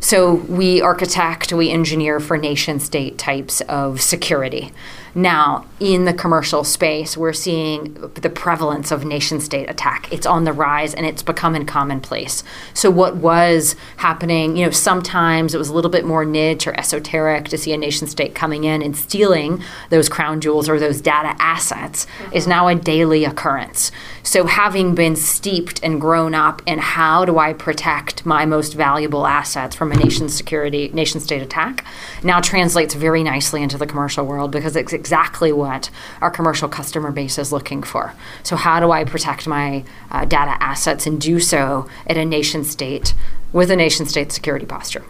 So, 0.00 0.34
we 0.34 0.82
architect, 0.82 1.52
we 1.52 1.70
engineer 1.70 2.20
for 2.20 2.36
nation-state 2.36 3.16
types 3.16 3.62
of 3.62 4.02
security. 4.02 4.72
Now, 5.14 5.66
in 5.80 6.04
the 6.04 6.12
commercial 6.12 6.64
space, 6.64 7.16
we're 7.16 7.32
seeing 7.32 7.94
the 8.14 8.30
prevalence 8.30 8.90
of 8.90 9.04
nation 9.04 9.40
state 9.40 9.68
attack. 9.68 10.12
It's 10.12 10.26
on 10.26 10.44
the 10.44 10.52
rise 10.52 10.94
and 10.94 11.06
it's 11.06 11.22
becoming 11.22 11.66
commonplace. 11.66 12.44
So, 12.74 12.90
what 12.90 13.16
was 13.16 13.76
happening, 13.96 14.56
you 14.56 14.66
know, 14.66 14.70
sometimes 14.70 15.54
it 15.54 15.58
was 15.58 15.68
a 15.68 15.74
little 15.74 15.90
bit 15.90 16.04
more 16.04 16.24
niche 16.24 16.66
or 16.66 16.78
esoteric 16.78 17.48
to 17.48 17.58
see 17.58 17.72
a 17.72 17.76
nation 17.76 18.06
state 18.06 18.34
coming 18.34 18.64
in 18.64 18.82
and 18.82 18.96
stealing 18.96 19.62
those 19.90 20.08
crown 20.08 20.40
jewels 20.40 20.68
or 20.68 20.78
those 20.78 21.00
data 21.00 21.34
assets 21.40 22.06
mm-hmm. 22.06 22.36
is 22.36 22.46
now 22.46 22.68
a 22.68 22.74
daily 22.74 23.24
occurrence. 23.24 23.90
So, 24.22 24.46
having 24.46 24.94
been 24.94 25.16
steeped 25.16 25.82
and 25.82 26.00
grown 26.00 26.34
up 26.34 26.62
in 26.66 26.78
how 26.78 27.24
do 27.24 27.38
I 27.38 27.52
protect 27.54 28.26
my 28.26 28.44
most 28.44 28.74
valuable 28.74 29.26
assets 29.26 29.74
from 29.74 29.92
a 29.92 29.96
nation 29.96 30.28
security, 30.28 30.88
nation 30.92 31.20
state 31.20 31.40
attack, 31.40 31.84
now 32.22 32.40
translates 32.40 32.94
very 32.94 33.22
nicely 33.22 33.62
into 33.62 33.78
the 33.78 33.86
commercial 33.86 34.26
world 34.26 34.50
because 34.50 34.76
it's 34.76 34.92
exactly 34.92 35.52
what 35.52 35.90
our 36.20 36.30
commercial 36.30 36.68
customer 36.68 37.10
base 37.10 37.38
is 37.38 37.50
looking 37.50 37.82
for. 37.82 38.14
So, 38.42 38.56
how 38.56 38.78
do 38.78 38.92
I 38.92 39.04
protect 39.04 39.46
my 39.46 39.84
uh, 40.10 40.26
data 40.26 40.56
assets 40.62 41.06
and 41.06 41.20
do 41.20 41.40
so 41.40 41.88
at 42.06 42.16
a 42.18 42.24
nation 42.24 42.64
state 42.64 43.14
with 43.52 43.70
a 43.70 43.76
nation 43.76 44.06
state 44.06 44.32
security 44.32 44.66
posture? 44.66 45.04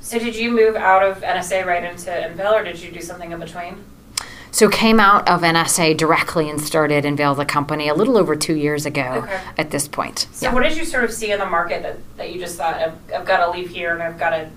So, 0.00 0.18
did 0.18 0.36
you 0.36 0.50
move 0.50 0.76
out 0.76 1.02
of 1.02 1.22
NSA 1.22 1.64
right 1.64 1.84
into 1.84 2.12
Enveil, 2.12 2.54
or 2.54 2.64
did 2.64 2.80
you 2.80 2.90
do 2.90 3.00
something 3.00 3.32
in 3.32 3.40
between? 3.40 3.84
So 4.52 4.68
came 4.68 4.98
out 4.98 5.28
of 5.28 5.42
NSA 5.42 5.96
directly 5.96 6.50
and 6.50 6.60
started 6.60 7.06
Enveil 7.06 7.34
the 7.34 7.44
company 7.44 7.88
a 7.88 7.94
little 7.94 8.16
over 8.16 8.34
two 8.34 8.56
years 8.56 8.84
ago 8.84 9.22
okay. 9.24 9.40
at 9.56 9.70
this 9.70 9.86
point. 9.88 10.26
So 10.32 10.46
yeah. 10.46 10.54
what 10.54 10.62
did 10.62 10.76
you 10.76 10.84
sort 10.84 11.04
of 11.04 11.12
see 11.12 11.30
in 11.30 11.38
the 11.38 11.46
market 11.46 11.82
that, 11.82 11.98
that 12.16 12.32
you 12.32 12.40
just 12.40 12.56
thought, 12.56 12.74
I've, 12.74 12.94
I've 13.14 13.26
got 13.26 13.44
to 13.44 13.50
leave 13.50 13.70
here 13.70 13.94
and 13.94 14.02
I've 14.02 14.18
got 14.18 14.30
to 14.30 14.50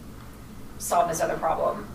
solve 0.80 1.10
this 1.10 1.22
other 1.22 1.38
problem? 1.38 1.88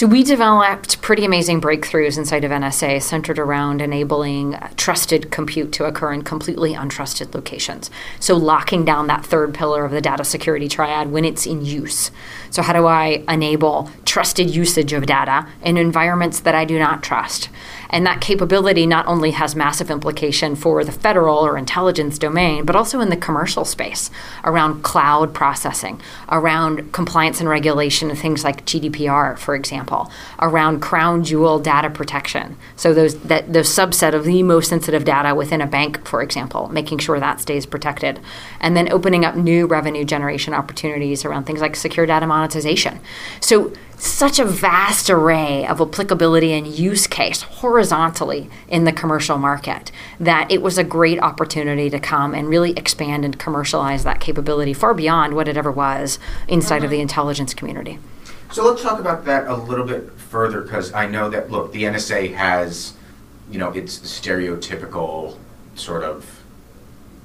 So 0.00 0.06
we 0.06 0.22
developed 0.22 1.02
pretty 1.02 1.26
amazing 1.26 1.60
breakthroughs 1.60 2.16
inside 2.16 2.42
of 2.42 2.50
NSA 2.50 3.02
centered 3.02 3.38
around 3.38 3.82
enabling 3.82 4.58
trusted 4.78 5.30
compute 5.30 5.72
to 5.72 5.84
occur 5.84 6.14
in 6.14 6.22
completely 6.22 6.72
untrusted 6.72 7.34
locations. 7.34 7.90
So 8.18 8.34
locking 8.34 8.86
down 8.86 9.08
that 9.08 9.26
third 9.26 9.52
pillar 9.52 9.84
of 9.84 9.92
the 9.92 10.00
data 10.00 10.24
security 10.24 10.68
triad 10.68 11.12
when 11.12 11.26
it's 11.26 11.44
in 11.44 11.66
use. 11.66 12.10
So 12.48 12.62
how 12.62 12.72
do 12.72 12.86
I 12.86 13.22
enable 13.28 13.90
trusted 14.06 14.48
usage 14.48 14.94
of 14.94 15.04
data 15.04 15.46
in 15.62 15.76
environments 15.76 16.40
that 16.40 16.54
I 16.54 16.64
do 16.64 16.78
not 16.78 17.02
trust? 17.02 17.50
And 17.90 18.06
that 18.06 18.20
capability 18.20 18.86
not 18.86 19.06
only 19.06 19.32
has 19.32 19.54
massive 19.54 19.90
implication 19.90 20.56
for 20.56 20.84
the 20.84 20.92
federal 20.92 21.38
or 21.38 21.58
intelligence 21.58 22.18
domain, 22.18 22.64
but 22.64 22.76
also 22.76 23.00
in 23.00 23.10
the 23.10 23.16
commercial 23.16 23.64
space 23.64 24.10
around 24.44 24.82
cloud 24.82 25.34
processing, 25.34 26.00
around 26.28 26.92
compliance 26.92 27.40
and 27.40 27.48
regulation 27.48 28.10
of 28.10 28.18
things 28.18 28.44
like 28.44 28.64
GDPR, 28.64 29.36
for 29.36 29.54
example, 29.54 30.10
around 30.38 30.80
crown 30.80 31.24
jewel 31.24 31.58
data 31.58 31.90
protection. 31.90 32.56
So 32.76 32.94
those 32.94 33.18
that 33.20 33.52
the 33.52 33.60
subset 33.60 34.14
of 34.14 34.24
the 34.24 34.42
most 34.42 34.68
sensitive 34.68 35.04
data 35.04 35.34
within 35.34 35.60
a 35.60 35.66
bank, 35.66 36.06
for 36.06 36.22
example, 36.22 36.68
making 36.68 36.98
sure 36.98 37.20
that 37.20 37.40
stays 37.40 37.66
protected. 37.66 38.20
And 38.60 38.76
then 38.76 38.90
opening 38.92 39.24
up 39.24 39.34
new 39.36 39.66
revenue 39.66 40.04
generation 40.04 40.54
opportunities 40.54 41.24
around 41.24 41.44
things 41.44 41.60
like 41.60 41.76
secure 41.76 42.06
data 42.06 42.26
monetization. 42.26 43.00
So 43.40 43.72
such 44.00 44.38
a 44.38 44.44
vast 44.44 45.10
array 45.10 45.66
of 45.66 45.80
applicability 45.80 46.52
and 46.52 46.66
use 46.66 47.06
case 47.06 47.42
horizontally 47.42 48.48
in 48.68 48.84
the 48.84 48.92
commercial 48.92 49.36
market 49.36 49.92
that 50.18 50.50
it 50.50 50.62
was 50.62 50.78
a 50.78 50.84
great 50.84 51.18
opportunity 51.20 51.90
to 51.90 52.00
come 52.00 52.34
and 52.34 52.48
really 52.48 52.72
expand 52.72 53.24
and 53.24 53.38
commercialize 53.38 54.04
that 54.04 54.20
capability 54.20 54.72
far 54.72 54.94
beyond 54.94 55.34
what 55.34 55.48
it 55.48 55.56
ever 55.56 55.70
was 55.70 56.18
inside 56.48 56.82
of 56.82 56.90
the 56.90 56.96
mm-hmm. 56.96 57.02
intelligence 57.02 57.52
community. 57.52 57.98
So 58.52 58.64
let's 58.64 58.82
talk 58.82 58.98
about 58.98 59.24
that 59.26 59.46
a 59.46 59.54
little 59.54 59.86
bit 59.86 60.10
further 60.12 60.62
because 60.62 60.92
I 60.92 61.06
know 61.06 61.28
that 61.30 61.50
look, 61.50 61.72
the 61.72 61.84
NSA 61.84 62.34
has, 62.34 62.94
you 63.50 63.58
know, 63.58 63.70
it's 63.70 63.98
stereotypical 63.98 65.36
sort 65.74 66.02
of 66.02 66.42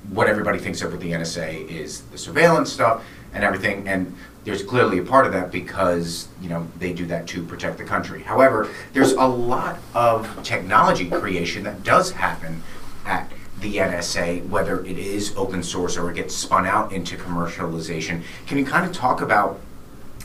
what 0.10 0.28
everybody 0.28 0.60
thinks 0.60 0.82
of 0.82 0.92
with 0.92 1.02
the 1.02 1.12
NSA 1.12 1.68
is 1.68 2.02
the 2.02 2.18
surveillance 2.18 2.72
stuff 2.72 3.04
and 3.34 3.44
everything 3.44 3.88
and 3.88 4.16
there's 4.46 4.64
clearly 4.64 5.00
a 5.00 5.04
part 5.04 5.26
of 5.26 5.34
that 5.34 5.52
because 5.52 6.28
you 6.40 6.48
know 6.48 6.68
they 6.78 6.94
do 6.94 7.06
that 7.08 7.28
to 7.28 7.44
protect 7.44 7.78
the 7.78 7.84
country. 7.84 8.22
However, 8.22 8.70
there's 8.94 9.12
a 9.14 9.26
lot 9.26 9.80
of 9.94 10.42
technology 10.44 11.10
creation 11.10 11.64
that 11.64 11.84
does 11.84 12.12
happen 12.12 12.64
at 13.06 13.32
the 13.60 13.78
NSA, 13.78 14.48
whether 14.48 14.86
it 14.86 14.98
is 14.98 15.36
open 15.36 15.64
source 15.64 15.98
or 15.98 16.12
it 16.12 16.16
gets 16.16 16.36
spun 16.36 16.66
out 16.66 16.94
into 16.94 17.18
commercialization. 17.18 18.22
Can 18.46 18.58
you 18.58 18.66
kind 18.66 18.86
of 18.86 18.96
talk 18.96 19.22
about 19.22 19.60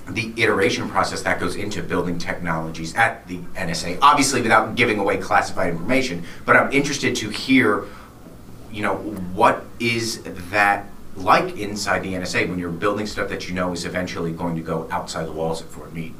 the 0.09 0.33
iteration 0.37 0.89
process 0.89 1.23
that 1.23 1.39
goes 1.39 1.57
into 1.57 1.83
building 1.83 2.18
technologies 2.18 2.95
at 2.97 3.27
the 3.27 3.39
NSA? 3.55 3.99
Obviously, 4.03 4.43
without 4.43 4.75
giving 4.75 4.99
away 4.99 5.16
classified 5.16 5.71
information, 5.71 6.25
but 6.45 6.57
I'm 6.57 6.71
interested 6.73 7.16
to 7.16 7.31
hear, 7.31 7.87
you 8.71 8.83
know, 8.83 8.97
what 8.97 9.64
is 9.79 10.23
that 10.51 10.89
like 11.17 11.57
inside 11.59 12.03
the 12.03 12.15
NSA 12.15 12.49
when 12.49 12.59
you're 12.59 12.71
building 12.71 13.07
stuff 13.07 13.29
that 13.29 13.49
you 13.49 13.55
know 13.55 13.73
is 13.73 13.85
eventually 13.85 14.33
going 14.33 14.57
to 14.57 14.63
go 14.63 14.89
outside 14.91 15.27
the 15.27 15.33
walls 15.33 15.63
at 15.63 15.69
Fort 15.69 15.93
Meade. 15.93 16.15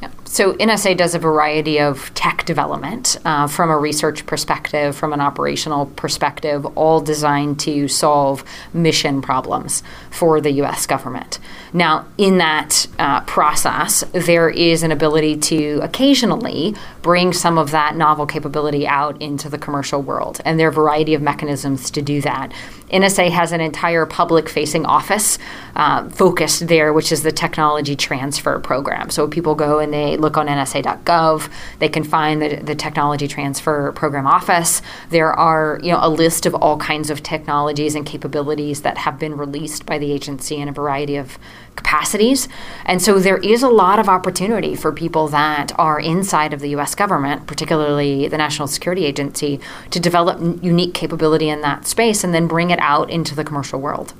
Yeah. 0.00 0.10
So 0.24 0.52
NSA 0.54 0.96
does 0.96 1.16
a 1.16 1.18
variety 1.18 1.80
of 1.80 2.14
tech 2.14 2.44
development 2.44 3.16
uh, 3.24 3.48
from 3.48 3.68
a 3.68 3.76
research 3.76 4.26
perspective, 4.26 4.94
from 4.94 5.12
an 5.12 5.20
operational 5.20 5.86
perspective, 5.86 6.64
all 6.76 7.00
designed 7.00 7.58
to 7.60 7.88
solve 7.88 8.44
mission 8.72 9.20
problems 9.20 9.82
for 10.10 10.40
the 10.40 10.50
U.S. 10.52 10.86
government. 10.86 11.40
Now, 11.72 12.06
in 12.16 12.38
that 12.38 12.86
uh, 12.98 13.22
process, 13.22 14.04
there 14.12 14.48
is 14.48 14.84
an 14.84 14.92
ability 14.92 15.38
to 15.38 15.80
occasionally 15.82 16.76
bring 17.02 17.32
some 17.32 17.58
of 17.58 17.72
that 17.72 17.96
novel 17.96 18.26
capability 18.26 18.86
out 18.86 19.20
into 19.20 19.48
the 19.48 19.58
commercial 19.58 20.00
world, 20.00 20.40
and 20.44 20.60
there 20.60 20.68
are 20.68 20.70
a 20.70 20.74
variety 20.74 21.14
of 21.14 21.22
mechanisms 21.22 21.90
to 21.90 22.02
do 22.02 22.20
that. 22.20 22.52
NSA 22.90 23.30
has 23.30 23.52
an 23.52 23.60
entire 23.60 24.06
public 24.06 24.48
facing 24.48 24.86
office 24.86 25.38
uh, 25.76 26.08
focused 26.10 26.66
there, 26.68 26.92
which 26.92 27.12
is 27.12 27.22
the 27.22 27.32
technology 27.32 27.94
transfer 27.94 28.58
program. 28.58 29.10
So 29.10 29.28
people 29.28 29.54
go 29.54 29.78
and 29.78 29.92
they 29.92 30.16
look 30.16 30.36
on 30.36 30.46
NSA.gov, 30.46 31.50
they 31.78 31.88
can 31.88 32.04
find 32.04 32.42
the, 32.42 32.56
the 32.56 32.74
technology 32.74 33.28
transfer 33.28 33.92
program 33.92 34.26
office. 34.26 34.82
There 35.10 35.32
are 35.32 35.78
you 35.82 35.92
know 35.92 36.00
a 36.02 36.08
list 36.08 36.46
of 36.46 36.54
all 36.54 36.78
kinds 36.78 37.10
of 37.10 37.22
technologies 37.22 37.94
and 37.94 38.04
capabilities 38.06 38.82
that 38.82 38.98
have 38.98 39.18
been 39.18 39.36
released 39.36 39.86
by 39.86 39.98
the 39.98 40.10
agency 40.10 40.56
in 40.56 40.68
a 40.68 40.72
variety 40.72 41.16
of 41.16 41.38
capacities. 41.78 42.48
And 42.84 43.00
so 43.00 43.18
there 43.18 43.38
is 43.38 43.62
a 43.62 43.68
lot 43.68 43.98
of 43.98 44.08
opportunity 44.08 44.74
for 44.74 44.92
people 44.92 45.28
that 45.28 45.72
are 45.78 46.00
inside 46.00 46.52
of 46.52 46.60
the 46.60 46.70
US 46.70 46.94
government, 46.94 47.46
particularly 47.46 48.26
the 48.26 48.36
National 48.36 48.66
Security 48.66 49.04
Agency, 49.04 49.60
to 49.90 50.00
develop 50.00 50.40
n- 50.40 50.58
unique 50.60 50.92
capability 50.92 51.48
in 51.48 51.60
that 51.62 51.86
space 51.86 52.24
and 52.24 52.34
then 52.34 52.46
bring 52.48 52.70
it 52.70 52.80
out 52.80 53.08
into 53.10 53.34
the 53.34 53.44
commercial 53.44 53.80
world. 53.80 54.12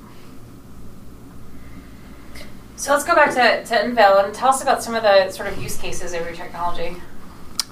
So 2.76 2.92
let's 2.92 3.04
go 3.04 3.16
back 3.16 3.30
to, 3.34 3.64
to 3.68 3.82
Enveil 3.82 4.18
and 4.18 4.32
tell 4.32 4.50
us 4.50 4.62
about 4.62 4.84
some 4.84 4.94
of 4.94 5.02
the 5.02 5.30
sort 5.32 5.52
of 5.52 5.60
use 5.60 5.76
cases 5.76 6.12
of 6.14 6.20
your 6.20 6.32
technology. 6.32 7.02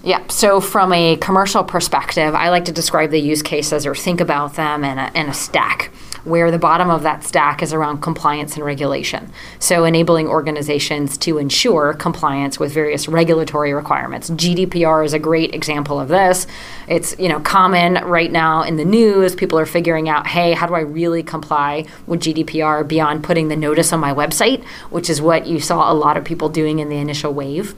Yeah, 0.07 0.25
so 0.29 0.61
from 0.61 0.93
a 0.93 1.17
commercial 1.17 1.65
perspective, 1.65 2.33
I 2.33 2.51
like 2.51 2.67
to 2.67 2.73
describe 2.73 3.11
the 3.11 3.21
use 3.21 3.43
cases 3.43 3.85
or 3.87 3.97
think 3.97 4.21
about 4.21 4.55
them 4.55 4.85
in 4.85 4.99
a, 4.99 5.11
in 5.17 5.29
a 5.29 5.35
stack 5.35 5.91
where 6.23 6.53
the 6.53 6.61
bottom 6.61 6.91
of 6.91 7.03
that 7.03 7.25
stack 7.25 7.61
is 7.61 7.73
around 7.73 8.03
compliance 8.03 8.55
and 8.55 8.65
regulation. 8.65 9.33
So, 9.59 9.83
enabling 9.83 10.29
organizations 10.29 11.19
to 11.19 11.39
ensure 11.39 11.93
compliance 11.93 12.61
with 12.61 12.73
various 12.73 13.09
regulatory 13.09 13.73
requirements. 13.75 14.31
GDPR 14.31 15.05
is 15.05 15.13
a 15.13 15.19
great 15.19 15.53
example 15.53 15.99
of 15.99 16.07
this. 16.07 16.47
It's 16.87 17.19
you 17.19 17.29
know 17.29 17.41
common 17.41 17.95
right 18.05 18.31
now 18.31 18.63
in 18.63 18.77
the 18.77 18.85
news. 18.85 19.35
People 19.35 19.59
are 19.59 19.67
figuring 19.67 20.09
out, 20.09 20.29
hey, 20.29 20.53
how 20.53 20.69
do 20.69 20.75
I 20.75 20.83
really 20.83 21.25
comply 21.25 21.85
with 22.07 22.21
GDPR 22.21 22.87
beyond 22.87 23.25
putting 23.25 23.49
the 23.49 23.57
notice 23.57 23.93
on 23.93 23.99
my 23.99 24.15
website, 24.15 24.65
which 24.91 25.11
is 25.11 25.21
what 25.21 25.49
you 25.49 25.59
saw 25.59 25.91
a 25.91 25.95
lot 25.95 26.17
of 26.17 26.23
people 26.23 26.49
doing 26.49 26.79
in 26.79 26.91
the 26.91 26.99
initial 26.99 27.35
wave 27.35 27.75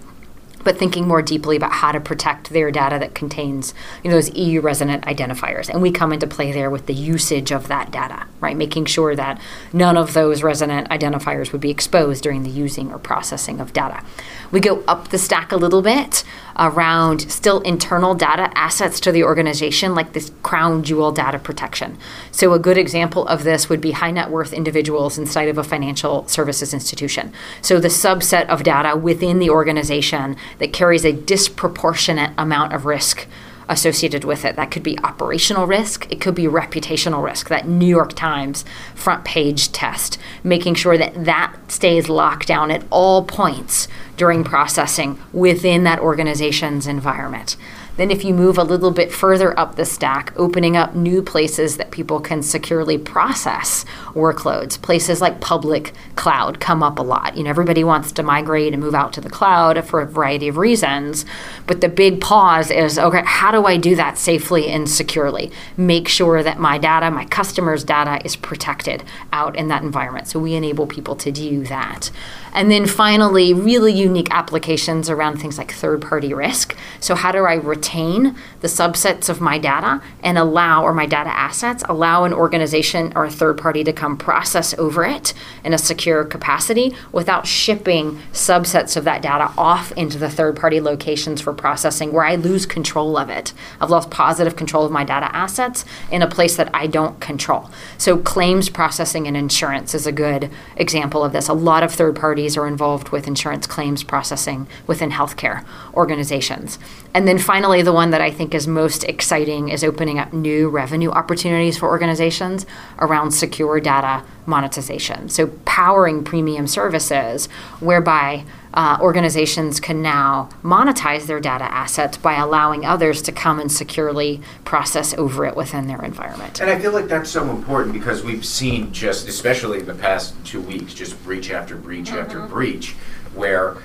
but 0.65 0.77
thinking 0.77 1.07
more 1.07 1.23
deeply 1.23 1.57
about 1.57 1.73
how 1.73 1.93
to 1.93 2.01
protect 2.01 2.51
their 2.51 2.71
data 2.71 2.99
that 2.99 3.15
contains 3.15 3.75
you 4.03 4.11
know, 4.11 4.17
those 4.17 4.35
EU 4.35 4.61
resident 4.61 5.05
identifiers. 5.05 5.69
And 5.69 5.81
we 5.81 5.91
come 5.91 6.13
into 6.13 6.27
play 6.27 6.53
there 6.53 6.71
with 6.71 6.87
the 6.87 6.95
usage 6.95 7.53
of 7.53 7.69
that 7.69 7.91
data, 7.91 8.27
right? 8.41 8.57
Making 8.57 8.87
sure 8.87 9.15
that 9.17 9.41
none 9.73 9.97
of 9.97 10.15
those 10.15 10.43
resident 10.43 10.89
identifiers 10.89 11.53
would 11.53 11.61
be 11.61 11.71
exposed 11.71 12.23
during 12.23 12.43
the 12.43 12.51
using 12.51 12.93
or 12.93 12.99
processing 12.99 13.61
of 13.61 13.73
data. 13.73 14.03
We 14.51 14.61
go 14.61 14.83
up 14.89 15.09
the 15.09 15.19
stack 15.19 15.53
a 15.53 15.57
little 15.57 15.83
bit 15.83 16.25
around 16.59 17.31
still 17.31 17.61
internal 17.61 18.15
data 18.15 18.51
assets 18.57 19.01
to 19.01 19.13
the 19.13 19.23
organization, 19.23 19.95
like 19.95 20.13
this 20.13 20.33
crown 20.43 20.83
jewel 20.83 21.13
data 21.13 21.39
protection. 21.39 21.97
So, 22.33 22.53
a 22.53 22.59
good 22.59 22.79
example 22.79 23.27
of 23.29 23.45
this 23.45 23.69
would 23.69 23.81
be 23.81 23.93
high 23.93 24.11
net 24.11 24.31
worth 24.31 24.53
individuals 24.53 25.19
inside 25.19 25.49
of 25.49 25.59
a 25.59 25.65
financial 25.65 26.27
services 26.27 26.75
institution. 26.75 27.33
So, 27.63 27.79
the 27.79 27.89
subset 27.89 28.47
of 28.49 28.63
data 28.63 28.97
within 28.97 29.39
the 29.39 29.51
organization 29.51 30.37
that 30.59 30.73
carries 30.73 31.05
a 31.05 31.13
disproportionate 31.13 32.33
amount 32.37 32.73
of 32.73 32.87
risk 32.87 33.27
associated 33.69 34.25
with 34.25 34.45
it. 34.45 34.57
That 34.57 34.71
could 34.71 34.83
be 34.83 34.99
operational 35.01 35.66
risk, 35.66 36.11
it 36.11 36.21
could 36.21 36.35
be 36.35 36.45
reputational 36.45 37.23
risk, 37.23 37.49
that 37.49 37.69
New 37.69 37.87
York 37.87 38.14
Times 38.14 38.64
front 38.95 39.25
page 39.25 39.73
test, 39.73 40.19
making 40.43 40.75
sure 40.75 40.99
that 40.99 41.25
that 41.25 41.57
stays 41.69 42.09
locked 42.09 42.49
down 42.49 42.71
at 42.71 42.85
all 42.91 43.25
points 43.25 43.89
during 44.16 44.45
processing 44.45 45.19
within 45.33 45.85
that 45.85 46.01
organization's 46.01 46.87
environment. 46.87 47.57
Then, 47.99 48.12
if 48.12 48.24
you 48.24 48.32
move 48.32 48.59
a 48.59 48.62
little 48.62 48.92
bit 48.92 49.12
further 49.12 49.59
up 49.59 49.74
the 49.74 49.84
stack, 49.84 50.32
opening 50.36 50.76
up 50.76 50.94
new 50.94 51.20
places 51.20 51.78
that 51.78 51.90
people 51.90 52.20
can 52.20 52.44
securely 52.44 52.96
process 52.96 53.84
workloads, 54.14 54.80
places 54.80 55.20
like 55.20 55.40
public 55.40 55.92
cloud 56.14 56.61
come 56.61 56.80
up 56.80 57.01
a 57.01 57.03
lot. 57.03 57.36
You 57.36 57.42
know, 57.42 57.51
everybody 57.51 57.82
wants 57.82 58.12
to 58.12 58.22
migrate 58.22 58.72
and 58.72 58.80
move 58.80 58.94
out 58.94 59.12
to 59.14 59.20
the 59.20 59.28
cloud 59.28 59.84
for 59.84 60.01
a 60.01 60.07
variety 60.07 60.46
of 60.46 60.59
reasons, 60.59 61.26
but 61.66 61.80
the 61.80 61.88
big 61.88 62.20
pause 62.20 62.70
is 62.70 63.01
okay, 63.01 63.22
how 63.24 63.51
do 63.51 63.66
I 63.66 63.76
do 63.76 63.96
that 63.96 64.16
safely 64.16 64.68
and 64.68 64.88
securely? 64.88 65.51
Make 65.76 66.07
sure 66.07 66.44
that 66.44 66.61
my 66.61 66.78
data, 66.78 67.11
my 67.11 67.24
customers' 67.24 67.82
data, 67.82 68.24
is 68.24 68.36
protected 68.36 69.03
out 69.32 69.57
in 69.57 69.66
that 69.68 69.82
environment. 69.82 70.28
So, 70.28 70.38
we 70.38 70.55
enable 70.55 70.86
people 70.86 71.16
to 71.16 71.32
do 71.32 71.64
that. 71.64 72.12
And 72.53 72.70
then 72.70 72.86
finally, 72.86 73.53
really 73.53 73.92
unique 73.92 74.28
applications 74.30 75.11
around 75.11 75.38
things 75.38 75.59
like 75.59 75.72
third 75.72 76.01
party 76.01 76.32
risk. 76.32 76.76
So, 77.01 77.16
how 77.16 77.32
do 77.32 77.44
I 77.44 77.55
retain 77.55 77.88
the 77.93 78.68
subsets 78.68 79.28
of 79.28 79.41
my 79.41 79.59
data 79.59 80.03
and 80.22 80.39
allow, 80.39 80.82
or 80.82 80.93
my 80.93 81.07
data 81.07 81.30
assets, 81.30 81.82
allow 81.89 82.24
an 82.24 82.32
organization 82.32 83.12
or 83.16 83.24
a 83.24 83.30
third 83.30 83.59
party 83.59 83.84
to 83.84 83.93
come 83.93 84.16
process 84.16 84.74
over 84.78 85.05
it 85.05 85.32
in 85.64 85.72
a 85.72 85.78
secure 85.78 86.24
capacity 86.24 86.95
without 87.12 87.47
shipping 87.47 88.18
subsets 88.32 88.97
of 88.97 89.05
that 89.05 89.22
data 89.22 89.53
off 89.57 89.93
into 89.93 90.18
the 90.18 90.30
third 90.30 90.57
party 90.57 90.80
locations 90.80 91.41
for 91.41 91.53
processing 91.53 92.12
where 92.12 92.24
I 92.24 92.34
lose 92.34 92.66
control 92.66 93.16
of 93.16 93.30
it? 93.30 93.53
I've 93.80 93.91
lost 93.91 94.11
positive 94.11 94.57
control 94.57 94.84
of 94.84 94.93
my 94.93 95.05
data 95.05 95.34
assets 95.34 95.84
in 96.11 96.22
a 96.22 96.28
place 96.28 96.57
that 96.57 96.70
I 96.74 96.86
don't 96.86 97.20
control. 97.20 97.70
So, 97.97 98.18
claims 98.18 98.68
processing 98.68 99.26
and 99.26 99.36
insurance 99.36 99.95
is 99.95 100.07
a 100.07 100.12
good 100.12 100.51
example 100.76 101.24
of 101.24 101.32
this. 101.32 101.49
A 101.49 101.55
lot 101.55 101.82
of 101.82 101.93
third 101.93 102.16
parties 102.16 102.57
are 102.57 102.66
involved 102.66 103.11
with 103.11 103.26
insurance 103.26 103.66
claims 103.66 104.03
processing 104.03 104.66
within 104.86 105.11
healthcare 105.11 105.64
organizations. 105.95 106.78
And 107.14 107.26
then 107.26 107.39
finally, 107.39 107.78
the 107.83 107.93
one 107.93 108.11
that 108.11 108.20
I 108.20 108.31
think 108.31 108.55
is 108.55 108.66
most 108.66 109.05
exciting 109.05 109.68
is 109.68 109.85
opening 109.85 110.18
up 110.18 110.33
new 110.33 110.68
revenue 110.68 111.11
opportunities 111.11 111.79
for 111.79 111.89
organizations 111.89 112.66
around 112.99 113.33
secure 113.33 113.81
data 113.81 114.24
monetization. 114.47 115.29
So, 115.29 115.49
powering 115.64 116.24
premium 116.24 116.66
services 116.66 117.47
whereby 117.81 118.45
uh, 118.74 118.99
organizations 119.01 119.81
can 119.81 120.03
now 120.03 120.49
monetize 120.62 121.26
their 121.26 121.41
data 121.41 121.64
assets 121.64 122.16
by 122.16 122.35
allowing 122.35 122.85
others 122.85 123.22
to 123.22 123.33
come 123.33 123.59
and 123.59 123.70
securely 123.70 124.41
process 124.64 125.14
over 125.14 125.45
it 125.45 125.57
within 125.57 125.87
their 125.87 126.03
environment. 126.05 126.61
And 126.61 126.70
I 126.70 126.79
feel 126.79 126.93
like 126.93 127.09
that's 127.09 127.31
so 127.31 127.51
important 127.51 127.95
because 127.95 128.22
we've 128.22 128.45
seen 128.45 128.93
just, 128.93 129.29
especially 129.29 129.81
in 129.81 129.87
the 129.87 129.95
past 129.95 130.35
two 130.45 130.61
weeks, 130.61 130.95
just 130.95 131.22
breach 131.24 131.51
after 131.51 131.76
breach 131.76 132.09
mm-hmm. 132.09 132.18
after 132.18 132.47
breach, 132.47 132.93
where 133.35 133.76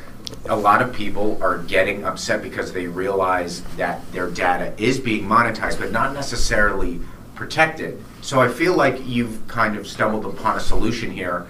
a 0.46 0.56
lot 0.56 0.82
of 0.82 0.94
people 0.94 1.42
are 1.42 1.60
getting 1.60 2.04
upset 2.04 2.42
because 2.42 2.74
they 2.74 2.88
realize 2.88 3.62
that 3.78 4.00
their 4.12 4.30
data 4.30 4.74
is 4.78 5.00
being 5.00 5.26
monetized, 5.26 5.80
but 5.80 5.92
not 5.92 6.14
necessarily 6.14 7.00
protected. 7.36 8.04
So 8.22 8.42
I 8.42 8.48
feel 8.48 8.76
like 8.76 9.06
you've 9.06 9.48
kind 9.48 9.78
of 9.78 9.88
stumbled 9.88 10.26
upon 10.26 10.58
a 10.58 10.60
solution 10.60 11.12
here 11.12 11.48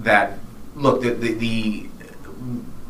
that, 0.00 0.38
look, 0.74 1.02
the, 1.02 1.10
the, 1.10 1.34
the 1.34 1.88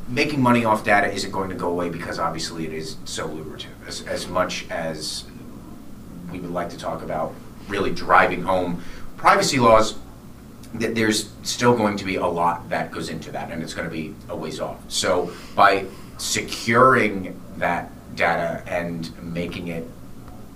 making 0.09 0.43
money 0.43 0.65
off 0.65 0.85
data 0.85 1.13
isn't 1.13 1.31
going 1.31 1.51
to 1.51 1.57
go 1.57 1.69
away 1.71 1.89
because 1.89 2.19
obviously 2.19 2.67
it 2.67 2.73
is 2.73 2.97
so 3.05 3.27
lucrative. 3.27 3.71
As, 3.87 4.03
as 4.03 4.29
much 4.29 4.67
as 4.71 5.25
we 6.31 6.39
would 6.41 6.51
like 6.51 6.71
to 6.71 6.79
talk 6.79 7.03
about 7.03 7.35
really 7.69 7.91
driving 7.91 8.43
home 8.43 8.83
privacy 9.17 9.59
laws, 9.59 9.97
that 10.75 10.95
there's 10.95 11.31
still 11.43 11.77
going 11.77 11.97
to 11.97 12.05
be 12.05 12.17
a 12.17 12.27
lot 12.27 12.69
that 12.69 12.91
goes 12.91 13.09
into 13.09 13.33
that, 13.33 13.51
and 13.51 13.63
it's 13.63 13.75
going 13.75 13.89
to 13.89 13.93
be 13.93 14.15
a 14.29 14.37
ways 14.37 14.61
off. 14.61 14.79
So 14.89 15.33
by 15.55 15.87
securing 16.19 17.41
that 17.57 17.91
data 18.15 18.63
and 18.67 19.11
making 19.33 19.69
it 19.69 19.87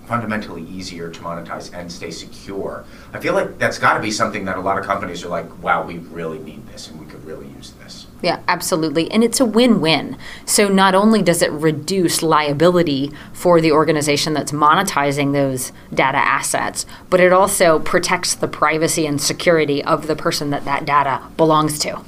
fundamentally 0.05 0.63
easier 0.63 1.09
to 1.09 1.19
monetize 1.21 1.73
and 1.73 1.91
stay 1.91 2.11
secure. 2.11 2.85
I 3.13 3.19
feel 3.19 3.33
like 3.33 3.57
that's 3.57 3.79
got 3.79 3.95
to 3.95 3.99
be 3.99 4.11
something 4.11 4.45
that 4.45 4.57
a 4.57 4.61
lot 4.61 4.77
of 4.77 4.85
companies 4.85 5.23
are 5.23 5.29
like, 5.29 5.63
wow, 5.63 5.83
we 5.83 5.97
really 5.97 6.39
need 6.39 6.67
this 6.67 6.89
and 6.89 6.99
we 6.99 7.05
could 7.07 7.25
really 7.25 7.47
use 7.47 7.71
this. 7.71 8.04
Yeah, 8.21 8.41
absolutely. 8.47 9.11
And 9.11 9.23
it's 9.23 9.39
a 9.39 9.45
win 9.45 9.81
win. 9.81 10.17
So 10.45 10.67
not 10.67 10.95
only 10.95 11.21
does 11.21 11.41
it 11.41 11.51
reduce 11.51 12.23
liability 12.23 13.11
for 13.33 13.61
the 13.61 13.71
organization 13.71 14.33
that's 14.33 14.51
monetizing 14.51 15.33
those 15.33 15.71
data 15.93 16.17
assets, 16.17 16.85
but 17.09 17.19
it 17.19 17.33
also 17.33 17.79
protects 17.79 18.33
the 18.33 18.47
privacy 18.47 19.05
and 19.05 19.21
security 19.21 19.83
of 19.83 20.07
the 20.07 20.15
person 20.15 20.49
that 20.49 20.65
that 20.65 20.85
data 20.85 21.21
belongs 21.37 21.77
to. 21.79 22.01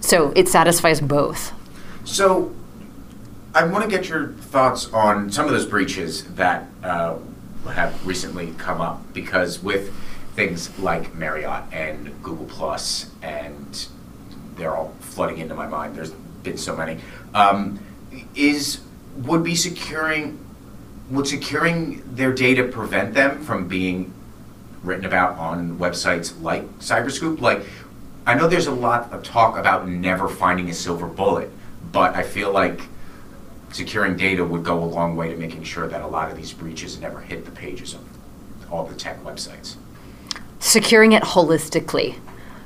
So 0.00 0.32
it 0.36 0.48
satisfies 0.48 1.00
both. 1.00 1.52
So 2.04 2.54
I 3.54 3.64
want 3.64 3.84
to 3.84 3.90
get 3.90 4.08
your 4.08 4.28
thoughts 4.28 4.92
on 4.92 5.30
some 5.30 5.46
of 5.46 5.52
those 5.52 5.66
breaches 5.66 6.24
that 6.34 6.68
uh, 6.82 7.16
have 7.72 8.06
recently 8.06 8.54
come 8.58 8.80
up 8.80 9.12
because 9.12 9.62
with 9.62 9.92
things 10.34 10.76
like 10.78 11.14
Marriott 11.14 11.64
and 11.72 12.22
Google 12.22 12.46
Plus, 12.46 13.10
and 13.22 13.86
they're 14.56 14.74
all 14.74 14.94
flooding 15.00 15.38
into 15.38 15.54
my 15.54 15.66
mind. 15.66 15.96
There's 15.96 16.10
been 16.42 16.58
so 16.58 16.76
many. 16.76 16.98
Um, 17.34 17.80
is 18.34 18.80
would 19.16 19.44
be 19.44 19.54
securing 19.54 20.38
would 21.10 21.26
securing 21.26 22.02
their 22.14 22.32
data 22.32 22.64
prevent 22.64 23.14
them 23.14 23.42
from 23.42 23.68
being 23.68 24.12
written 24.82 25.04
about 25.04 25.36
on 25.38 25.78
websites 25.78 26.40
like 26.42 26.66
Cyberscoop? 26.78 27.40
Like, 27.40 27.62
I 28.26 28.34
know 28.34 28.48
there's 28.48 28.66
a 28.66 28.72
lot 28.72 29.12
of 29.12 29.22
talk 29.22 29.58
about 29.58 29.86
never 29.88 30.28
finding 30.28 30.70
a 30.70 30.74
silver 30.74 31.06
bullet, 31.06 31.50
but 31.92 32.14
I 32.14 32.22
feel 32.22 32.52
like 32.52 32.80
securing 33.70 34.16
data 34.16 34.44
would 34.44 34.64
go 34.64 34.82
a 34.82 34.84
long 34.84 35.16
way 35.16 35.28
to 35.28 35.36
making 35.36 35.64
sure 35.64 35.88
that 35.88 36.00
a 36.00 36.06
lot 36.06 36.30
of 36.30 36.36
these 36.36 36.52
breaches 36.52 36.98
never 37.00 37.20
hit 37.20 37.44
the 37.44 37.50
pages 37.50 37.94
of 37.94 38.00
all 38.70 38.84
the 38.86 38.94
tech 38.94 39.22
websites. 39.24 39.76
Securing 40.58 41.12
it 41.12 41.22
holistically 41.22 42.16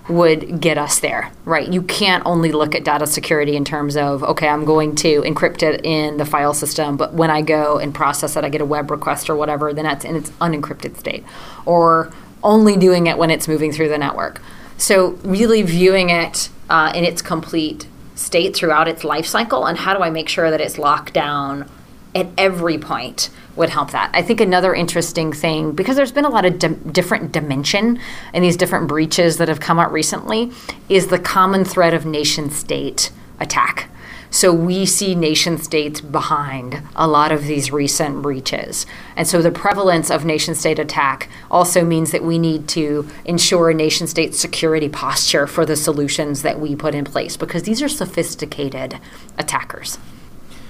would 0.09 0.61
get 0.61 0.78
us 0.78 1.00
there, 1.00 1.30
right? 1.44 1.70
You 1.70 1.82
can't 1.82 2.24
only 2.24 2.52
look 2.52 2.74
at 2.74 2.84
data 2.84 3.06
security 3.06 3.56
in 3.56 3.64
terms 3.64 3.96
of, 3.96 4.22
okay, 4.22 4.48
I'm 4.48 4.64
going 4.64 4.94
to 4.96 5.22
encrypt 5.22 5.62
it 5.62 5.84
in 5.84 6.16
the 6.16 6.24
file 6.24 6.54
system, 6.54 6.96
but 6.96 7.12
when 7.14 7.30
I 7.30 7.42
go 7.42 7.78
and 7.78 7.94
process 7.94 8.36
it, 8.36 8.44
I 8.44 8.48
get 8.48 8.61
a 8.61 8.66
web 8.66 8.90
request 8.90 9.28
or 9.28 9.36
whatever, 9.36 9.72
then 9.72 9.84
that's 9.84 10.04
in 10.04 10.16
its 10.16 10.30
unencrypted 10.40 10.96
state. 10.96 11.24
Or 11.66 12.12
only 12.42 12.76
doing 12.76 13.06
it 13.06 13.18
when 13.18 13.30
it's 13.30 13.48
moving 13.48 13.72
through 13.72 13.88
the 13.88 13.98
network. 13.98 14.40
So, 14.76 15.18
really 15.24 15.62
viewing 15.62 16.11
it 16.11 16.48
uh, 16.70 16.92
in 16.94 17.04
its 17.04 17.20
complete 17.20 17.86
state 18.14 18.54
throughout 18.54 18.88
its 18.88 19.04
life 19.04 19.26
cycle, 19.26 19.66
and 19.66 19.78
how 19.78 19.94
do 19.94 20.02
I 20.02 20.11
make 20.11 20.28
sure 20.28 20.50
that 20.50 20.61
it's 20.61 20.78
locked 20.78 21.12
down 21.12 21.68
at 22.14 22.28
every 22.36 22.78
point 22.78 23.30
would 23.59 23.70
help 23.70 23.90
that. 23.90 24.11
I 24.14 24.22
think 24.22 24.40
another 24.40 24.74
interesting 24.74 25.32
thing, 25.32 25.72
because 25.72 25.96
there's 25.96 26.12
been 26.12 26.24
a 26.24 26.30
lot 26.30 26.44
of 26.44 26.59
di- 26.59 26.68
different 26.68 27.32
dimension 27.32 28.00
in 28.32 28.42
these 28.42 28.56
different 28.56 28.88
breaches 28.88 29.36
that 29.36 29.48
have 29.48 29.61
come 29.61 29.78
out 29.78 29.92
recently, 29.92 30.52
is 30.88 31.09
the 31.09 31.18
common 31.18 31.64
thread 31.64 31.92
of 31.92 32.06
nation 32.06 32.50
state 32.50 33.11
attack. 33.40 33.90
So 34.30 34.52
we 34.52 34.84
see 34.84 35.14
nation 35.14 35.56
states 35.56 36.00
behind 36.00 36.82
a 36.94 37.09
lot 37.09 37.32
of 37.32 37.44
these 37.44 37.72
recent 37.72 38.20
breaches. 38.20 38.84
And 39.16 39.26
so 39.26 39.40
the 39.40 39.50
prevalence 39.50 40.11
of 40.11 40.24
nation 40.24 40.54
state 40.54 40.78
attack 40.78 41.30
also 41.50 41.82
means 41.82 42.11
that 42.11 42.22
we 42.22 42.38
need 42.38 42.68
to 42.68 43.09
ensure 43.24 43.70
a 43.70 43.74
nation 43.74 44.06
state 44.06 44.34
security 44.34 44.88
posture 44.88 45.46
for 45.46 45.64
the 45.64 45.76
solutions 45.76 46.42
that 46.42 46.61
we 46.61 46.76
put 46.76 46.94
in 46.94 47.04
place 47.04 47.36
because 47.36 47.62
these 47.62 47.80
are 47.80 47.88
sophisticated 47.88 48.98
attackers. 49.38 49.98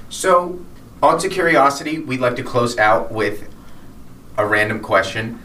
So, 0.09 0.64
on 1.03 1.19
to 1.21 1.29
curiosity, 1.29 1.99
we'd 1.99 2.21
like 2.21 2.37
to 2.37 2.43
close 2.43 2.77
out 2.79 3.13
with 3.13 3.49
a 4.37 4.47
random 4.47 4.81
question 4.81 5.41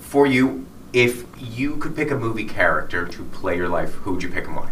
for 0.00 0.26
you. 0.26 0.66
If 0.92 1.24
you 1.40 1.76
could 1.76 1.96
pick 1.96 2.10
a 2.12 2.14
movie 2.16 2.44
character 2.44 3.04
to 3.06 3.24
play 3.24 3.56
your 3.56 3.68
life, 3.68 3.94
who 3.94 4.12
would 4.12 4.22
you 4.22 4.28
pick 4.28 4.46
and 4.46 4.54
why? 4.56 4.70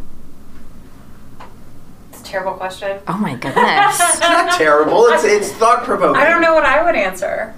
It's 2.11 2.21
a 2.21 2.25
terrible 2.25 2.53
question. 2.53 3.01
Oh 3.09 3.19
my 3.19 3.35
goodness. 3.35 4.01
it's 4.01 4.21
Not 4.21 4.57
terrible. 4.57 5.07
It's 5.07 5.25
it's 5.25 5.51
thought 5.53 5.83
provoking. 5.85 6.23
I 6.23 6.29
don't 6.31 6.41
know 6.41 6.55
what 6.55 6.65
I 6.65 6.85
would 6.85 6.95
answer. 6.95 7.55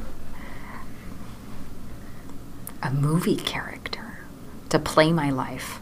a 2.82 2.90
movie 2.90 3.36
character 3.36 4.24
to 4.70 4.78
play 4.78 5.10
my 5.12 5.30
life. 5.30 5.78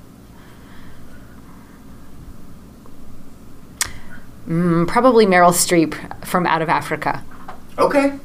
Mm, 4.49 4.89
probably 4.89 5.27
Meryl 5.27 5.53
Streep 5.53 5.95
from 6.27 6.47
Out 6.47 6.63
of 6.63 6.69
Africa. 6.69 7.23
Okay. 7.79 8.19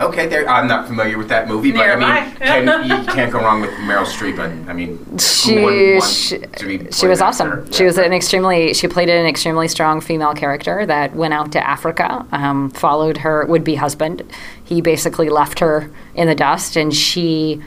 Okay, 0.00 0.26
there. 0.28 0.48
I'm 0.48 0.66
not 0.66 0.86
familiar 0.88 1.18
with 1.18 1.28
that 1.28 1.46
movie, 1.46 1.72
but 1.72 1.82
I 1.86 1.94
mean, 1.96 2.34
can, 2.36 2.88
you 2.88 3.04
can't 3.12 3.30
go 3.30 3.38
wrong 3.38 3.60
with 3.60 3.70
Meryl 3.72 4.06
Streep. 4.06 4.42
And 4.42 4.68
I 4.68 4.72
mean, 4.72 4.98
She 5.18 6.00
she, 6.00 6.88
she 6.90 7.06
was 7.06 7.20
awesome. 7.20 7.50
her? 7.50 7.66
She 7.70 7.82
Yeah. 7.82 7.88
was 7.88 7.98
an 7.98 8.12
extremely 8.14 8.72
she 8.72 8.88
played 8.88 9.10
an 9.10 9.26
extremely 9.26 9.68
strong 9.68 10.00
female 10.00 10.32
character 10.32 10.86
that 10.86 11.14
went 11.14 11.34
out 11.34 11.52
to 11.52 11.66
Africa, 11.68 12.24
um, 12.32 12.70
followed 12.70 13.18
her 13.18 13.44
would 13.44 13.62
be 13.62 13.74
husband. 13.74 14.22
He 14.64 14.80
basically 14.80 15.28
left 15.28 15.58
her 15.58 15.90
in 16.14 16.28
the 16.28 16.34
dust, 16.34 16.76
and 16.76 16.94
she 16.94 17.60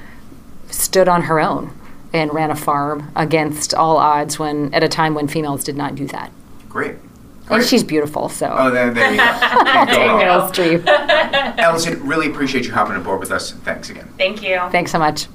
stood 0.71 1.07
on 1.07 1.21
her 1.23 1.39
own 1.39 1.71
and 2.13 2.33
ran 2.33 2.49
a 2.49 2.55
farm 2.55 3.11
against 3.15 3.75
all 3.75 3.97
odds. 3.97 4.39
When 4.39 4.73
at 4.73 4.83
a 4.83 4.89
time 4.89 5.13
when 5.13 5.27
females 5.27 5.63
did 5.63 5.77
not 5.77 5.93
do 5.93 6.07
that, 6.07 6.31
great. 6.67 6.95
And 7.49 7.63
she's 7.63 7.83
beautiful. 7.83 8.29
So. 8.29 8.53
Oh, 8.57 8.71
there, 8.71 8.93
there 8.93 9.11
you 9.11 9.17
go. 9.17 9.23
Can't 9.39 9.89
go 9.89 10.49
Dang, 10.53 10.83
Streep. 10.83 11.57
Ellison, 11.57 12.05
really 12.07 12.27
appreciate 12.29 12.65
you 12.65 12.71
hopping 12.71 12.95
aboard 12.95 13.19
with 13.19 13.31
us. 13.31 13.51
Thanks 13.51 13.89
again. 13.89 14.13
Thank 14.17 14.41
you. 14.41 14.59
Thanks 14.71 14.91
so 14.91 14.99
much. 14.99 15.27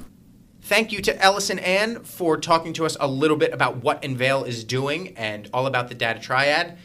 Thank 0.61 0.91
you 0.91 1.01
to 1.01 1.19
Ellison 1.19 1.57
Anne 1.59 2.03
for 2.03 2.37
talking 2.37 2.73
to 2.73 2.85
us 2.85 2.95
a 2.99 3.07
little 3.07 3.37
bit 3.37 3.53
about 3.53 3.77
what 3.77 4.03
Enveil 4.03 4.43
is 4.43 4.63
doing 4.63 5.17
and 5.17 5.49
all 5.51 5.65
about 5.65 5.89
the 5.89 5.95
data 5.95 6.19
triad. 6.19 6.77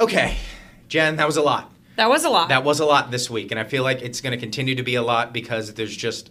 Okay, 0.00 0.36
Jen, 0.88 1.16
that 1.16 1.26
was 1.26 1.36
a 1.36 1.42
lot. 1.42 1.70
That 1.94 2.08
was 2.08 2.24
a 2.24 2.28
lot. 2.28 2.48
That 2.48 2.64
was 2.64 2.80
a 2.80 2.84
lot 2.84 3.12
this 3.12 3.30
week, 3.30 3.52
and 3.52 3.60
I 3.60 3.64
feel 3.64 3.84
like 3.84 4.02
it's 4.02 4.20
going 4.20 4.32
to 4.32 4.36
continue 4.36 4.74
to 4.74 4.82
be 4.82 4.96
a 4.96 5.02
lot 5.02 5.32
because 5.32 5.74
there's 5.74 5.96
just 5.96 6.30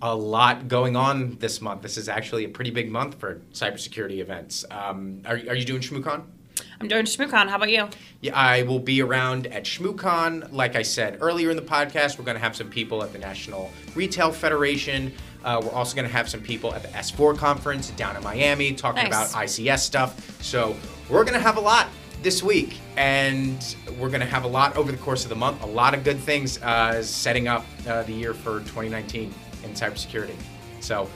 a 0.00 0.14
lot 0.16 0.68
going 0.68 0.96
on 0.96 1.36
this 1.38 1.60
month. 1.60 1.82
This 1.82 1.98
is 1.98 2.08
actually 2.08 2.44
a 2.44 2.48
pretty 2.48 2.70
big 2.70 2.90
month 2.90 3.16
for 3.16 3.42
cybersecurity 3.52 4.18
events. 4.18 4.64
Um, 4.70 5.20
are, 5.26 5.34
are 5.34 5.54
you 5.54 5.66
doing 5.66 5.82
ShmooCon? 5.82 6.22
I'm 6.82 6.88
doing 6.88 7.04
ShmooCon. 7.04 7.48
How 7.48 7.54
about 7.56 7.70
you? 7.70 7.88
Yeah, 8.22 8.36
I 8.36 8.62
will 8.64 8.80
be 8.80 9.00
around 9.02 9.46
at 9.46 9.62
ShmooCon. 9.62 10.52
Like 10.52 10.74
I 10.74 10.82
said 10.82 11.18
earlier 11.20 11.48
in 11.50 11.54
the 11.54 11.62
podcast, 11.62 12.18
we're 12.18 12.24
going 12.24 12.34
to 12.34 12.42
have 12.42 12.56
some 12.56 12.68
people 12.68 13.04
at 13.04 13.12
the 13.12 13.20
National 13.20 13.70
Retail 13.94 14.32
Federation. 14.32 15.12
Uh, 15.44 15.60
we're 15.62 15.70
also 15.70 15.94
going 15.94 16.08
to 16.08 16.12
have 16.12 16.28
some 16.28 16.40
people 16.40 16.74
at 16.74 16.82
the 16.82 16.88
S4 16.88 17.38
conference 17.38 17.90
down 17.90 18.16
in 18.16 18.22
Miami 18.24 18.72
talking 18.72 19.08
Nice. 19.08 19.30
about 19.30 19.44
ICS 19.44 19.78
stuff. 19.78 20.42
So 20.42 20.74
we're 21.08 21.22
going 21.22 21.34
to 21.34 21.40
have 21.40 21.56
a 21.56 21.60
lot 21.60 21.86
this 22.20 22.42
week, 22.42 22.78
and 22.96 23.76
we're 23.96 24.08
going 24.08 24.18
to 24.20 24.26
have 24.26 24.42
a 24.42 24.48
lot 24.48 24.76
over 24.76 24.90
the 24.90 24.98
course 24.98 25.22
of 25.22 25.28
the 25.28 25.36
month. 25.36 25.62
A 25.62 25.66
lot 25.66 25.94
of 25.94 26.02
good 26.02 26.18
things 26.18 26.60
uh, 26.62 27.00
setting 27.00 27.46
up 27.46 27.64
uh, 27.86 28.02
the 28.02 28.12
year 28.12 28.34
for 28.34 28.58
2019 28.60 29.32
in 29.62 29.70
cybersecurity. 29.70 30.34
So 30.80 31.08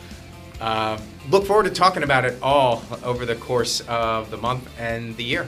uh, 0.60 0.98
look 1.30 1.44
forward 1.44 1.64
to 1.64 1.70
talking 1.70 2.02
about 2.02 2.24
it 2.24 2.38
all 2.42 2.82
over 3.02 3.26
the 3.26 3.36
course 3.36 3.80
of 3.88 4.30
the 4.30 4.36
month 4.36 4.68
and 4.78 5.16
the 5.16 5.24
year. 5.24 5.46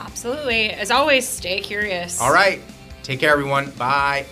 Absolutely. 0.00 0.70
As 0.70 0.90
always, 0.90 1.26
stay 1.26 1.60
curious. 1.60 2.20
All 2.20 2.32
right. 2.32 2.60
Take 3.02 3.20
care, 3.20 3.32
everyone. 3.32 3.70
Bye. 3.72 4.26